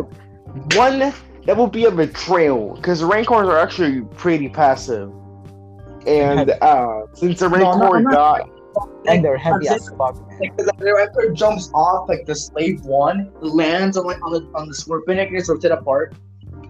One 0.75 1.11
that 1.47 1.57
would 1.57 1.71
be 1.71 1.85
a 1.85 1.91
betrayal 1.91 2.75
because 2.75 3.03
Rancors 3.03 3.47
are 3.47 3.57
actually 3.57 4.01
pretty 4.15 4.49
passive. 4.49 5.11
And 6.05 6.51
uh, 6.51 7.07
since 7.13 7.39
the 7.39 7.49
No, 7.49 7.57
no, 7.57 7.79
Rancor 7.79 7.97
I'm 7.97 8.03
not- 8.03 8.13
got 8.13 8.52
and 9.07 9.23
they're 9.23 9.37
heavy 9.37 9.67
as 9.67 9.89
fuck, 9.89 10.15
man. 10.27 10.39
Like, 10.39 10.57
the, 10.57 10.71
the 10.77 10.93
Rancor 10.93 11.31
jumps 11.33 11.69
off 11.73 12.09
like 12.09 12.25
the 12.25 12.35
slave 12.35 12.81
one, 12.81 13.31
lands 13.41 13.97
on 13.97 14.05
like 14.05 14.21
on 14.23 14.33
the 14.33 14.49
on 14.55 14.67
the 14.67 14.75
Scorpion, 14.75 15.19
and 15.19 15.31
gets 15.31 15.49
ripped 15.49 15.65
apart. 15.65 16.15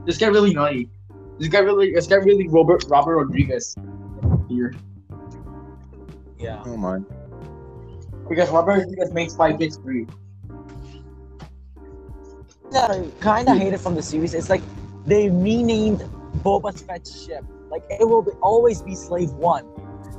This 0.06 0.18
guy 0.18 0.28
really 0.28 0.54
nutty. 0.54 0.90
This 1.40 1.48
guy 1.50 1.60
really, 1.60 1.94
this 1.94 2.08
guy 2.08 2.16
really 2.18 2.48
Robert 2.48 2.84
Robert 2.88 3.18
Rodriguez 3.18 3.76
here 4.50 4.74
Yeah. 6.40 6.62
Oh 6.66 6.78
my. 6.78 7.00
because 8.30 8.50
Robert 8.50 8.80
Rodriguez 8.80 9.12
makes 9.14 9.34
Spy 9.34 9.54
Kids 9.54 9.78
free. 9.78 10.06
that 12.72 12.90
I 12.92 13.06
kind 13.20 13.48
of 13.48 13.58
hate 13.58 13.74
it 13.74 13.80
from 13.80 13.96
the 13.96 14.02
series. 14.04 14.34
It's 14.34 14.50
like 14.50 14.62
they 15.06 15.30
renamed 15.30 16.02
Boba 16.38 16.78
Fett's 16.86 17.24
ship. 17.26 17.44
Like 17.70 17.84
it 17.90 18.08
will 18.08 18.22
be, 18.24 18.32
always 18.42 18.82
be 18.82 18.96
Slave 18.96 19.32
One, 19.32 19.66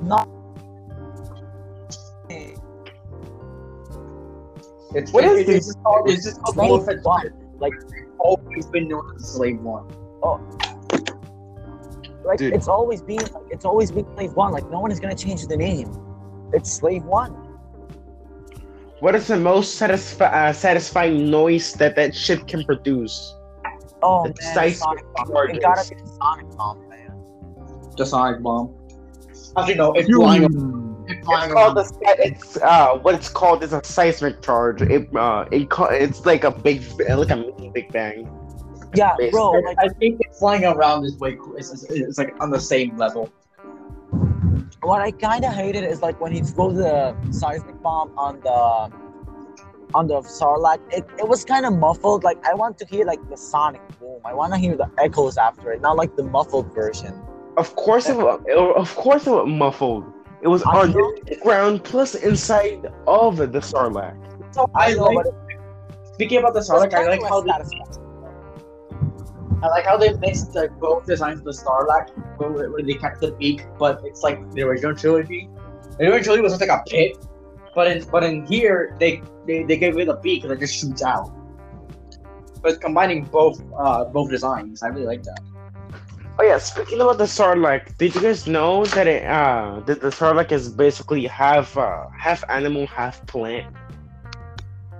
not. 0.02 0.28
It's 4.94 5.12
What 5.12 5.24
it- 5.24 5.30
is 5.32 5.48
it's, 5.48 5.48
this? 5.48 5.76
it's 5.76 6.12
it's 6.14 6.24
just 6.24 6.42
called 6.42 6.56
Boba 6.56 6.86
Fett's 6.86 7.04
One. 7.04 7.30
Like, 7.58 7.72
always 8.18 8.66
been 8.66 8.88
known 8.88 9.12
as 9.16 9.28
Slave 9.34 9.60
One. 9.60 9.86
Oh. 10.22 10.40
like 12.24 12.38
Dude. 12.38 12.54
it's 12.54 12.68
always 12.68 13.02
been 13.02 13.18
like 13.18 13.44
it's 13.50 13.64
always 13.66 13.90
been 13.90 14.06
Slave 14.14 14.32
One. 14.34 14.52
Like 14.52 14.68
no 14.70 14.80
one 14.80 14.90
is 14.90 14.98
gonna 15.00 15.14
change 15.14 15.46
the 15.46 15.56
name. 15.56 15.90
It's 16.52 16.70
Slave 16.72 17.04
One. 17.04 17.32
what 19.00 19.14
is 19.14 19.26
the 19.26 19.36
most 19.36 19.78
satisfi- 19.78 20.32
uh, 20.32 20.52
satisfying 20.52 21.30
noise 21.30 21.74
that 21.74 21.94
that 21.96 22.14
ship 22.14 22.46
can 22.46 22.64
produce? 22.64 23.34
Oh 24.02 24.22
The 24.24 24.34
man, 24.54 24.72
Sonic 24.74 25.04
Bomb. 25.14 25.28
charges. 25.28 25.56
It 25.56 25.62
gotta 25.62 25.88
be 25.90 26.00
the 26.00 26.06
Sonic 26.22 26.50
Bomb, 26.56 26.88
man. 26.88 27.12
The 27.98 28.06
Sonic 28.06 28.42
Bomb. 28.42 28.74
Actually, 29.56 29.74
no, 29.74 29.92
it's 29.92 30.08
flying. 30.08 30.42
It's 31.06 31.26
called 31.26 31.50
around. 31.52 31.78
a, 31.78 31.84
it's 32.26 32.56
uh 32.58 32.96
what 32.98 33.14
it's 33.14 33.28
called 33.28 33.62
is 33.62 33.72
a 33.72 33.82
seismic 33.84 34.42
charge. 34.42 34.82
It 34.82 35.14
uh 35.14 35.46
it 35.50 35.68
it's 35.70 36.24
like 36.24 36.44
a 36.44 36.50
big 36.50 36.82
like 37.08 37.30
a 37.30 37.36
mini 37.36 37.70
Big 37.74 37.92
Bang. 37.92 38.28
Yeah, 38.94 39.14
Basically. 39.18 39.30
bro. 39.32 39.54
I, 39.54 39.60
Like 39.60 39.78
I 39.78 39.88
think 39.88 40.20
it's 40.20 40.38
flying 40.38 40.64
around 40.64 41.04
is 41.04 41.18
way 41.18 41.34
cool. 41.36 41.56
It's, 41.56 41.72
it's, 41.72 41.84
it's 41.90 42.18
like 42.18 42.34
on 42.40 42.50
the 42.50 42.60
same 42.60 42.96
level. 42.96 43.30
what 44.82 45.00
I 45.00 45.10
kind 45.10 45.44
of 45.44 45.52
hated 45.52 45.84
is 45.84 46.00
like 46.02 46.20
when 46.20 46.32
he 46.32 46.40
throws 46.40 46.76
the 46.76 47.16
seismic 47.30 47.82
bomb 47.82 48.12
on 48.16 48.40
the 48.40 48.92
on 49.94 50.06
the 50.08 50.20
Sarlacc. 50.22 50.80
It, 50.92 51.04
it 51.18 51.28
was 51.28 51.44
kind 51.44 51.66
of 51.66 51.72
muffled. 51.74 52.24
Like 52.24 52.38
I 52.46 52.54
want 52.54 52.78
to 52.78 52.86
hear 52.86 53.04
like 53.04 53.28
the 53.28 53.36
sonic 53.36 53.82
boom. 53.98 54.20
I 54.24 54.32
want 54.34 54.52
to 54.52 54.58
hear 54.58 54.76
the 54.76 54.90
echoes 54.98 55.36
after 55.36 55.72
it, 55.72 55.80
not 55.80 55.96
like 55.96 56.16
the 56.16 56.24
muffled 56.24 56.72
version. 56.74 57.20
Of 57.56 57.76
course 57.76 58.08
it 58.08 58.16
was, 58.16 58.40
of 58.76 58.94
course 58.96 59.26
it 59.26 59.30
was 59.30 59.48
muffled. 59.48 60.04
It 60.44 60.48
was 60.48 60.62
on 60.62 60.92
the 60.92 61.38
ground 61.42 61.84
plus 61.84 62.14
inside 62.14 62.86
of 63.06 63.38
the 63.38 63.46
Sarlacc. 63.60 64.14
So 64.54 64.70
I 64.74 64.92
like- 64.92 65.24
Speaking 66.12 66.38
about 66.38 66.52
the 66.52 66.60
Sarlacc, 66.60 66.92
I 66.92 67.06
like 67.08 67.22
how 67.22 67.40
they. 67.40 67.50
I 69.62 69.68
like 69.68 69.86
how 69.86 69.96
they 69.96 70.12
mixed 70.18 70.54
like 70.54 70.78
both 70.78 71.06
designs 71.06 71.38
of 71.38 71.46
the 71.46 71.52
Sarlacc, 71.52 72.10
where, 72.36 72.70
where 72.70 72.82
they 72.82 72.92
kept 72.92 73.22
the 73.22 73.32
beak, 73.32 73.64
but 73.78 74.02
it's 74.04 74.22
like 74.22 74.38
the 74.52 74.60
original 74.62 74.94
trilogy. 74.94 75.48
The 75.98 76.04
original 76.04 76.22
trilogy 76.24 76.42
was 76.42 76.52
just 76.52 76.60
like 76.60 76.78
a 76.78 76.82
pit, 76.86 77.16
but 77.74 77.86
in 77.90 78.04
but 78.10 78.22
in 78.22 78.44
here 78.44 78.96
they 79.00 79.22
they, 79.46 79.62
they 79.62 79.78
gave 79.78 79.96
it 79.98 80.08
a 80.08 80.16
beak 80.16 80.44
and 80.44 80.52
it 80.52 80.60
just 80.60 80.76
shoots 80.78 81.02
out. 81.02 81.32
But 82.62 82.82
combining 82.82 83.24
both 83.24 83.62
uh 83.78 84.04
both 84.04 84.28
designs, 84.28 84.82
I 84.82 84.88
really 84.88 85.06
like 85.06 85.22
that. 85.22 85.40
Oh 86.38 86.42
yeah, 86.42 86.58
speaking 86.58 87.00
about 87.00 87.18
the 87.18 87.24
Sarlacc, 87.24 87.96
did 87.96 88.14
you 88.14 88.20
guys 88.20 88.46
know 88.46 88.84
that 88.86 89.06
it 89.06 89.24
uh 89.24 89.80
that 89.86 90.00
the 90.00 90.08
Sarlacc 90.10 90.50
is 90.50 90.68
basically 90.68 91.26
half 91.26 91.76
uh 91.76 92.08
half 92.18 92.42
animal, 92.48 92.86
half 92.88 93.24
plant? 93.26 93.72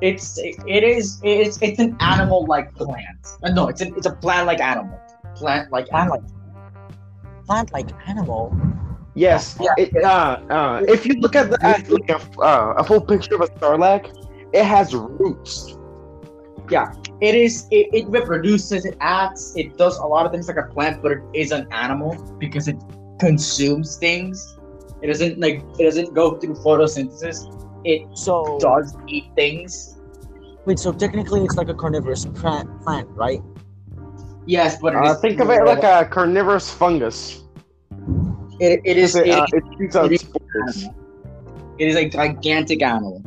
It's 0.01 0.39
it, 0.39 0.57
it 0.67 0.85
is 0.85 1.21
it's 1.25 1.59
it's 1.61 1.79
an 1.81 1.97
animal 2.01 2.47
like 2.47 2.73
plant. 2.75 3.27
Uh, 3.43 3.51
no, 3.51 3.69
it's 3.69 3.81
a 3.83 3.93
it's 3.95 4.07
a 4.07 4.13
plant 4.13 4.47
like 4.47 4.61
animal. 4.61 5.01
Plant 5.35 5.73
like 5.73 5.89
Plant 5.89 6.13
animal. 6.13 6.23
like 6.23 7.47
plant 7.47 7.73
like 7.73 7.89
animal. 8.09 8.57
Yes. 9.15 9.57
Yeah. 9.61 9.75
It, 9.77 9.97
uh, 10.05 10.41
uh, 10.51 10.83
if 10.89 11.07
you 11.07 11.15
look 11.15 11.35
at 11.35 11.51
the 11.51 11.59
at, 11.65 11.89
like 11.89 12.11
a, 12.11 12.21
uh, 12.41 12.75
a 12.79 12.85
full 12.85 13.01
picture 13.01 13.35
of 13.35 13.41
a 13.43 13.49
Sarlacc, 13.59 14.07
it 14.53 14.65
has 14.65 14.95
roots. 14.95 15.77
Yeah, 16.71 16.93
it 17.21 17.35
is 17.35 17.67
it, 17.71 17.89
it 17.93 18.07
reproduces, 18.09 18.85
it 18.87 18.97
acts, 19.01 19.53
it 19.57 19.77
does 19.77 19.99
a 19.99 20.05
lot 20.07 20.25
of 20.27 20.33
things 20.33 20.49
like 20.49 20.57
a 20.57 20.73
plant, 20.73 21.03
but 21.03 21.13
it 21.13 21.23
is 21.35 21.53
an 21.53 21.67
animal 21.73 22.15
because 22.39 22.69
it 22.69 22.77
consumes 23.21 23.97
things. 23.97 24.57
It 25.03 25.09
doesn't 25.09 25.39
like 25.39 25.63
it 25.79 25.85
doesn't 25.85 26.15
go 26.15 26.37
through 26.39 26.55
photosynthesis. 26.55 27.37
It 27.85 28.07
So 28.17 28.57
does 28.61 28.97
eat 29.09 29.25
things. 29.37 29.99
wait, 30.65 30.79
so 30.79 30.91
technically 30.93 31.45
it's 31.45 31.57
like 31.57 31.69
a 31.69 31.75
carnivorous 31.75 32.25
plant, 32.25 32.69
plant, 32.83 33.09
right? 33.11 33.43
Yes, 34.47 34.79
but 34.81 34.95
it 34.95 34.99
Uh, 35.05 35.13
is 35.13 35.21
think 35.21 35.41
of 35.41 35.51
it 35.51 35.65
like 35.65 35.85
a 35.85 36.07
carnivorous 36.09 36.71
fungus. 36.71 37.43
It, 38.61 38.81
it 38.85 38.97
is. 38.97 39.17
It, 39.17 39.27
It, 39.27 39.35
uh, 39.35 39.47
it 39.53 39.65
shoots 39.77 39.97
out 39.97 40.07
it 40.07 40.13
is- 40.15 40.21
spores. 40.23 40.89
it 41.79 41.89
is 41.89 41.97
a 41.97 42.09
gigantic 42.09 42.83
animal. 42.83 43.23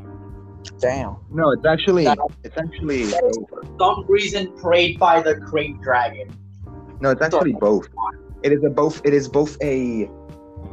Damn. 0.79 1.15
No, 1.31 1.51
it's 1.51 1.65
actually 1.65 2.07
it's 2.43 2.57
actually 2.57 3.05
For 3.05 3.63
some 3.79 4.05
reason, 4.07 4.51
preyed 4.57 4.99
by 4.99 5.21
the 5.21 5.35
great 5.35 5.79
dragon. 5.81 6.29
no, 7.01 7.11
it's 7.11 7.21
actually 7.21 7.53
both. 7.53 7.87
It 8.43 8.51
is 8.51 8.63
a 8.63 8.69
both. 8.69 9.01
It 9.05 9.13
is 9.13 9.27
both 9.27 9.57
a. 9.61 10.09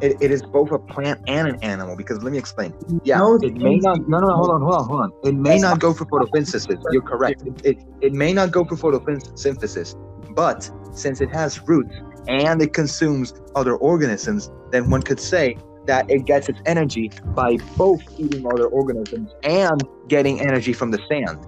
It, 0.00 0.16
it 0.20 0.30
is 0.30 0.42
both 0.42 0.72
a 0.72 0.78
plant 0.78 1.20
and 1.28 1.46
an 1.46 1.56
animal 1.62 1.96
because 1.96 2.22
let 2.22 2.32
me 2.32 2.38
explain. 2.38 2.74
Yeah, 3.04 3.18
No, 3.18 3.36
it 3.36 3.54
may 3.54 3.76
not. 3.76 4.08
No, 4.08 4.18
no, 4.18 4.26
no, 4.26 4.34
hold 4.36 4.50
on, 4.50 4.60
hold 4.60 4.74
on, 4.74 4.88
hold 4.88 5.00
on. 5.02 5.12
It 5.22 5.34
may 5.34 5.58
not 5.58 5.78
go 5.78 5.94
for 5.94 6.04
photosynthesis. 6.06 6.82
You're 6.90 7.02
correct. 7.02 7.42
It, 7.46 7.64
it, 7.64 7.78
it 8.00 8.12
may 8.12 8.32
not 8.32 8.50
go 8.50 8.64
for 8.64 8.76
photosynthesis, 8.76 9.94
but 10.34 10.70
since 10.92 11.20
it 11.20 11.30
has 11.32 11.60
roots 11.68 11.94
and 12.26 12.60
it 12.60 12.72
consumes 12.72 13.34
other 13.54 13.76
organisms, 13.76 14.50
then 14.70 14.90
one 14.90 15.02
could 15.02 15.20
say 15.20 15.56
that 15.86 16.10
it 16.10 16.24
gets 16.24 16.48
its 16.48 16.60
energy 16.66 17.10
by 17.34 17.56
both 17.76 18.02
eating 18.18 18.46
other 18.46 18.66
organisms 18.66 19.30
and 19.42 19.82
getting 20.08 20.40
energy 20.40 20.72
from 20.72 20.90
the 20.90 20.98
sand. 21.08 21.38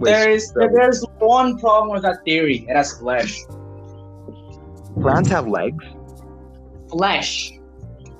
There 0.00 0.30
is 0.30 0.52
the 0.52 0.68
there's 0.72 1.04
one 1.18 1.58
problem 1.58 1.92
with 1.92 2.02
that 2.02 2.22
theory. 2.24 2.66
It 2.68 2.76
has 2.76 2.98
flesh. 2.98 3.40
plants 5.00 5.30
have 5.30 5.48
legs. 5.48 5.84
Flesh. 6.90 7.52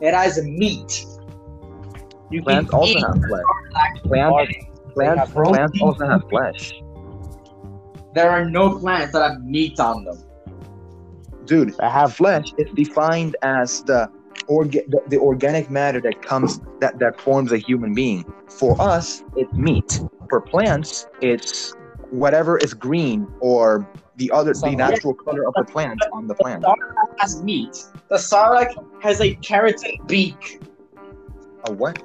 It 0.00 0.14
has 0.14 0.42
meat. 0.42 1.04
You 2.30 2.42
Plants 2.42 2.72
also 2.72 2.98
have 3.00 3.22
flesh. 3.28 3.42
Plants, 4.04 4.58
plants, 4.94 5.32
plants 5.32 5.80
also 5.80 6.06
have 6.08 6.28
flesh. 6.28 6.72
There 8.14 8.30
are 8.30 8.48
no 8.48 8.78
plants 8.78 9.12
that 9.12 9.30
have 9.30 9.44
meat 9.44 9.78
on 9.78 10.04
them. 10.04 10.22
Dude, 11.44 11.78
I 11.80 11.88
have 11.88 12.14
flesh 12.14 12.52
It's 12.58 12.72
defined 12.72 13.36
as 13.42 13.82
the 13.82 14.10
orga- 14.48 14.88
the, 14.88 15.02
the 15.08 15.18
organic 15.18 15.70
matter 15.70 16.00
that 16.00 16.22
comes 16.22 16.60
that 16.80 16.98
that 16.98 17.20
forms 17.20 17.52
a 17.52 17.58
human 17.58 17.94
being. 17.94 18.24
For 18.48 18.80
us, 18.80 19.22
it's 19.36 19.52
meat. 19.52 20.00
For 20.28 20.40
plants, 20.40 21.06
it's 21.20 21.74
whatever 22.10 22.58
is 22.58 22.74
green 22.74 23.26
or 23.40 23.86
the 24.16 24.30
other 24.30 24.52
the 24.52 24.58
Sunlight. 24.58 24.78
natural 24.78 25.14
color 25.14 25.46
of 25.46 25.54
the 25.56 25.64
plant 25.64 26.02
on 26.12 26.26
the 26.26 26.34
plant. 26.34 26.62
The 26.62 26.68
Sarlacc 26.68 27.20
has 27.20 27.42
meat. 27.42 27.84
The 28.08 28.16
sarlacc 28.16 29.02
has 29.02 29.20
a 29.20 29.34
keratin 29.36 30.06
beak. 30.06 30.60
A 31.64 31.72
what? 31.72 32.02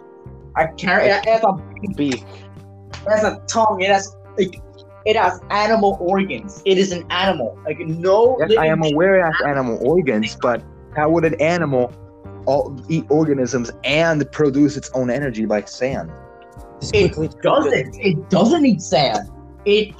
A 0.58 0.68
car- 0.84 1.02
it 1.02 1.26
has 1.26 1.44
a 1.44 1.54
beak. 1.96 2.24
it 2.24 3.10
has 3.10 3.24
a 3.24 3.40
tongue. 3.48 3.82
It 3.82 3.90
has 3.90 4.16
like 4.38 4.62
it 5.06 5.16
has 5.16 5.40
animal 5.50 5.98
organs. 6.00 6.62
It 6.66 6.78
is 6.78 6.92
an 6.92 7.06
animal. 7.12 7.58
Like 7.66 7.80
no. 7.80 8.38
Yes, 8.40 8.58
I 8.58 8.68
am 8.68 8.84
aware 8.84 9.20
it 9.20 9.24
has 9.24 9.36
animal 9.46 9.80
organs, 9.82 10.38
but 10.42 10.64
how 10.96 11.10
would 11.10 11.26
an 11.26 11.40
animal 11.42 11.94
all 12.46 12.80
eat 12.90 13.06
organisms 13.10 13.72
and 13.84 14.30
produce 14.32 14.78
its 14.78 14.90
own 14.94 15.10
energy 15.10 15.46
like 15.46 15.68
sand? 15.68 16.12
Just 16.80 16.96
It 16.96 17.42
doesn't. 17.42 18.00
It 18.00 18.30
doesn't 18.30 18.66
eat 18.66 18.82
sand. 18.82 19.30
It 19.66 19.94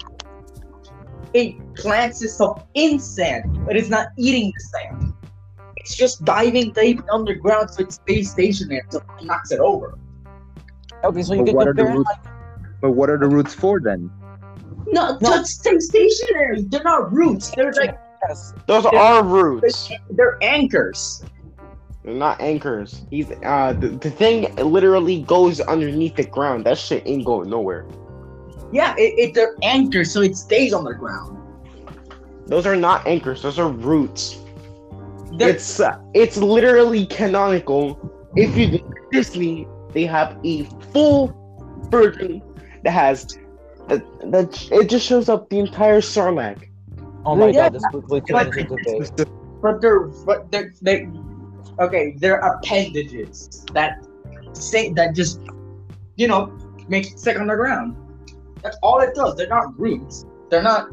it 1.34 1.56
plants 1.76 2.22
itself 2.22 2.64
in 2.74 3.00
sand, 3.00 3.66
but 3.66 3.78
it's 3.78 3.90
not 3.90 4.08
eating 4.18 4.52
the 4.56 4.64
sand. 4.80 5.14
It's 5.78 5.96
just 5.96 6.26
diving 6.26 6.74
deep 6.74 7.02
underground 7.12 7.70
so 7.72 7.84
it 7.84 7.94
stays 7.94 8.32
stationary 8.32 8.82
until 8.84 9.02
it 9.20 9.26
knocks 9.26 9.52
it 9.52 9.60
over. 9.60 9.98
Okay, 11.04 11.24
so 11.24 11.34
you 11.34 11.40
But 11.42 11.46
can 11.48 11.56
what 11.56 11.68
are 11.68 11.74
the 11.74 11.84
compare. 11.84 11.98
roots? 11.98 12.10
But 12.82 12.92
what 12.92 13.10
are 13.10 13.18
the 13.18 13.28
roots 13.28 13.54
for 13.54 13.80
then? 13.80 14.12
No, 14.88 15.18
just 15.20 15.60
stay 15.62 15.80
stationary. 15.80 16.64
They're 16.64 16.84
not 16.84 17.12
roots. 17.14 17.52
They're 17.52 17.72
like 17.74 17.98
Yes. 18.28 18.54
Those 18.68 18.86
are 18.86 19.24
roots. 19.24 19.92
they're 20.12 20.38
anchors. 20.44 21.24
They're 22.04 22.14
not 22.16 22.42
anchors. 22.42 23.04
He's 23.10 23.32
uh 23.44 23.74
the, 23.74 23.90
the 23.90 24.10
thing 24.10 24.54
literally 24.56 25.22
goes 25.22 25.60
underneath 25.62 26.16
the 26.16 26.26
ground. 26.26 26.66
That 26.66 26.78
shit 26.78 27.04
ain't 27.06 27.26
going 27.26 27.50
nowhere. 27.50 27.86
Yeah, 28.72 28.96
it, 28.98 29.14
it 29.20 29.34
they're 29.34 29.56
anchors, 29.62 30.12
so 30.12 30.22
it 30.22 30.36
stays 30.36 30.74
on 30.74 30.84
the 30.84 30.94
ground. 30.94 31.38
Those 32.48 32.66
are 32.66 32.76
not 32.76 33.06
anchors. 33.06 33.44
Those 33.44 33.60
are 33.60 33.70
roots. 33.70 34.38
They're, 35.38 35.50
It's 35.50 35.80
uh, 35.80 36.00
it's 36.14 36.38
literally 36.38 37.06
canonical. 37.06 38.00
If 38.36 38.58
you 38.58 38.68
look 38.68 38.98
at 38.98 39.12
Disney, 39.12 39.68
they 39.94 40.06
have 40.06 40.38
a 40.44 40.64
full 40.92 41.38
version 41.90 42.42
that 42.84 42.92
has 42.92 43.38
that 43.90 44.04
that 44.32 44.72
it 44.72 44.90
just 44.90 45.06
shows 45.06 45.30
up 45.30 45.50
the 45.50 45.60
entire 45.60 46.02
Sarlacc. 46.02 46.68
Oh 47.26 47.36
my 47.36 47.48
Yeah. 47.48 47.70
god, 47.70 47.74
this 47.74 47.84
quickly 47.92 48.22
But- 48.22 48.44
turns 48.46 48.58
into 48.58 48.76
debate. 48.78 49.30
but 49.62 49.82
they're 49.82 50.08
but 50.26 50.52
they're 50.52 50.74
they 50.82 51.08
okay. 51.80 52.16
They're 52.18 52.40
appendages 52.40 53.66
that 53.74 54.06
say 54.54 54.92
that 54.94 55.16
just 55.16 55.42
you 56.16 56.28
know 56.28 56.58
make 56.88 57.08
it 57.08 57.20
stick 57.20 57.40
on 57.40 57.48
the 57.48 57.56
ground. 57.56 57.96
That's 58.62 58.78
all 58.84 59.00
it 59.00 59.16
does. 59.16 59.36
They're 59.36 59.48
not 59.48 59.80
roots. 59.80 60.26
They're 60.50 60.62
not. 60.62 60.90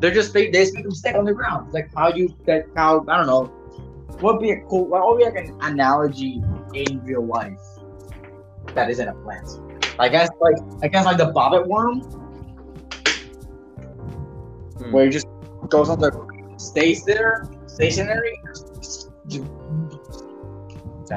They're 0.00 0.12
just 0.14 0.32
they, 0.32 0.50
they 0.50 0.62
just 0.62 0.74
make 0.74 0.84
them 0.84 0.94
stick 0.94 1.14
on 1.14 1.24
the 1.24 1.34
ground. 1.34 1.72
Like 1.72 1.90
how 1.94 2.12
you 2.12 2.34
that 2.46 2.66
how 2.76 3.04
I 3.08 3.16
don't 3.18 3.26
know. 3.26 3.44
What 4.20 4.34
would 4.34 4.42
be 4.42 4.50
a 4.52 4.60
cool? 4.62 4.86
What 4.86 5.06
would 5.06 5.18
be 5.18 5.24
like 5.24 5.36
an 5.36 5.56
analogy 5.60 6.42
in 6.74 7.02
real 7.04 7.24
life 7.24 7.58
that 8.74 8.90
isn't 8.90 9.08
a 9.08 9.14
plant? 9.14 9.60
I 9.98 10.08
guess 10.08 10.30
like 10.40 10.56
I 10.82 10.88
guess 10.88 11.04
like 11.04 11.18
the 11.18 11.32
bobbit 11.32 11.66
worm, 11.66 12.00
Hmm. 14.80 14.92
where 14.92 15.06
it 15.06 15.10
just 15.10 15.26
goes 15.68 15.90
on 15.90 15.98
the 16.00 16.10
stays 16.56 17.04
there 17.04 17.46
stationary. 17.66 18.40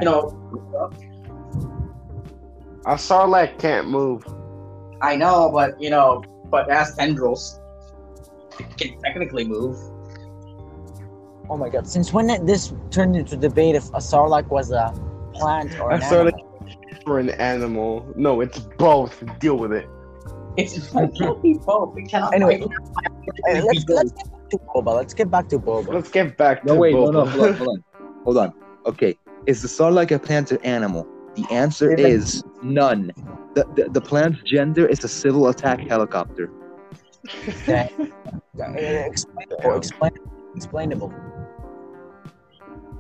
You 0.02 0.06
know, 0.06 0.40
A 2.86 2.96
Sarlacc 2.96 3.60
can't 3.60 3.88
move. 3.90 4.26
I 5.02 5.16
know, 5.16 5.52
but 5.54 5.80
you 5.82 5.90
know, 5.90 6.24
but 6.50 6.68
it 6.70 6.74
has 6.74 6.96
tendrils. 6.96 7.60
It 8.60 8.78
can 8.78 9.02
technically 9.04 9.46
move. 9.46 9.78
Oh 11.50 11.58
my 11.58 11.70
god, 11.70 11.88
since 11.88 12.14
when 12.14 12.28
did 12.28 12.48
this 12.48 12.74
turned 12.90 13.16
into 13.16 13.36
debate 13.36 13.76
if 13.76 13.90
a 13.90 14.00
sarlacc 14.00 14.48
was 14.50 14.72
a 14.72 14.94
plant 15.34 15.80
or 15.80 15.92
A 15.92 15.96
an 15.96 16.02
Sarlacc 16.02 16.34
animal? 16.34 16.50
for 17.04 17.20
an 17.20 17.30
animal. 17.32 18.06
No, 18.16 18.42
it's 18.42 18.60
both. 18.78 19.24
Deal 19.40 19.58
with 19.58 19.74
it. 19.74 19.88
It's 20.58 20.78
it 20.96 21.12
can't 21.20 21.42
be 21.44 21.60
both. 21.66 21.98
It 21.98 22.10
cannot. 22.10 22.34
Anyway, 22.34 22.62
it 22.62 22.72
Hey, 23.46 23.60
uh, 23.60 23.66
let's, 23.66 23.84
be 23.84 23.94
let's 23.94 24.12
get 24.12 24.32
back 24.32 24.50
to 24.52 24.58
Boba. 24.74 24.96
Let's 24.96 25.14
get 25.14 25.32
back 25.32 25.50
to 25.50 25.60
Boba. 25.60 25.88
Let's 25.94 26.10
get 26.10 26.38
back 26.38 26.62
to 26.62 26.68
No, 26.68 26.76
wait, 26.76 26.94
no, 26.94 27.08
Boba. 27.08 27.14
no, 27.14 27.26
hold 27.26 27.44
on, 27.50 27.54
hold 27.56 27.70
on, 27.70 27.84
hold 28.24 28.38
on. 28.38 28.54
Okay, 28.86 29.16
is 29.46 29.62
the 29.62 29.68
sarlacc 29.68 30.12
a 30.12 30.20
plant 30.20 30.52
or 30.52 30.60
animal? 30.64 31.08
The 31.36 31.46
answer 31.52 31.92
It's 31.92 32.02
is 32.02 32.44
none. 32.62 33.12
The, 33.56 33.66
the, 33.76 33.90
the 33.90 34.02
plant's 34.02 34.42
gender 34.44 34.86
is 34.88 35.04
a 35.04 35.08
civil 35.08 35.48
attack 35.50 35.80
helicopter. 35.82 36.50
Okay. 38.60 39.06
Explainable. 39.06 39.78
Explain, 39.78 40.12
explainable. 40.56 41.14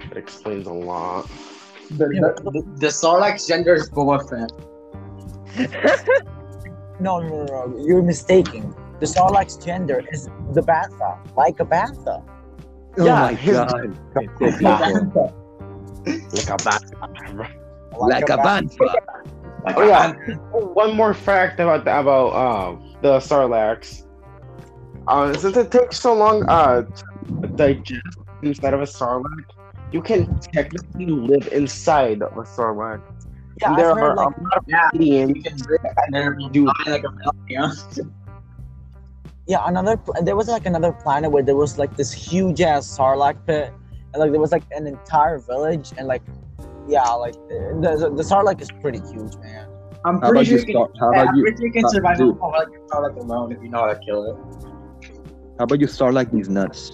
That 0.10 0.18
explains 0.18 0.66
a 0.66 0.74
lot. 0.74 1.30
The, 1.91 2.08
the, 2.08 2.34
the, 2.52 2.64
the 2.80 2.88
Sarlacc's 2.88 3.46
gender 3.46 3.76
is 3.76 3.89
Boba 3.89 4.18
Fett. 4.28 4.52
No, 7.00 7.20
no, 7.20 7.44
no, 7.46 7.66
no. 7.68 7.84
You're 7.86 8.02
mistaken. 8.04 8.74
The 9.00 9.06
sarlacc's 9.08 9.58
gender 9.58 10.04
is 10.12 10.30
the 10.54 10.62
bantha, 10.62 11.18
like 11.36 11.60
a 11.60 11.66
bantha. 11.66 12.24
Oh 12.98 13.06
Yeah, 13.06 13.20
my 13.22 13.34
his- 13.34 13.58
god. 13.58 15.34
Like 16.32 16.49
a 16.49 16.58
bat. 16.58 16.82
Like 17.99 18.30
a 18.30 18.38
bantha. 18.38 18.93
Like 19.64 19.78
Oh, 19.78 19.84
yeah. 19.84 20.14
bantha. 20.14 20.38
One 20.51 20.95
more 20.95 21.14
fact 21.14 21.60
about 21.60 21.86
the, 21.86 21.99
about 21.99 22.34
um 22.36 22.82
the 23.01 23.18
Sarlaccs. 23.20 24.04
Uh, 25.08 25.36
since 25.36 25.58
it 25.58 25.72
takes 25.72 25.99
so 25.99 26.14
long 26.14 26.43
uh 26.47 26.84
to 26.84 27.47
digest 27.56 28.18
inside 28.41 28.74
of 28.74 28.82
a 28.82 28.86
Sarlacc, 28.86 29.45
you 29.91 30.01
can 30.01 30.28
technically 30.54 31.08
live 31.08 31.47
inside 31.51 32.22
of 32.22 32.32
a 32.38 32.43
Sarlacc. 32.43 33.01
Yeah, 33.62 33.70
And 33.70 33.78
there 33.78 33.91
I've 33.91 33.97
are 33.97 33.97
heard, 33.97 34.16
like, 34.16 34.30
a 34.38 34.41
lot 34.41 34.58
of 34.58 34.64
Yeah, 34.66 34.89
aliens. 34.93 35.34
you 35.36 35.41
can 35.43 35.58
and 36.06 36.14
then 36.14 36.36
Dude. 36.51 36.74
like 36.88 37.04
a 37.04 37.10
yeah. 37.49 37.72
yeah, 39.47 39.64
another. 39.68 39.97
There 40.22 40.36
was 40.36 40.47
like 40.47 40.66
another 40.66 40.91
planet 40.91 41.32
where 41.32 41.43
there 41.43 41.56
was 41.56 41.78
like 41.78 41.95
this 41.95 42.12
huge 42.14 42.62
ass 42.62 42.86
sarlacc 42.97 43.38
pit, 43.45 43.74
and 44.14 44.22
like 44.22 44.32
there 44.32 44.39
was 44.41 44.51
like 44.51 44.64
an 44.72 44.88
entire 44.88 45.39
village, 45.39 45.91
and 45.97 46.07
like, 46.07 46.22
yeah, 46.88 47.09
like 47.09 47.34
the 47.34 47.97
the, 47.99 48.09
the 48.16 48.24
sarlacc 48.24 48.61
is 48.61 48.70
pretty 48.82 48.99
huge, 49.11 49.36
man. 49.38 49.68
I'm 50.05 50.20
How 50.22 50.30
pretty 50.32 50.32
about 50.32 50.45
sure 50.47 50.53
you 50.53 50.59
you 50.59 50.66
can. 50.66 50.76
start? 50.76 50.91
How 50.99 51.28
I'm 51.30 51.36
you? 51.36 51.43
pretty 51.43 51.57
sure 51.57 51.66
you 51.68 51.74
can 51.74 51.86
uh, 51.86 51.89
survive 51.89 52.18
dude. 52.18 52.38
on 52.39 52.51
like 52.51 52.68
a 52.68 52.80
Sarlacc 52.93 53.16
alone 53.18 53.51
if 53.53 53.61
you 53.64 53.70
know 53.70 53.80
how 53.80 53.93
to 53.93 53.99
kill 54.05 54.26
it. 54.32 54.36
How 55.57 55.64
about 55.64 55.80
you 55.80 55.88
start 55.88 56.14
like 56.14 56.30
these 56.32 56.49
nuts? 56.49 56.91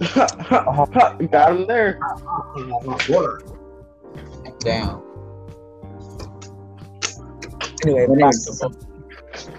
Got 0.14 1.20
him 1.56 1.66
there. 1.66 1.98
Water. 3.08 3.42
Damn. 4.60 5.02
Anyway, 7.84 8.06
What 8.06 8.18
back 8.18 8.32
to 8.32 8.50
Boba. 8.50 8.85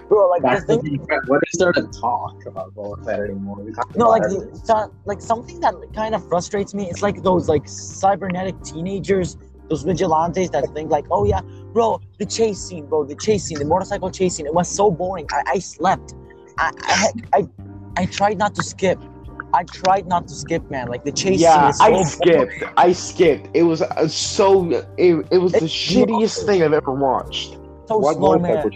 Bro. 0.08 0.28
Like 0.30 0.42
That's 0.42 0.64
the 0.64 0.76
the 0.76 0.82
thing, 0.82 0.98
thing. 1.06 1.18
What 1.26 1.42
is 1.52 1.58
there 1.58 1.72
to 1.72 1.82
talk 2.00 2.44
about 2.46 2.74
Boba 2.74 3.04
Fett 3.04 3.20
anymore? 3.20 3.56
We 3.60 3.72
no, 3.96 4.08
like 4.08 4.22
the, 4.22 4.60
so- 4.64 4.92
like 5.04 5.20
something 5.20 5.60
that 5.60 5.74
kind 5.94 6.14
of 6.14 6.26
frustrates 6.28 6.74
me. 6.74 6.88
It's 6.90 7.02
like 7.02 7.22
those 7.22 7.48
like 7.48 7.68
cybernetic 7.68 8.62
teenagers, 8.62 9.36
those 9.68 9.82
vigilantes 9.82 10.50
that 10.50 10.64
think 10.74 10.90
like, 10.90 11.06
oh 11.10 11.24
yeah, 11.24 11.40
bro, 11.72 12.00
the 12.18 12.26
chase 12.26 12.58
scene, 12.58 12.86
bro, 12.86 13.04
the 13.04 13.14
chase 13.16 13.44
scene, 13.44 13.58
the 13.58 13.64
motorcycle 13.64 14.10
chase 14.10 14.34
scene. 14.36 14.46
It 14.46 14.54
was 14.54 14.68
so 14.68 14.90
boring. 14.90 15.26
I, 15.30 15.42
I 15.54 15.58
slept. 15.58 16.14
I, 16.58 16.72
I 17.32 17.38
I 17.40 17.48
I 17.96 18.06
tried 18.06 18.38
not 18.38 18.54
to 18.56 18.62
skip. 18.62 18.98
I 19.54 19.64
tried 19.64 20.06
not 20.06 20.28
to 20.28 20.34
skip, 20.34 20.70
man. 20.70 20.88
Like 20.88 21.04
the 21.04 21.12
chase 21.12 21.40
Yeah, 21.40 21.70
scene 21.70 21.80
I 21.80 21.90
is 22.00 22.12
so 22.12 22.18
skipped. 22.18 22.60
boring. 22.60 22.72
I 22.76 22.92
skipped. 22.92 23.48
It 23.54 23.62
was 23.62 23.82
uh, 23.82 24.08
so. 24.08 24.70
It, 24.98 25.26
it 25.30 25.38
was 25.38 25.52
the 25.52 25.64
It's 25.64 25.72
shittiest 25.72 26.44
thing 26.44 26.62
I've 26.62 26.72
ever 26.72 26.92
watched. 26.92 27.56
So 27.86 27.98
What 27.98 28.16
slow, 28.16 28.38
man. 28.38 28.70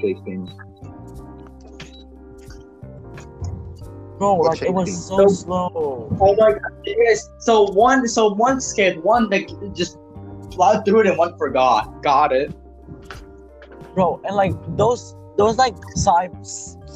Bro, 4.22 4.34
What 4.34 4.50
like 4.50 4.62
it 4.62 4.72
was 4.72 4.88
chase 4.88 5.04
so 5.06 5.26
slow. 5.26 6.08
Oh 6.20 6.36
my 6.38 6.52
god! 6.52 6.60
Yes. 6.86 7.28
So 7.40 7.66
one, 7.72 8.06
so 8.06 8.32
one 8.34 8.60
skipped, 8.60 9.02
one 9.04 9.28
that 9.30 9.50
just 9.74 9.98
plowed 10.52 10.84
through 10.84 11.00
it, 11.00 11.06
and 11.08 11.18
one 11.18 11.36
forgot. 11.36 12.02
Got 12.04 12.30
it. 12.32 12.54
bro 13.94 14.20
and 14.24 14.34
like 14.36 14.54
those 14.76 15.16
those 15.36 15.56
like 15.58 15.74
cy- 15.96 16.28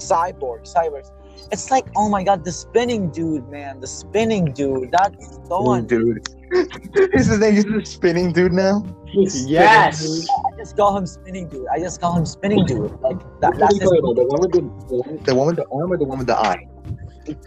cyborg 0.08 0.60
cyborgs 0.64 1.10
it's 1.52 1.70
like 1.70 1.86
oh 1.96 2.08
my 2.08 2.22
god 2.28 2.42
the 2.44 2.52
spinning 2.52 3.10
dude 3.10 3.46
man 3.50 3.80
the 3.80 3.86
spinning 3.86 4.46
dude 4.52 4.90
that's 4.92 5.38
the 5.50 5.60
one 5.60 5.86
Dude. 5.86 6.22
Is 7.18 7.26
his 7.26 7.38
name 7.40 7.54
just 7.56 7.68
the 7.68 7.84
spinning 7.84 8.32
dude 8.32 8.52
now? 8.52 8.82
Yes. 9.12 10.26
i 10.46 10.56
just 10.56 10.76
call 10.76 10.96
him 10.96 11.06
spinning 11.06 11.48
dude 11.48 11.66
i 11.74 11.78
just 11.78 12.00
call 12.00 12.16
him 12.16 12.24
spinning 12.24 12.64
dude 12.64 12.92
like 13.02 13.18
that, 13.40 13.58
that's 13.58 13.78
his? 13.78 13.90
The 13.90 14.00
one 14.00 14.40
with 14.40 14.52
the, 14.52 14.62
the 14.62 15.24
the 15.24 15.34
one 15.34 15.46
with 15.48 15.56
the 15.56 15.66
arm 15.72 15.92
or 15.92 15.98
the 15.98 16.04
one 16.04 16.18
with 16.18 16.28
the 16.28 16.38
eye? 16.38 16.62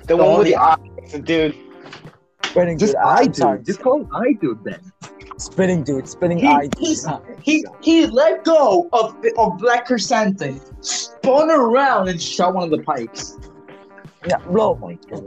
The 0.06 0.18
one 0.18 0.38
with 0.40 0.48
the 0.48 0.56
eyes, 0.56 0.78
dude. 1.24 1.56
spinning 2.46 2.78
Just 2.78 2.94
dude 2.94 3.02
eye 3.02 3.22
i'm 3.24 3.34
sorry 3.34 3.58
dude. 3.58 3.66
Just 3.68 3.82
call 3.82 4.02
him 4.02 4.10
eye 4.14 4.34
dude 4.42 4.64
then. 4.64 4.80
spinning 5.38 5.84
dude 5.84 6.08
spinning 6.08 6.40
He, 6.40 6.48
eye 6.48 6.68
dude. 6.68 6.78
he's- 6.80 7.06
Huh. 7.06 7.20
he 7.42 7.66
he 7.82 8.08
let 8.08 8.44
go 8.44 8.90
of 8.94 9.16
of 9.38 9.58
Black 9.60 9.88
Krrsantan, 9.88 10.60
spun 10.84 11.50
around 11.52 12.10
and 12.10 12.22
shot 12.22 12.54
one 12.54 12.64
of 12.64 12.72
the 12.72 12.84
Pykes. 12.84 13.38
yeah 14.28 14.38
bro 14.52 14.68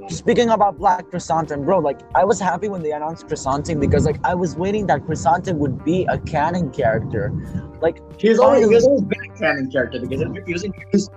speaking 0.09 0.51
about 0.51 0.77
black 0.77 1.05
Krrsantan 1.11 1.65
bro 1.65 1.79
like 1.79 2.01
i 2.15 2.25
was 2.31 2.39
happy 2.39 2.69
when 2.69 2.83
they 2.83 2.93
announced 2.93 3.27
Krrsantan 3.27 3.81
because 3.81 4.05
like 4.05 4.19
i 4.33 4.35
was 4.35 4.55
waiting 4.65 4.87
that 4.89 5.01
Krrsantan 5.07 5.57
would 5.63 5.83
be 5.83 6.05
a 6.17 6.19
canon 6.19 6.71
character 6.71 7.33
like 7.81 7.97
He's 8.21 8.39
always 8.39 8.69
he 8.69 8.77
always 8.87 9.01
been 9.13 9.25
a 9.31 9.39
canon 9.39 9.71
character 9.71 9.99
because 9.99 10.21
he 10.47 10.53
was 10.53 10.65
introduced 10.65 11.11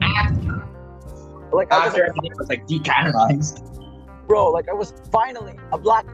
after, 0.00 0.29
like 1.52 1.72
I 1.72 1.78
was 1.78 1.88
after 1.88 2.06
everything 2.06 2.32
was 2.38 2.48
like 2.48 2.66
decanonized. 2.66 4.26
bro, 4.26 4.48
like 4.50 4.68
I 4.68 4.72
was 4.72 4.92
finally 5.10 5.58
a 5.72 5.78
black 5.78 6.06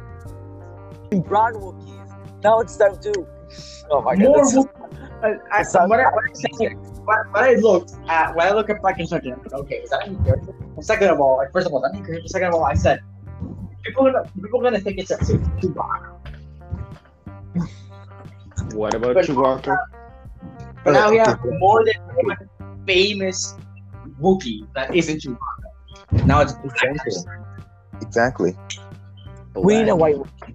brown 1.27 1.55
Wookiees. 1.55 2.43
Now 2.43 2.61
it's 2.61 2.77
time 2.77 2.99
to. 3.01 3.27
Oh 3.91 4.03
my 4.03 4.17
god, 4.17 4.25
More 4.25 4.39
that's 4.39 4.57
I, 5.23 5.35
I, 5.53 5.63
Sounds 5.63 5.91
when, 5.91 6.01
I, 6.01 6.05
when, 6.05 6.25
I 6.29 6.33
said, 6.33 6.75
when, 7.05 7.19
when 7.31 7.45
I 7.45 7.55
looked 7.55 7.93
at 8.09 8.35
when 8.35 8.47
I 8.47 8.51
look 8.51 8.69
at 8.69 8.83
Black 8.83 8.97
Construction, 8.97 9.33
I'm 9.33 9.43
like, 9.43 9.53
okay, 9.53 9.77
is 9.77 9.91
that 9.91 10.07
a 10.07 10.11
new 10.11 10.23
character? 10.25 10.53
And 10.77 10.85
second 10.85 11.09
of 11.09 11.21
all, 11.21 11.39
like 11.39 11.53
first 11.53 11.67
of 11.67 11.73
all, 11.73 11.85
is 11.85 11.91
that 11.91 11.97
a 11.97 12.01
new 12.01 12.07
character? 12.07 12.29
Second 12.29 12.49
of 12.49 12.55
all, 12.55 12.65
I 12.65 12.75
said 12.75 13.01
people 13.85 14.07
are 14.07 14.13
gonna 14.13 14.31
people 14.43 14.61
are 14.61 14.65
gonna 14.65 14.81
think 14.81 14.99
it's 14.99 15.11
a 15.11 15.15
it's 15.15 15.31
Chewbacca. 15.31 16.17
What 18.75 18.95
about 18.95 19.15
But- 19.15 19.25
Chewbacca? 19.25 19.77
But 20.85 20.93
now 20.93 21.11
we 21.11 21.19
have 21.19 21.41
more 21.59 21.85
than 21.85 21.97
one 22.25 22.37
famous 22.87 23.55
Wookiee 24.21 24.67
that 24.75 24.95
isn't 24.95 25.23
Chewbacca. 25.23 26.27
Now 26.27 26.41
it's 26.41 26.55
Exactly. 26.65 27.23
Exactly. 28.01 28.57
we 29.55 29.77
need 29.83 29.89
a 29.89 29.97
white 29.97 30.17
Wookiee. 30.17 30.55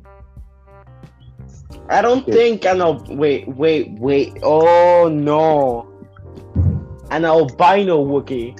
I 1.90 2.02
don't 2.02 2.28
Yeah. 2.28 2.34
think 2.34 2.66
I 2.66 2.74
know. 2.74 3.04
Wait, 3.10 3.48
wait, 3.48 3.92
wait. 4.00 4.38
Oh 4.44 5.10
no. 5.12 5.88
An 7.12 7.26
albino 7.26 8.04
Wookiee. 8.06 8.56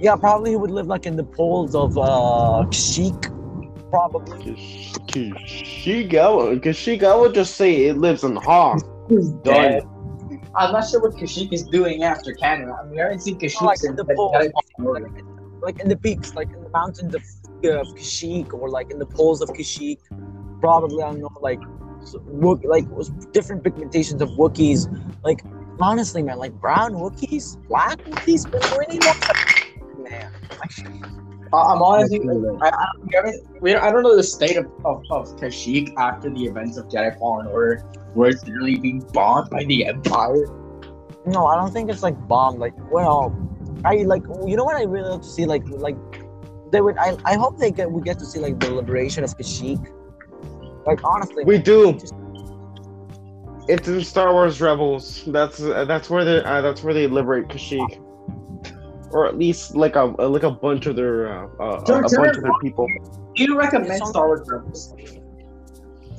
Yeah, 0.00 0.16
probably 0.16 0.50
he 0.50 0.56
would 0.56 0.70
live 0.70 0.86
like 0.86 1.06
in 1.06 1.16
the 1.16 1.24
poles 1.24 1.74
of 1.74 1.96
uh 1.98 2.64
Sheik. 2.70 3.28
Probably. 3.90 4.56
Kashyyyk, 5.06 6.10
Kashyyyk, 6.10 7.04
I 7.04 7.14
would 7.14 7.34
just 7.34 7.54
say 7.54 7.84
it 7.86 7.98
lives 7.98 8.24
in 8.24 8.34
Hong. 8.36 8.80
dead. 9.44 9.84
I'm 10.56 10.72
not 10.72 10.88
sure 10.88 11.00
what 11.00 11.12
Kashyyyk 11.14 11.52
is 11.52 11.64
doing 11.64 12.02
after 12.04 12.32
Canada. 12.32 12.76
I 12.78 12.84
mean, 12.84 12.92
we 12.92 12.98
haven't 12.98 13.20
seen 13.20 13.38
Kashyyyk 13.38 13.62
Like 13.62 13.78
since 13.78 13.96
the 13.96 14.04
like, 14.04 14.16
pole. 14.16 14.32
Jedi 14.34 14.52
Fallen 14.52 14.86
Order. 14.86 15.08
Like, 15.08 15.24
like 15.62 15.80
in 15.80 15.88
the 15.88 15.96
peaks, 15.96 16.34
like 16.34 16.50
in 16.52 16.62
the 16.62 16.68
mountains 16.70 17.14
of, 17.14 17.22
uh, 17.64 17.80
of 17.80 17.88
Kashyyyk, 17.88 18.52
or 18.54 18.68
like 18.68 18.90
in 18.90 18.98
the 18.98 19.06
poles 19.06 19.40
of 19.42 19.48
Kashyyyk. 19.50 19.98
Probably 20.60 21.02
I 21.02 21.10
don't 21.10 21.20
know, 21.20 21.30
like 21.40 21.60
like 22.64 22.88
was 22.90 23.10
different 23.32 23.62
pigmentations 23.64 24.20
of 24.20 24.30
Wookiees. 24.30 24.88
Like 25.22 25.42
honestly, 25.80 26.22
man, 26.22 26.38
like 26.38 26.52
brown 26.60 26.94
Wookiees, 26.94 27.56
black 27.68 27.98
Wookiees, 28.04 28.50
but 28.50 28.62
really. 28.78 28.98
Man, 29.98 30.30
I- 30.60 31.33
I'm 31.56 31.82
honestly, 31.82 32.20
I, 32.62 32.68
I, 32.68 32.86
we 33.02 33.14
haven't, 33.14 33.62
we, 33.62 33.74
I 33.74 33.90
don't 33.90 34.02
know 34.02 34.16
the 34.16 34.22
state 34.22 34.56
of, 34.56 34.66
of, 34.84 35.02
of 35.10 35.36
Kashyyyk 35.36 35.92
after 35.98 36.30
the 36.30 36.44
events 36.44 36.76
of 36.76 36.88
Jedi 36.88 37.18
Fallen 37.18 37.46
Order, 37.46 37.82
where 38.14 38.30
it's 38.30 38.44
literally 38.46 38.76
being 38.76 39.00
bombed 39.12 39.50
by 39.50 39.64
the 39.64 39.86
Empire. 39.86 40.46
No, 41.26 41.46
I 41.46 41.56
don't 41.56 41.72
think 41.72 41.90
it's 41.90 42.02
like 42.02 42.16
bombed. 42.28 42.58
Like, 42.58 42.74
well, 42.92 43.34
I 43.84 43.96
like 44.02 44.22
you 44.46 44.56
know 44.56 44.64
what 44.64 44.76
I 44.76 44.82
really 44.82 45.08
love 45.08 45.22
to 45.22 45.28
see 45.28 45.46
like 45.46 45.66
like 45.68 45.96
they 46.70 46.80
would. 46.80 46.96
I, 46.98 47.16
I 47.24 47.36
hope 47.36 47.58
they 47.58 47.70
get 47.70 47.90
we 47.90 48.02
get 48.02 48.18
to 48.18 48.26
see 48.26 48.40
like 48.40 48.58
the 48.60 48.70
liberation 48.72 49.24
of 49.24 49.36
Kashyyyk. 49.36 49.90
Like 50.86 51.02
honestly, 51.04 51.44
We 51.44 51.58
do. 51.58 51.92
Just- 51.94 52.12
It's 53.68 53.88
in 53.88 54.04
Star 54.04 54.32
Wars 54.34 54.60
Rebels. 54.60 55.24
That's 55.26 55.62
uh, 55.62 55.86
that's 55.86 56.10
where 56.10 56.24
they 56.24 56.42
uh, 56.44 56.60
that's 56.60 56.82
where 56.82 56.92
they 56.92 57.06
liberate 57.06 57.48
Kashyyyk, 57.48 57.98
or 59.14 59.26
at 59.26 59.38
least 59.38 59.76
like 59.76 59.96
a 59.96 60.04
like 60.04 60.42
a 60.42 60.50
bunch 60.50 60.86
of 60.86 60.96
their 60.96 61.28
uh, 61.28 61.46
uh, 61.60 61.84
a, 61.86 61.98
a 62.00 62.02
bunch 62.02 62.36
of 62.36 62.42
their 62.42 62.58
people. 62.60 62.88
Do 63.34 63.44
you 63.44 63.56
recommend 63.56 64.04
Star 64.06 64.26
Wars 64.26 64.46
Rebels? 64.46 64.94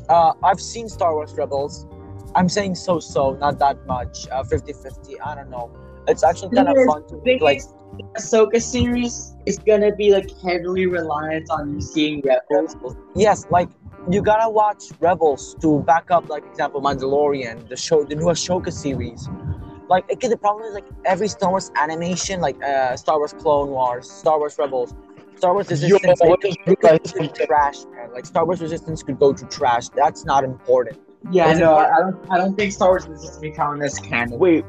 uh, 0.10 0.34
I've 0.44 0.62
seen 0.62 0.88
Star 0.90 1.14
Wars 1.14 1.34
Rebels. 1.34 1.88
I'm 2.36 2.50
saying 2.50 2.76
so 2.76 3.00
so, 3.00 3.34
not 3.34 3.60
that 3.60 3.86
much. 3.86 4.28
Uh, 4.30 4.44
50-50, 4.44 5.16
I 5.24 5.36
don't 5.36 5.50
know. 5.50 5.72
It's 6.08 6.24
actually 6.24 6.56
kind 6.56 6.68
of 6.68 6.76
fun 6.86 7.08
to 7.10 7.22
thing 7.22 7.40
like. 7.42 7.58
is, 7.60 7.74
the 7.98 8.04
Ahsoka 8.20 8.62
series 8.62 9.38
is 9.46 9.58
gonna 9.58 9.96
be 9.96 10.12
like 10.12 10.30
heavily 10.42 10.86
reliant 10.86 11.50
on 11.50 11.76
you 11.76 11.82
seeing 11.82 12.22
Rebels. 12.52 12.98
Yes, 13.16 13.46
like 13.50 13.70
you 14.10 14.22
gotta 14.22 14.50
watch 14.50 14.84
Rebels 15.00 15.56
to 15.62 15.80
back 15.84 16.12
up, 16.12 16.28
like 16.30 16.46
example 16.46 16.82
Mandalorian, 16.82 17.70
the 17.70 17.78
show, 17.78 18.04
the 18.04 18.16
new 18.16 18.26
Ahsoka 18.26 18.72
series. 18.72 19.30
Like, 19.90 20.12
okay, 20.12 20.28
the 20.28 20.38
problem 20.38 20.66
is 20.68 20.74
like 20.74 20.86
every 21.06 21.28
Star 21.28 21.50
Wars 21.52 21.72
animation, 21.76 22.42
like 22.42 22.62
uh, 22.64 22.96
Star 22.96 23.18
Wars 23.18 23.34
Clone 23.34 23.70
Wars, 23.70 24.10
Star 24.10 24.40
Wars 24.40 24.58
Rebels, 24.58 24.94
Star 25.38 25.54
Wars 25.54 25.70
Resistance, 25.70 26.20
Yo, 26.22 26.30
like, 26.30 26.42
just 26.42 26.60
could 26.64 26.80
go 26.80 26.98
to 26.98 27.46
trash, 27.46 27.86
man. 27.94 28.12
Like 28.14 28.26
Star 28.26 28.46
Wars 28.46 28.62
Resistance 28.62 29.04
could 29.04 29.20
go 29.20 29.34
to 29.34 29.46
trash. 29.46 29.90
That's 29.90 30.26
not 30.26 30.44
important. 30.44 31.00
Yeah, 31.32 31.52
Is 31.52 31.60
no, 31.60 31.76
part- 31.76 31.92
I 31.92 32.00
don't. 32.00 32.32
I 32.32 32.38
don't 32.38 32.56
think 32.56 32.72
Star 32.72 32.90
Wars 32.90 33.08
Resistance 33.08 33.32
is 33.32 33.36
to 33.38 33.42
be 33.42 33.52
counted 33.52 33.84
as 33.84 34.00
canon. 34.00 34.40
Wait, 34.40 34.66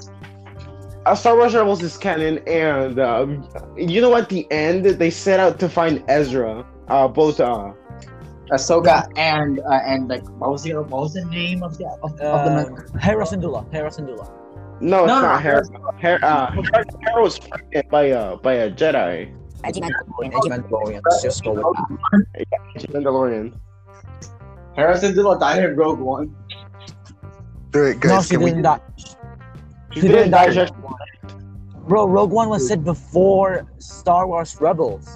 uh, 1.06 1.14
Star 1.14 1.36
Wars 1.36 1.54
Rebels 1.54 1.82
is 1.82 1.96
canon, 1.96 2.38
and 2.46 2.98
um, 2.98 3.48
you 3.76 4.00
know 4.00 4.14
at 4.16 4.28
the 4.28 4.50
end 4.50 4.84
they 4.84 5.10
set 5.10 5.38
out 5.40 5.58
to 5.60 5.68
find 5.68 6.02
Ezra. 6.08 6.66
Uh, 6.88 7.08
both 7.08 7.40
uh, 7.40 7.72
Ahsoka 8.52 9.10
and 9.16 9.58
uh, 9.60 9.80
and 9.84 10.08
like 10.08 10.26
what 10.38 10.50
was 10.50 10.62
the 10.62 10.74
what 10.74 11.02
was 11.02 11.14
the 11.14 11.24
name 11.26 11.62
of 11.62 11.76
the 11.78 11.86
of, 12.02 12.12
of 12.12 12.16
the 12.18 12.66
Um, 12.66 12.98
Hera 13.00 13.24
Syndulla, 13.24 13.70
Hera 13.72 13.90
Syndulla. 13.90 14.30
No, 14.80 15.04
it's 15.04 15.08
No, 15.08 15.14
no, 15.16 15.22
not 15.22 15.42
Hera. 15.42 15.62
Hera, 15.98 16.18
uh, 16.22 16.50
Hera, 16.52 16.84
Hera 17.00 17.22
was 17.22 17.38
pregnant 17.38 17.88
by 17.90 18.10
uh 18.10 18.36
by 18.36 18.52
a 18.54 18.70
Jedi, 18.70 19.32
Anti-Mandalorian, 19.64 20.34
anti-Mandalorian. 20.34 21.00
Let's 21.08 21.22
just 21.22 21.42
go 21.44 21.52
with 21.52 21.64
that. 21.64 22.88
Mandalorian. 22.92 23.54
Hera 24.74 24.94
Syndulla 24.98 25.40
died 25.40 25.64
in 25.64 25.76
Rogue 25.76 25.98
One. 26.00 26.34
Alright, 27.74 27.98
guys, 28.00 28.10
no, 28.10 28.20
she 28.22 28.28
can 28.34 28.40
we 28.42 28.50
didn't 28.50 28.62
die. 28.62 28.80
He 29.92 30.00
didn't 30.02 30.30
die. 30.30 30.50
Just, 30.52 30.74
Bro, 31.88 32.08
Rogue 32.08 32.30
One 32.32 32.48
was 32.50 32.68
set 32.68 32.84
before 32.84 33.66
Star 33.78 34.26
Wars 34.26 34.60
Rebels. 34.60 35.08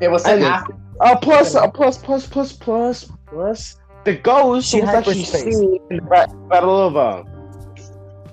It 0.00 0.10
was 0.10 0.24
I 0.24 0.30
set 0.30 0.38
know. 0.40 0.46
after. 0.48 0.74
uh, 1.00 1.16
plus, 1.18 1.54
uh, 1.54 1.68
plus, 1.70 1.98
plus, 1.98 2.26
plus, 2.26 2.52
plus, 2.54 3.10
plus. 3.26 3.76
The 4.04 4.14
ghost 4.16 4.68
She 4.70 4.80
was 4.80 4.88
actually 4.88 5.22
hyperspace. 5.24 5.56
seen 5.58 5.78
in 5.90 5.96
the 5.98 6.02
ba- 6.02 6.34
battle 6.48 6.78
of 6.88 6.96
uh, 6.96 7.24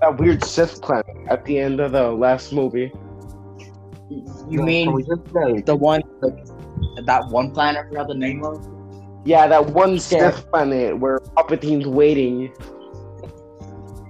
that 0.02 0.18
weird 0.18 0.44
Sith 0.44 0.82
planet 0.82 1.06
at 1.30 1.44
the 1.46 1.58
end 1.60 1.80
of 1.80 1.92
the 1.92 2.12
last 2.12 2.54
movie. 2.54 2.92
You 4.10 4.64
mean 4.64 4.94
we 4.94 5.04
just 5.04 5.22
the 5.66 5.76
one 5.76 6.02
that 7.06 7.28
one 7.30 7.52
planet? 7.52 7.86
I 7.86 7.90
forgot 7.90 8.08
the 8.08 8.16
name 8.16 8.44
of. 8.44 8.66
Yeah, 9.26 9.48
that 9.48 9.66
one 9.68 10.00
Scared. 10.00 10.36
Sith 10.36 10.50
planet 10.50 10.98
where 10.98 11.20
Palpatine's 11.36 11.88
waiting. 11.88 12.54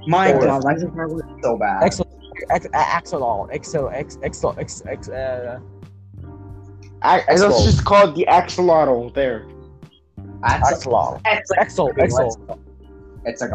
My 0.08 0.32
Four. 0.32 0.42
God, 0.46 0.64
Rise 0.64 0.84
of 0.84 0.92
Skywalker 0.92 1.38
is 1.38 1.44
so 1.44 1.58
bad. 1.58 1.84
Excellent. 1.84 2.14
X, 2.52 2.68
axolotl, 2.68 3.52
exo, 3.52 3.92
x, 3.92 4.18
exo, 4.18 4.58
x, 4.60 4.84
x, 4.88 5.10
uh, 5.10 5.60
I, 7.02 7.20
I 7.20 7.24
Axolotl. 7.34 7.50
let's 7.50 7.64
just 7.66 7.84
call 7.84 8.10
it 8.10 8.16
the 8.16 8.26
axolotl 8.30 9.14
there. 9.14 9.48
axolotl, 10.44 11.22
exo, 11.24 11.94
exo, 11.98 12.60
It's 13.26 13.42
a 13.42 13.48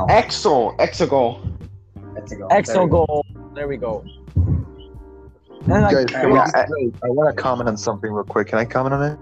goal. 2.14 2.48
Exo, 2.48 2.84
a 2.84 2.88
goal. 2.88 2.88
exo 2.88 2.90
goal. 2.90 3.26
There 3.54 3.68
we 3.68 3.76
go. 3.76 4.04
And 4.34 5.68
like, 5.68 5.94
Guys, 5.94 6.06
can 6.06 6.30
we 6.30 6.36
yeah, 6.36 6.44
just, 6.46 6.56
I 7.04 7.08
want 7.08 7.34
to 7.34 7.40
comment 7.40 7.68
on 7.68 7.76
something 7.76 8.10
real 8.10 8.24
quick. 8.24 8.48
Can 8.48 8.58
I 8.58 8.64
comment 8.64 8.94
on 8.94 9.02
it? 9.02 9.18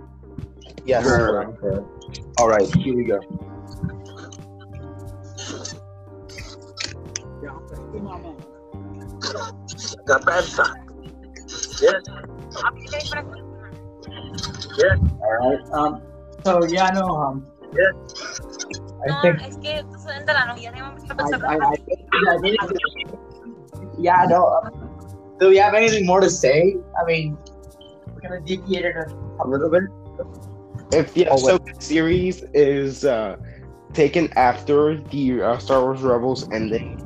yes. 0.86 1.06
All 2.38 2.48
right, 2.48 2.74
here 2.76 2.96
we 2.96 3.04
go. 3.04 3.20
Yeah, 7.42 7.50
okay, 7.50 8.00
my 8.00 8.18
man. 8.18 8.36
Alright. 15.20 15.60
Um. 15.72 16.02
So 16.44 16.64
yeah, 16.66 16.90
no. 16.94 17.06
Um. 17.06 17.46
I 17.72 18.49
No, 19.06 19.22
think. 19.22 19.40
es 19.42 19.56
que 19.58 19.82
tú 19.84 19.98
sabes 19.98 20.26
de 20.26 20.32
la 20.32 20.46
novia, 20.46 20.70
tenemos 20.72 21.02
que 21.02 21.12
I, 21.12 21.16
pensar 21.16 21.40
I, 21.40 21.56
I 21.56 21.76
think. 21.76 22.62
I 22.62 22.66
think 22.66 23.18
yeah. 23.98 24.26
No. 24.28 24.46
Um, 24.46 24.90
do 25.38 25.48
we 25.48 25.56
have 25.56 25.74
anything 25.74 26.06
more 26.06 26.20
to 26.20 26.28
say? 26.28 26.76
I 27.00 27.04
mean, 27.06 27.36
we're 28.14 28.20
gonna 28.20 28.40
deviate 28.40 28.84
it 28.84 28.96
a, 28.96 29.06
a 29.42 29.46
little 29.46 29.70
bit. 29.70 29.84
If 30.92 31.14
the 31.14 31.28
Oh, 31.28 31.36
wait. 31.36 31.60
Ahsoka 31.60 31.82
series 31.82 32.42
is 32.52 33.04
uh, 33.04 33.36
taken 33.94 34.30
after 34.36 35.00
the 35.00 35.42
uh, 35.42 35.58
Star 35.58 35.82
Wars 35.82 36.02
Rebels 36.02 36.50
ending, 36.52 37.00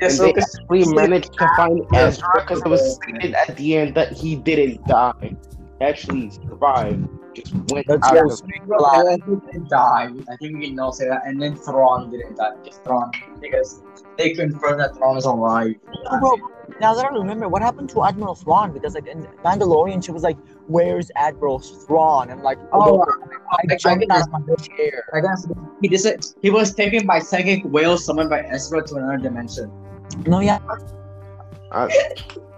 and 0.00 0.12
they 0.18 0.32
actually 0.32 0.84
managed 0.94 1.32
to 1.34 1.48
find 1.56 1.84
Ezra 1.94 2.28
because 2.40 2.62
it 2.62 2.68
was 2.68 2.94
stated 2.94 3.34
at 3.34 3.56
the 3.56 3.76
end 3.76 3.94
that 3.96 4.12
he 4.12 4.36
didn't 4.36 4.86
die. 4.86 5.36
He 5.78 5.84
actually 5.84 6.30
survived. 6.30 7.06
Just 7.34 7.54
went 7.70 7.88
Let's 7.88 8.06
out 8.06 8.14
go 8.14 8.26
of 8.26 8.32
straight 8.32 8.64
Well. 8.66 8.86
I 8.86 9.16
think 9.16 9.44
he 9.44 9.52
didn't 9.52 9.68
die. 9.68 10.10
I 10.28 10.36
think 10.36 10.58
we 10.58 10.68
can 10.68 10.78
all 10.78 10.92
say 10.92 11.08
that. 11.08 11.22
And 11.26 11.40
then 11.40 11.56
Thrawn 11.56 12.10
didn't 12.10 12.36
die. 12.36 12.52
Just 12.64 12.82
Thrawn 12.84 13.12
because 13.40 13.82
they 14.18 14.34
confirmed 14.34 14.80
that 14.80 14.96
Thrawn 14.96 15.16
is 15.16 15.24
alive. 15.24 15.74
Bro, 16.20 16.36
now 16.80 16.94
that 16.94 17.04
I 17.04 17.08
remember, 17.08 17.48
what 17.48 17.62
happened 17.62 17.88
to 17.90 18.04
Admiral 18.04 18.34
Thrawn? 18.34 18.72
Because 18.72 18.94
like 18.94 19.06
in 19.06 19.26
Mandalorian, 19.44 20.04
she 20.04 20.12
was 20.12 20.22
like, 20.22 20.36
"Where's 20.66 21.10
Admiral 21.16 21.58
Thrawn?" 21.58 22.30
And 22.30 22.42
like, 22.42 22.58
Oh, 22.72 23.00
oh, 23.00 23.04
I, 23.52 23.56
I 23.70 23.74
I 23.74 23.76
jumped 23.76 24.10
out 24.10 24.28
my 24.30 24.54
chair. 24.56 25.04
I 25.14 25.20
guess 25.20 25.46
he 25.80 25.88
just 25.88 26.36
he 26.42 26.50
was 26.50 26.74
taken 26.74 27.06
by 27.06 27.18
psychic 27.18 27.64
whale 27.64 27.96
summoned 27.96 28.30
by 28.30 28.40
Ezra 28.42 28.86
to 28.88 28.96
another 28.96 29.18
dimension. 29.18 29.70
No, 30.26 30.40
yeah. 30.40 30.58
Uh, 31.70 31.88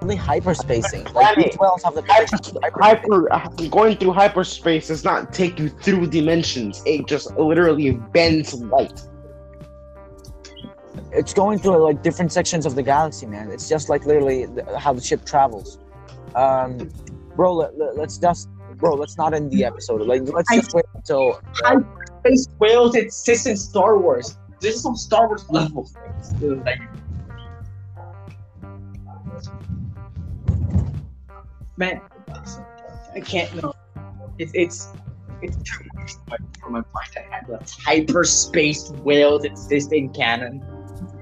Really 0.00 0.16
hyperspacing. 0.16 1.04
Like 1.14 1.34
Planet. 1.36 1.44
these 1.52 1.58
whales 1.58 1.82
have 1.84 1.94
the 1.94 2.02
Hyper, 2.08 2.26
hyperspace. 2.26 2.72
hyper, 2.80 3.32
uh, 3.32 3.48
going 3.70 3.96
through 3.96 4.12
hyperspace 4.12 4.88
does 4.88 5.04
not 5.04 5.32
take 5.32 5.58
you 5.60 5.68
through 5.68 6.08
dimensions. 6.08 6.82
It 6.86 7.06
just 7.06 7.36
literally 7.36 7.92
bends 7.92 8.52
light. 8.54 9.00
It's 11.12 11.32
going 11.32 11.58
through 11.58 11.76
like 11.78 12.02
different 12.02 12.32
sections 12.32 12.66
of 12.66 12.74
the 12.74 12.82
galaxy, 12.82 13.26
man. 13.26 13.50
It's 13.50 13.68
just 13.68 13.88
like 13.88 14.04
literally 14.06 14.46
how 14.78 14.92
the 14.92 15.00
ship 15.00 15.24
travels. 15.24 15.78
Um, 16.34 16.90
bro, 17.36 17.54
let, 17.54 17.78
let, 17.78 17.98
us 17.98 18.18
just, 18.18 18.48
bro, 18.76 18.94
let's 18.94 19.16
not 19.16 19.34
end 19.34 19.50
the 19.52 19.64
episode. 19.64 20.00
Like, 20.02 20.22
let's 20.24 20.52
just 20.52 20.74
wait 20.74 20.84
until. 20.94 21.40
Space 22.24 22.48
whales 22.58 22.94
exist 22.94 23.46
in 23.46 23.56
Star 23.56 23.98
Wars. 23.98 24.36
This 24.60 24.76
is 24.76 24.82
some 24.82 24.96
Star 24.96 25.26
Wars 25.28 25.44
level 25.50 25.84
things. 25.84 26.28
dude. 26.40 26.64
Like, 26.64 26.80
man, 31.76 32.00
I 33.14 33.20
can't. 33.20 33.54
No, 33.62 33.72
it's 34.38 34.52
it's 34.54 34.88
it's 35.42 35.56
too 35.56 35.84
much 35.96 36.12
for 36.12 36.24
my, 36.30 36.36
for 36.60 36.70
my 36.70 36.78
mind 36.78 37.12
to 37.12 37.20
handle. 37.30 37.58
Hyperspace 37.84 38.90
whales 39.02 39.44
exist 39.44 39.92
in 39.92 40.08
canon. 40.10 40.64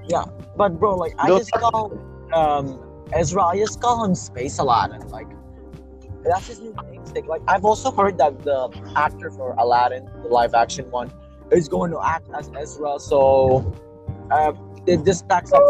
Yeah, 0.07 0.25
but 0.57 0.79
bro, 0.79 0.95
like 0.95 1.13
I 1.17 1.29
No. 1.29 1.37
just 1.37 1.51
call 1.51 1.91
um 2.33 2.79
Ezra, 3.13 3.43
I 3.43 3.57
just 3.57 3.81
call 3.81 4.03
him 4.05 4.15
Space 4.15 4.57
Aladdin. 4.59 5.07
Like 5.09 5.27
that's 6.23 6.47
his 6.47 6.59
new 6.61 6.73
namesake. 6.89 7.27
Like 7.27 7.41
I've 7.47 7.65
also 7.65 7.91
heard 7.91 8.17
that 8.19 8.43
the 8.43 8.69
actor 8.95 9.31
for 9.31 9.53
Aladdin, 9.57 10.05
the 10.23 10.29
live 10.29 10.53
action 10.53 10.89
one, 10.91 11.11
is 11.51 11.67
going 11.67 11.91
to 11.91 11.99
act 12.03 12.27
as 12.37 12.49
Ezra. 12.57 12.99
So 12.99 13.73
uh, 14.29 14.53
it, 14.85 15.03
this 15.03 15.21
backs 15.23 15.51
up. 15.51 15.61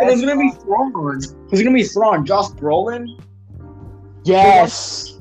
My. 0.00 0.10
And 0.10 0.10
there's 0.10 0.28
gonna 0.28 0.40
be 0.40 0.50
Thrawn. 0.50 1.20
There's 1.48 1.62
gonna 1.62 1.74
be 1.74 1.84
Thrawn. 1.84 2.26
Josh 2.26 2.48
Brolin. 2.50 3.20
Yes. 4.24 5.18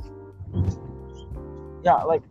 Yeah, 1.84 2.04
like 2.04 2.22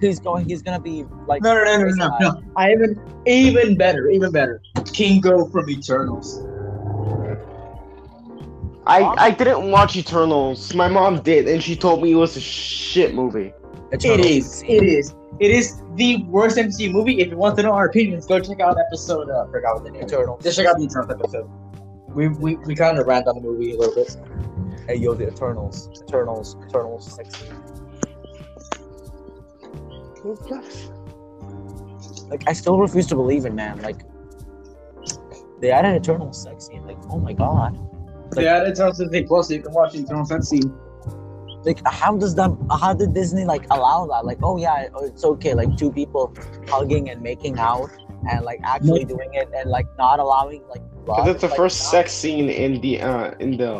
he's 0.00 0.20
going. 0.20 0.48
He's 0.48 0.62
gonna 0.62 0.80
be 0.80 1.04
like. 1.26 1.42
No, 1.42 1.54
no, 1.54 1.64
no, 1.64 1.88
no, 1.88 1.94
no, 1.94 2.18
no. 2.20 2.42
I 2.56 2.72
even 2.72 3.00
even 3.26 3.76
better, 3.76 4.08
even 4.08 4.32
better. 4.32 4.62
Kingo 4.92 5.46
from 5.46 5.68
Eternals. 5.70 6.42
I, 8.86 9.02
I 9.18 9.30
didn't 9.32 9.70
watch 9.70 9.96
Eternals. 9.96 10.74
My 10.74 10.88
mom 10.88 11.20
did, 11.20 11.46
and 11.46 11.62
she 11.62 11.76
told 11.76 12.02
me 12.02 12.12
it 12.12 12.14
was 12.14 12.36
a 12.36 12.40
shit 12.40 13.14
movie. 13.14 13.52
It 13.92 14.04
is. 14.04 14.62
It 14.66 14.82
is. 14.82 15.14
It 15.40 15.50
is 15.50 15.82
the 15.94 16.24
worst 16.24 16.56
MCU 16.56 16.90
movie. 16.90 17.20
If 17.20 17.28
you 17.28 17.36
want 17.36 17.56
to 17.58 17.62
know 17.62 17.72
our 17.72 17.84
opinions, 17.84 18.26
go 18.26 18.40
check 18.40 18.60
out 18.60 18.76
episode. 18.78 19.28
Uh, 19.28 19.44
I 19.44 19.50
forgot 19.50 19.74
what 19.74 19.84
the 19.84 19.90
name. 19.90 20.02
Eternals. 20.02 20.42
Just 20.42 20.56
check 20.56 20.66
out 20.66 20.78
the 20.78 20.84
Eternals 20.84 21.10
episode. 21.10 21.50
We 22.18 22.26
we, 22.26 22.56
we 22.56 22.74
kind 22.74 22.98
of 22.98 23.06
ran 23.06 23.22
down 23.22 23.36
the 23.36 23.40
movie 23.40 23.74
a 23.74 23.78
little 23.78 23.94
bit. 23.94 24.16
Hey 24.88 24.96
yo, 24.96 25.14
the 25.14 25.28
Eternals, 25.28 25.88
Eternals, 26.02 26.56
Eternals, 26.66 27.14
sexy. 27.14 27.46
Like 32.28 32.42
I 32.48 32.52
still 32.54 32.76
refuse 32.76 33.06
to 33.06 33.14
believe 33.14 33.46
it, 33.46 33.54
man. 33.54 33.80
Like 33.82 34.00
they 35.60 35.70
added 35.70 35.94
Eternals 35.94 36.42
sexy. 36.42 36.80
Like 36.80 36.98
oh 37.08 37.20
my 37.20 37.34
god. 37.34 37.78
Like- 38.34 38.44
yeah, 38.44 38.66
Eternals 38.66 38.98
Disney 38.98 39.22
Plus. 39.22 39.46
So 39.46 39.54
you 39.54 39.62
can 39.62 39.72
watch 39.72 39.92
the 39.92 40.00
Eternals 40.00 40.30
that 40.30 40.42
scene. 40.42 40.74
Like 41.62 41.78
how 41.86 42.16
does 42.16 42.34
that? 42.34 42.50
How 42.80 42.94
did 42.94 43.14
Disney 43.14 43.44
like 43.44 43.64
allow 43.70 44.08
that? 44.08 44.26
Like 44.26 44.38
oh 44.42 44.56
yeah, 44.56 44.88
oh, 44.92 45.04
it's 45.04 45.24
okay. 45.24 45.54
Like 45.54 45.76
two 45.76 45.92
people 45.92 46.34
hugging 46.66 47.10
and 47.10 47.22
making 47.22 47.60
out 47.60 47.90
and 48.28 48.44
like 48.44 48.60
actually 48.64 49.04
doing 49.04 49.30
it 49.34 49.48
and 49.54 49.70
like 49.70 49.86
not 49.98 50.18
allowing 50.20 50.62
like. 50.68 50.82
blood. 51.04 51.16
Because 51.24 51.28
it's 51.34 51.40
the 51.42 51.48
Like, 51.48 51.56
first 51.56 51.80
nah. 51.82 51.90
sex 51.90 52.12
scene 52.12 52.48
in 52.50 52.80
the 52.80 53.00
uh 53.00 53.32
in 53.40 53.56
the 53.56 53.72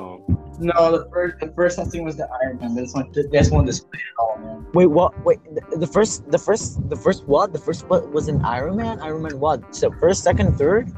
No, 0.58 0.90
the 0.96 1.06
first 1.12 1.34
the 1.40 1.52
first 1.54 1.76
sex 1.76 1.90
scene 1.90 2.04
was 2.04 2.16
the 2.16 2.28
Iron 2.42 2.58
Man. 2.58 2.74
This 2.74 2.92
one 2.94 3.06
this 3.30 3.50
one 3.50 3.64
displayed 3.66 4.00
it 4.10 4.16
all, 4.18 4.38
man. 4.42 4.66
Wait, 4.74 4.86
what? 4.86 5.10
Wait, 5.24 5.38
the, 5.54 5.62
the 5.78 5.86
first, 5.86 6.28
the 6.30 6.38
first, 6.38 6.66
the 6.90 6.96
first 6.96 7.26
what? 7.26 7.52
The 7.52 7.58
first 7.58 7.86
what 7.88 8.10
was 8.12 8.28
in 8.28 8.44
Iron 8.44 8.76
Man? 8.76 9.00
Iron 9.00 9.22
Man 9.22 9.38
what? 9.38 9.74
So 9.74 9.90
first, 10.00 10.24
second, 10.24 10.56
third? 10.58 10.90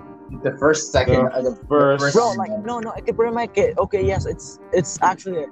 The 0.42 0.56
first 0.58 0.92
second, 0.92 1.24
The 1.26 1.30
uh, 1.34 1.42
the 1.42 1.56
first- 1.68 2.14
Bro, 2.14 2.32
like 2.42 2.50
no, 2.64 2.78
no. 2.78 2.90
I 2.96 3.00
can 3.00 3.14
pretty 3.16 3.34
much 3.34 3.52
get 3.52 3.76
okay. 3.78 4.02
Yes, 4.06 4.24
it's 4.26 4.58
it's 4.72 4.96
actually 5.02 5.44
a, 5.44 5.46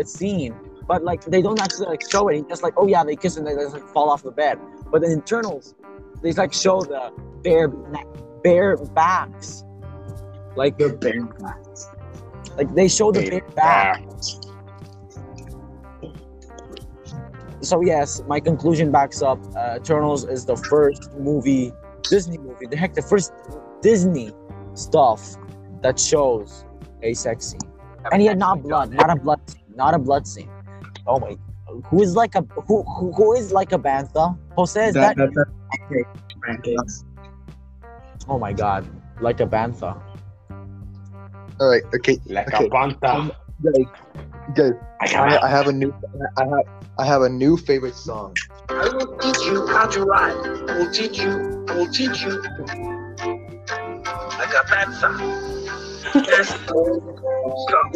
it's 0.00 0.12
seen, 0.12 0.50
but 0.88 1.04
like 1.04 1.22
they 1.24 1.40
don't 1.42 1.60
actually 1.60 1.86
like 1.94 2.02
show 2.10 2.26
it. 2.28 2.38
It's 2.38 2.48
just 2.48 2.62
like 2.64 2.74
oh 2.76 2.86
yeah, 2.88 3.04
they 3.04 3.14
kiss 3.14 3.36
and 3.36 3.46
they 3.46 3.54
just 3.54 3.74
like 3.74 3.86
fall 3.94 4.08
off 4.10 4.22
the 4.24 4.32
bed. 4.32 4.58
But 4.90 5.04
in 5.04 5.10
Internals, 5.12 5.74
they 6.22 6.32
like 6.32 6.52
show 6.52 6.80
the 6.80 7.12
bare 7.42 7.68
bare 8.42 8.76
backs, 8.76 9.64
like 10.56 10.78
the 10.78 10.90
bare 10.90 11.24
backs. 11.24 11.88
like 12.56 12.74
they 12.74 12.88
show 12.88 13.12
the 13.12 13.28
bare 13.28 13.48
back. 13.54 14.02
So 17.60 17.80
yes, 17.80 18.22
my 18.26 18.38
conclusion 18.38 18.92
backs 18.92 19.22
up. 19.22 19.38
Uh, 19.56 19.78
Eternals 19.80 20.24
is 20.24 20.44
the 20.44 20.56
first 20.56 21.12
movie, 21.18 21.72
Disney 22.02 22.38
movie. 22.38 22.66
The 22.66 22.76
heck, 22.76 22.94
the 22.94 23.02
first 23.02 23.32
Disney 23.82 24.32
stuff 24.74 25.36
that 25.82 25.98
shows 25.98 26.64
a 27.02 27.14
sex 27.14 27.46
scene, 27.48 27.70
and 28.12 28.22
yet 28.22 28.38
not 28.38 28.62
blood, 28.62 28.92
not 28.92 29.10
a 29.10 29.16
blood 29.16 29.40
scene, 29.50 29.62
not 29.74 29.94
a 29.94 29.98
blood 29.98 30.26
scene. 30.26 30.50
Oh 31.06 31.18
wait, 31.18 31.38
who 31.86 32.02
is 32.02 32.14
like 32.14 32.34
a 32.34 32.42
who 32.66 32.82
who, 32.82 33.12
who 33.12 33.34
is 33.34 33.52
like 33.52 33.72
a 33.72 33.78
bantha? 33.78 34.38
Jose 34.56 34.88
is 34.88 34.94
that? 34.94 35.16
that, 35.16 35.34
that, 35.34 35.46
pancakes. 36.44 37.04
Oh 38.28 38.38
my 38.38 38.52
god, 38.52 38.86
like 39.20 39.40
a 39.40 39.46
bantha. 39.46 40.00
All 41.60 41.68
right, 41.68 41.82
okay, 41.94 42.18
like 42.26 42.52
Okay. 42.52 42.66
a 42.66 42.68
banta. 42.68 42.98
guys, 43.00 43.14
um, 43.16 43.32
guys. 44.54 44.72
I, 45.00 45.38
I 45.42 45.48
have 45.48 45.68
a 45.68 45.72
new, 45.72 45.94
I 46.36 46.44
have, 46.44 46.66
I 46.98 47.04
have 47.06 47.22
a 47.22 47.28
new 47.28 47.56
favorite 47.56 47.94
song. 47.94 48.34
I 48.68 48.88
will 48.88 49.16
teach 49.18 49.46
you 49.46 49.66
how 49.68 49.86
to 49.86 50.02
ride. 50.04 50.36
I 50.70 50.78
will 50.78 50.90
teach 50.90 51.18
you. 51.18 51.64
I 51.68 51.76
will 51.76 51.86
teach 51.90 52.22
you. 52.22 52.42
Like 54.38 54.54
a 54.54 54.64
panther. 54.66 55.65
Yes. 56.24 56.48
Stop. 56.48 57.92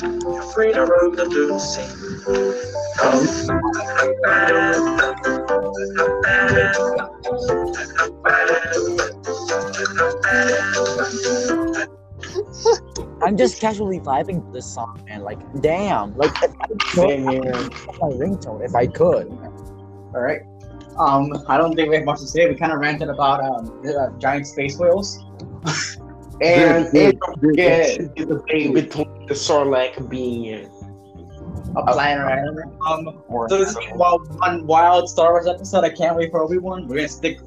You're 0.01 0.41
free 0.53 0.73
to 0.73 0.81
roam 0.85 1.15
the 1.15 1.25
Lucy. 1.25 1.81
I'm 13.23 13.37
just 13.37 13.59
casually 13.59 13.99
vibing 13.99 14.45
to 14.45 14.51
this 14.51 14.71
song, 14.71 15.01
man. 15.07 15.23
Like, 15.23 15.39
damn. 15.61 16.15
Like, 16.15 16.31
if 16.43 16.53
I 16.59 16.67
could, 16.67 16.81
Same 16.91 17.29
here. 17.29 17.41
My 17.43 18.09
ringtone 18.09 18.63
if 18.63 18.75
I 18.75 18.87
could. 18.87 19.27
All 20.13 20.21
right. 20.21 20.41
Um, 20.99 21.31
I 21.47 21.57
don't 21.57 21.75
think 21.75 21.89
we 21.89 21.95
have 21.95 22.05
much 22.05 22.19
to 22.19 22.27
say. 22.27 22.47
We 22.47 22.55
kind 22.55 22.71
of 22.71 22.79
ranted 22.79 23.09
about 23.09 23.43
um 23.43 23.81
uh, 23.85 24.09
giant 24.19 24.47
space 24.47 24.77
whales. 24.77 25.23
And 26.39 26.91
Dude, 26.91 27.03
and 27.03 27.19
don't 27.19 27.39
forget 27.39 27.97
the 28.15 28.25
debate 28.25 28.71
between 28.71 29.16
the 29.27 29.33
Sarlacc 29.33 30.09
being 30.09 30.69
A 31.75 31.83
planet 31.83 32.31
animal. 32.31 32.73
Um, 32.87 33.47
so 33.49 33.57
this 33.57 33.69
is 33.69 33.77
while 33.93 34.19
one 34.19 34.65
wild 34.65 35.09
Star 35.09 35.31
Wars 35.31 35.47
episode. 35.47 35.83
I 35.83 35.89
can't 35.89 36.15
wait 36.15 36.31
for 36.31 36.41
Obi 36.41 36.57
Wan. 36.57 36.87
We're 36.87 36.97
gonna 36.97 37.09
stick. 37.09 37.39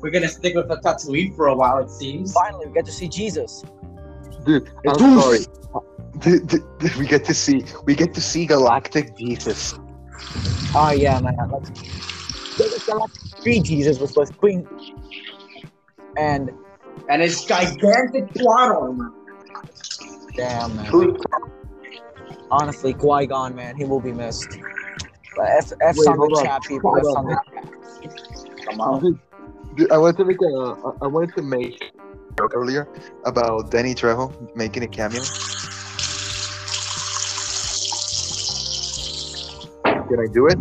We're 0.00 0.10
gonna 0.10 0.28
stick 0.28 0.54
with 0.54 0.68
the 0.68 0.78
Tatooine 0.78 1.34
for 1.36 1.48
a 1.48 1.54
while. 1.54 1.78
It 1.78 1.90
seems. 1.90 2.32
Finally, 2.32 2.66
we 2.66 2.72
get 2.72 2.86
to 2.86 2.92
see 2.92 3.08
Jesus. 3.08 3.64
Dude, 4.44 4.70
I'm 4.86 4.98
sorry. 4.98 5.40
We 6.98 7.06
get 7.06 7.24
to 7.26 7.34
see 7.34 7.64
we 7.84 7.94
get 7.94 8.14
to 8.14 8.20
see 8.20 8.46
Galactic 8.46 9.16
Jesus. 9.16 9.74
Oh, 10.74 10.90
yeah, 10.90 11.18
man. 11.20 11.34
Like, 11.50 11.64
there's 12.56 12.88
like 12.88 13.10
three 13.40 13.60
Jesus 13.60 13.98
was 13.98 14.14
with 14.16 14.36
Queen. 14.38 14.68
And, 16.16 16.50
And 17.08 17.22
it's 17.22 17.44
gigantic 17.44 18.32
plot 18.34 18.70
armor. 18.70 19.12
Damn, 20.38 20.76
man. 20.76 21.18
Honestly, 22.50 22.94
Qui 22.94 23.26
Gon, 23.26 23.54
man, 23.54 23.76
he 23.76 23.84
will 23.84 24.00
be 24.00 24.12
missed. 24.12 24.48
But 25.36 25.46
F, 25.58 25.72
F's 25.80 25.98
Wait, 25.98 26.08
on 26.08 26.18
the 26.18 26.42
chat, 26.42 26.62
people. 26.62 26.96
F's 26.96 27.08
on. 27.08 27.26
the 27.26 27.34
chat. 27.54 28.64
Come 28.64 28.80
on. 28.80 29.20
Dude, 29.74 29.92
I 29.92 29.98
wanted 29.98 30.16
to 30.18 30.24
make 30.24 30.40
a. 30.40 30.94
I 31.02 31.06
wanted 31.06 31.34
to 31.36 31.42
make 31.42 31.82
a 31.82 32.40
joke 32.40 32.52
earlier 32.54 32.88
about 33.24 33.70
Danny 33.70 33.94
Trejo 33.94 34.32
making 34.56 34.82
a 34.84 34.88
cameo. 34.88 35.20
Can 40.08 40.20
I 40.20 40.26
do 40.32 40.46
it? 40.46 40.58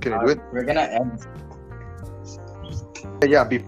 Can 0.00 0.12
I 0.12 0.20
do 0.24 0.28
uh, 0.28 0.32
it? 0.32 0.38
We're 0.52 0.64
gonna 0.64 0.82
end. 0.82 1.26
Yeah, 3.26 3.44
be. 3.44 3.64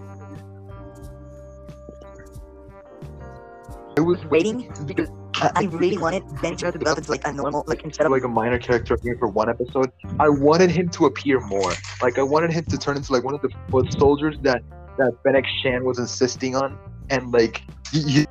I 3.97 4.01
was 4.01 4.23
waiting 4.25 4.71
because 4.85 5.09
uh, 5.41 5.51
I 5.55 5.65
really 5.65 5.97
wanted 5.97 6.23
Venture 6.41 6.71
to 6.71 6.77
develop 6.77 6.99
into 6.99 7.11
like 7.11 7.25
a 7.27 7.33
normal, 7.33 7.63
like 7.67 7.83
instead 7.83 8.05
of 8.05 8.11
like 8.11 8.23
a 8.23 8.27
minor 8.27 8.57
character 8.57 8.97
here 9.03 9.15
for 9.19 9.27
one 9.27 9.49
episode. 9.49 9.91
I 10.19 10.29
wanted 10.29 10.71
him 10.71 10.89
to 10.89 11.05
appear 11.05 11.39
more. 11.41 11.71
Like 12.01 12.17
I 12.17 12.23
wanted 12.23 12.51
him 12.51 12.65
to 12.65 12.77
turn 12.77 12.97
into 12.97 13.11
like 13.13 13.23
one 13.23 13.35
of 13.35 13.41
the 13.41 13.49
foot 13.69 13.93
soldiers 13.93 14.35
that 14.41 14.63
that 14.97 15.13
Fennec 15.23 15.45
Shand 15.61 15.83
was 15.83 15.99
insisting 15.99 16.55
on, 16.55 16.77
and 17.09 17.31
like 17.31 17.61
y- 17.93 18.01
y- 18.07 18.25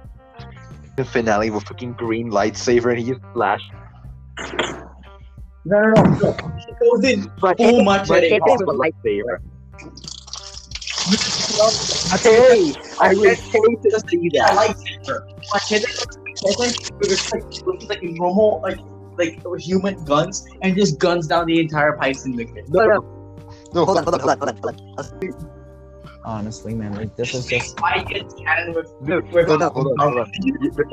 the 0.96 1.04
finale 1.04 1.50
with 1.50 1.64
fucking 1.64 1.92
green 1.94 2.30
lightsaber 2.30 2.90
and 2.90 2.98
he 2.98 3.10
just 3.12 3.20
flashed. 3.32 3.70
No, 5.64 5.80
no, 5.80 6.02
no. 6.02 6.02
no. 6.02 6.32
He 6.58 6.72
goes 6.90 7.04
in 7.04 7.30
but 7.40 7.56
too 7.56 7.82
much 7.84 8.08
but 8.08 8.18
at 8.18 8.24
if 8.24 8.32
it. 8.32 8.36
it 8.36 8.42
was 8.42 8.76
like 8.76 8.94
lightsaber. 9.04 9.38
Hey, 12.22 12.72
I 13.00 13.14
would 13.14 13.38
hate 13.38 13.82
to 13.82 14.00
see 14.08 14.30
yeah, 14.32 14.46
that. 14.46 14.76
lightsaber. 14.76 15.26
Like, 15.52 15.62
hit 15.68 15.82
it 15.82 15.90
with 15.98 16.76
just 17.06 17.32
like 17.32 17.44
with 17.66 17.88
like 17.88 18.02
normal 18.02 18.60
like 18.62 18.78
like 19.16 19.42
human 19.60 20.02
guns 20.04 20.46
and 20.62 20.76
just 20.76 20.98
guns 20.98 21.26
down 21.26 21.46
the 21.46 21.60
entire 21.60 21.96
Python 21.96 22.36
victim. 22.36 22.64
No, 22.68 22.86
no, 22.86 23.00
no. 23.74 23.84
hold 23.84 23.98
on, 23.98 24.04
hold 24.04 24.14
on, 24.14 24.20
hold 24.20 24.30
on, 24.30 24.38
hold 24.38 24.48
on, 24.48 24.78
hold 24.96 25.34
on. 25.34 25.52
Honestly, 26.24 26.72
man, 26.72 26.94
like, 26.94 27.16
this 27.16 27.34
is 27.34 27.46
just. 27.46 27.76
I 27.82 28.04
get 28.04 28.32
canon 28.38 28.74
with 28.74 28.86
Dude, 29.04 29.32
with 29.32 29.48
hold 29.48 29.62
on, 29.62 29.72
hold 29.72 29.88
on, 29.88 29.98
hold 29.98 30.18
on. 30.18 30.30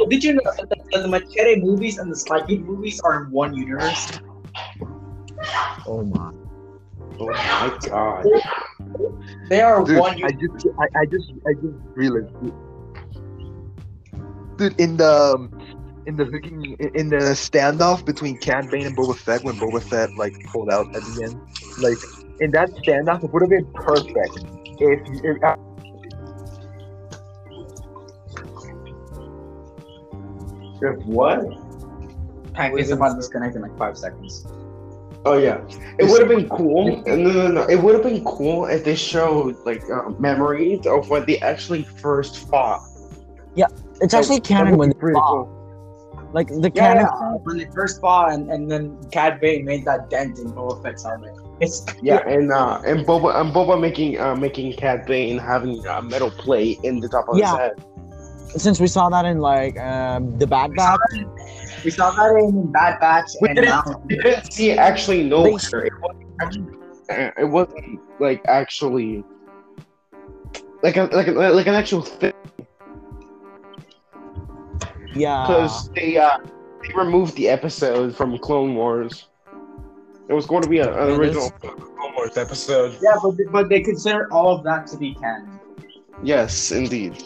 Did 0.10 0.24
you, 0.24 0.34
know 0.34 0.42
that 0.58 0.70
the, 0.92 1.02
the 1.02 1.08
Machete 1.08 1.62
movies 1.62 2.00
and 2.00 2.12
the 2.12 2.16
Spy 2.16 2.42
Kid 2.48 2.66
movies 2.66 3.00
are 3.04 3.26
in 3.26 3.32
one 3.32 3.54
universe? 3.56 4.12
Oh, 5.86 6.04
my. 6.04 6.32
Oh 7.20 7.28
my 7.28 7.78
god. 7.88 8.26
They 9.50 9.62
are 9.62 9.84
Dude, 9.84 10.00
one 10.00 10.24
I 10.24 10.32
just, 10.32 10.68
I, 10.80 11.00
I 11.02 11.06
just, 11.06 11.32
I 11.46 11.54
just 11.54 11.76
realized, 11.96 12.34
dude, 14.58 14.80
in 14.80 14.98
the, 14.98 15.36
um, 15.36 15.52
in 16.06 16.16
the 16.16 16.26
in 16.96 17.10
the 17.10 17.18
standoff 17.36 18.06
between 18.06 18.38
Cad 18.38 18.72
Bane 18.72 18.88
and 18.88 18.98
Boba 18.98 19.16
Fett, 19.16 19.44
when 19.44 19.56
Boba 19.56 19.84
Fett 19.84 20.10
like 20.18 20.34
pulled 20.46 20.70
out 20.70 20.88
at 20.96 21.04
the 21.04 21.24
end, 21.24 21.40
like 21.80 21.98
in 22.40 22.52
that 22.52 22.70
standoff, 22.72 23.24
it 23.24 23.32
would 23.32 23.42
have 23.42 23.50
been 23.50 23.72
perfect 23.74 24.46
if, 24.80 25.00
if 25.24 25.38
If 30.82 31.06
what? 31.06 31.46
Hank 32.56 32.80
is 32.80 32.92
about 32.92 33.10
to 33.10 33.16
disconnect 33.18 33.56
in 33.56 33.62
like 33.62 33.78
five 33.78 33.98
seconds. 33.98 34.48
Oh 35.26 35.38
yeah, 35.38 35.60
it 36.00 36.10
would 36.10 36.22
have 36.22 36.30
been 36.30 36.48
cool. 36.50 37.04
No, 37.06 37.16
no, 37.16 37.48
no. 37.50 37.62
It 37.64 37.76
would 37.76 37.94
have 37.94 38.04
been 38.04 38.24
cool 38.24 38.66
if 38.66 38.86
they 38.86 38.96
showed 38.96 39.58
like 39.66 39.84
uh, 39.92 40.10
memories 40.18 40.86
of 40.88 41.10
when 41.10 41.26
they 41.26 41.40
actually 41.40 41.84
first 41.84 42.48
fought. 42.50 42.82
Yeah, 43.56 43.68
it's 44.00 44.14
actually 44.14 44.38
That 44.40 44.46
canon 44.48 44.78
when 44.78 44.90
they 44.90 45.12
fought. 45.14 45.46
cool. 45.48 45.56
Like, 46.32 46.48
the 46.48 46.72
Yeah, 46.74 46.94
canon. 46.94 47.08
yeah. 47.12 47.34
when 47.44 47.58
they 47.58 47.66
first 47.74 48.00
fought, 48.00 48.32
and, 48.32 48.50
and 48.52 48.70
then 48.72 48.98
Cad 49.12 49.42
Bane 49.42 49.66
made 49.66 49.84
that 49.86 50.10
dent 50.10 50.38
in 50.40 50.52
Boba 50.52 50.82
Fett's 50.84 51.04
helmet. 51.04 51.34
It's 51.60 51.86
Yeah, 52.02 52.20
and 52.26 52.52
uh, 52.54 52.82
and 52.86 53.06
Boba 53.06 53.36
and 53.42 53.52
Boba 53.54 53.82
making 53.82 54.20
uh, 54.22 54.36
making 54.36 54.72
Cad 54.74 55.06
Bane 55.06 55.38
having 55.38 55.86
a 55.86 56.02
metal 56.02 56.32
plate 56.32 56.80
in 56.84 57.00
the 57.02 57.10
top 57.10 57.28
of 57.28 57.38
Yeah. 57.38 57.50
his 57.50 57.58
head. 57.60 57.84
Since 58.58 58.80
we 58.80 58.88
saw 58.88 59.10
that 59.10 59.26
in, 59.26 59.40
like, 59.40 59.80
um, 59.80 60.38
the 60.40 60.48
Bad 60.48 60.74
Batch. 60.76 61.00
we 61.86 61.92
saw 61.92 62.12
that 62.12 62.36
in 62.36 62.72
Bad 62.72 63.00
Batch 63.00 63.26
We 63.42 63.50
and 63.50 63.56
didn't- 63.58 63.70
now 63.70 64.04
You 64.10 64.22
didn't 64.22 64.52
see 64.52 64.72
actually 64.72 65.24
no 65.24 65.44
They- 65.44 65.50
It 65.52 65.94
wasn't, 66.02 66.24
actually, 66.42 66.66
uh, 67.10 67.32
it 67.38 67.46
wasn't 67.50 68.00
like 68.20 68.42
actually 68.46 69.24
like 70.82 70.98
a, 70.98 71.04
like 71.12 71.28
a, 71.28 71.32
like 71.32 71.68
an 71.68 71.76
actual 71.76 72.02
thing 72.02 72.34
Yeah. 75.16 75.46
because 75.46 75.90
they 75.92 76.18
uh 76.18 76.38
they 76.82 76.94
removed 76.96 77.36
the 77.36 77.50
episode 77.50 78.16
from 78.16 78.38
Clone 78.40 78.76
Wars. 78.76 79.28
It 80.30 80.34
was 80.34 80.46
going 80.46 80.62
to 80.64 80.70
be 80.70 80.80
a, 80.80 80.88
an 80.90 81.10
Yeah, 81.10 81.16
original 81.18 81.50
Clone 81.52 82.14
Wars 82.16 82.38
episode. 82.38 82.98
yeah, 83.02 83.16
but 83.22 83.36
they, 83.38 83.44
but 83.46 83.70
they 83.70 83.82
consider 83.82 84.32
all 84.32 84.56
of 84.56 84.64
that 84.64 84.88
to 84.88 84.98
be 84.98 85.14
canon. 85.16 85.60
Yes, 86.24 86.72
indeed. 86.72 87.22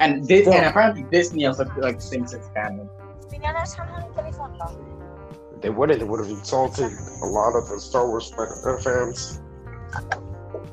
And 0.00 0.24
this, 0.26 0.46
Yeah. 0.46 0.54
and 0.54 0.66
apparently 0.66 1.04
Disney 1.10 1.46
also 1.46 1.64
like 1.78 2.00
thinks 2.00 2.32
it's 2.32 2.48
canon. 2.54 2.88
Pinyanas 3.30 3.76
ka 3.76 3.84
ng 3.84 4.12
telephone 4.14 4.52
ba? 4.58 4.68
They 5.60 5.70
would 5.70 5.90
have 5.90 5.98
they 6.00 6.04
would 6.04 6.20
have 6.20 6.30
insulted 6.30 6.90
a 7.22 7.26
lot 7.26 7.54
of 7.54 7.68
the 7.68 7.78
Star 7.78 8.08
Wars 8.08 8.30
fan- 8.34 8.58
uh, 8.66 8.76
fans. 8.82 9.40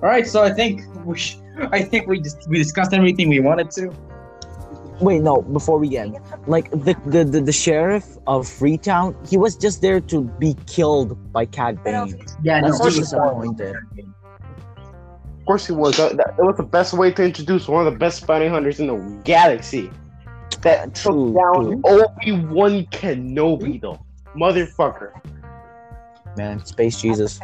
All 0.02 0.08
right, 0.10 0.26
so 0.26 0.44
I 0.44 0.52
think 0.52 0.82
we 1.06 1.18
sh- 1.18 1.38
I 1.72 1.84
think 1.84 2.08
we 2.08 2.20
just 2.22 2.48
we 2.50 2.58
discussed 2.58 2.94
everything 2.94 3.30
we 3.30 3.40
wanted 3.40 3.70
to. 3.78 3.92
Wait, 5.00 5.22
no, 5.22 5.42
before 5.42 5.78
we 5.80 5.96
end. 5.96 6.20
Like, 6.46 6.70
the, 6.72 6.92
the, 7.08 7.24
the, 7.24 7.40
the 7.40 7.54
sheriff 7.56 8.18
of 8.28 8.46
Freetown, 8.50 9.16
he 9.30 9.38
was 9.38 9.56
just 9.56 9.80
there 9.82 10.02
to 10.12 10.24
be 10.44 10.58
killed 10.68 11.16
by 11.32 11.46
Cad 11.46 11.82
Bane. 11.86 12.20
Yeah, 12.44 12.60
That's 12.60 12.80
no, 12.80 12.84
just 12.86 12.98
we- 12.98 13.04
disappointed. 13.08 13.76
Of 15.50 15.54
course, 15.54 15.66
he 15.66 15.74
was. 15.74 15.98
That, 15.98 16.16
that, 16.16 16.38
that 16.38 16.46
was 16.46 16.58
the 16.58 16.64
best 16.64 16.94
way 16.94 17.12
to 17.12 17.24
introduce 17.24 17.68
one 17.68 17.88
of 17.88 17.92
the 17.92 17.98
best 17.98 18.28
bounty 18.28 18.48
hunters 18.48 18.80
in 18.80 18.86
the 18.86 18.98
galaxy. 19.24 19.90
That 20.62 20.94
True, 20.94 21.34
took 21.34 21.42
down 21.42 21.82
true. 21.82 22.06
Obi 22.22 22.32
Wan 22.54 22.86
Kenobi, 22.92 23.82
though, 23.82 24.00
motherfucker. 24.38 25.10
Man, 26.38 26.64
Space 26.64 27.02
Jesus. 27.02 27.40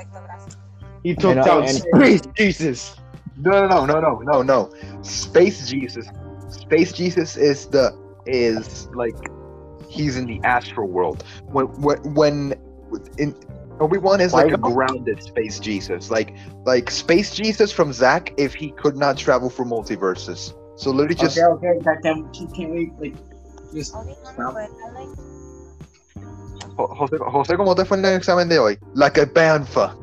He 1.02 1.16
took 1.16 1.32
And, 1.32 1.40
uh, 1.40 1.44
down 1.46 1.64
and- 1.64 1.78
Space 1.78 2.22
Jesus. 2.38 2.96
no, 3.38 3.68
no, 3.68 3.88
no, 3.88 4.00
no, 4.00 4.20
no, 4.20 4.44
no. 4.44 4.72
Space 5.02 5.68
Jesus, 5.68 6.08
Space 6.50 6.94
Jesus 6.94 7.36
is 7.38 7.66
the 7.66 7.92
is 8.28 8.88
like 8.94 9.16
he's 9.90 10.16
in 10.16 10.28
the 10.28 10.40
astral 10.44 10.88
world. 10.88 11.24
When 11.48 11.66
when 11.82 11.98
when 12.14 12.54
in 13.18 13.34
Obi 13.80 13.98
Wan 13.98 14.22
is 14.22 14.34
like 14.34 14.52
a 14.54 14.58
grounded 14.58 15.22
Space 15.22 15.60
Jesus, 15.60 16.10
like 16.10 16.36
like 16.66 16.90
Space 16.90 17.36
Jesus 17.36 17.72
from 17.72 17.92
Zach 17.92 18.34
if 18.38 18.54
he 18.54 18.72
could 18.72 18.96
not 18.96 19.18
travel 19.18 19.50
for 19.50 19.66
multiverses. 19.66 20.54
So 20.78 20.92
literally 20.92 21.16
just 21.16 21.38
okay, 21.38 21.68
okay, 21.68 21.80
can, 22.02 22.30
can, 22.34 22.48
can 22.54 22.70
we 22.72 22.92
like 23.00 23.16
just 23.74 23.94
Okay, 23.96 24.16
ano 24.40 24.52
ba? 24.52 24.68
I 24.68 24.90
like 24.96 25.12
Jo- 26.78 26.88
José, 26.96 27.18
José, 27.20 27.58
¿cómo 27.58 27.76
te 27.76 27.86
fue 27.86 27.98
en 27.98 28.06
el 28.06 28.16
examen 28.16 28.48
de 28.50 28.60
hoy? 28.60 28.78
Like 28.94 29.18
a 29.18 29.26
banfa. 29.26 29.96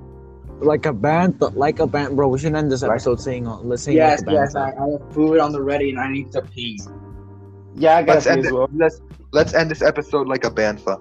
Like 0.61 0.87
a 0.87 0.93
band, 0.93 1.41
like 1.55 1.81
a 1.81 1.87
band, 1.87 2.15
bro. 2.17 2.29
We 2.29 2.39
should 2.39 2.55
end 2.55 2.71
this 2.71 2.83
episode 2.83 3.21
saying, 3.21 3.47
uh, 3.49 3.57
let's 3.63 3.83
sing 3.83 3.95
Yes, 3.97 4.21
like 4.21 4.21
a 4.21 4.25
band. 4.25 4.37
yes, 4.37 4.55
I, 4.55 4.71
I 4.71 4.89
have 4.93 5.13
food 5.13 5.39
on 5.41 5.53
the 5.53 5.61
ready 5.61 5.91
and 5.91 5.99
I 5.99 6.09
need 6.11 6.31
to 6.33 6.43
pee. 6.43 6.79
Yeah, 7.75 7.97
I 7.97 8.03
got 8.03 8.15
Let's 8.15 8.25
to 8.25 8.33
end 8.33 8.41
as 8.41 8.47
it. 8.47 8.53
well. 8.53 8.69
Let's 8.73 9.01
let's 9.33 9.55
end 9.55 9.71
this 9.71 9.83
episode 9.83 10.29
like 10.29 10.45
a 10.45 10.51
banfa. 10.51 11.01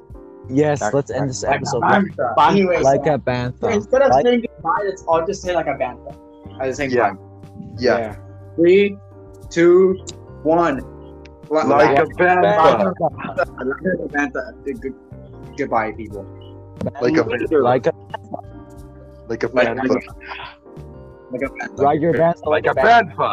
Yes, 0.53 0.81
let's 0.93 1.09
end 1.11 1.29
this 1.29 1.43
episode 1.43 1.81
with 1.83 2.15
Bantha. 2.17 2.49
Anyways, 2.51 2.83
like 2.83 3.07
uh, 3.07 3.13
a 3.13 3.17
band. 3.17 3.53
instead 3.63 4.01
of 4.01 4.11
Like- 4.11 4.25
saying 4.25 4.41
goodbye, 4.41 4.81
let's 4.85 5.03
all 5.03 5.25
just 5.25 5.41
say 5.41 5.55
like 5.55 5.67
a 5.67 5.75
bantha 5.75 6.13
at 6.59 6.67
the 6.67 6.73
same 6.75 6.91
Yeah. 6.91 7.07
time. 7.07 7.19
Yeah. 7.77 8.15
Three, 8.55 8.97
two, 9.49 9.97
one. 10.43 10.81
Like, 11.49 11.67
Like 11.67 11.97
a 11.99 12.03
like 12.03 12.09
a 12.09 12.13
bantha. 12.15 12.93
Goodbye, 15.57 15.91
people. 15.93 16.25
Like 17.01 17.17
a 17.17 17.23
like 17.23 17.27
a 17.83 17.93
like 19.27 19.43
a 19.43 19.47
Like, 19.47 19.67
banfa. 19.67 19.99
like 21.31 21.41
a 21.43 21.47
bantha. 21.47 21.79
like 21.79 22.01
your 22.01 22.13
band. 22.13 22.35
Like 22.45 22.65
a 22.65 22.73
banfa. 22.73 23.31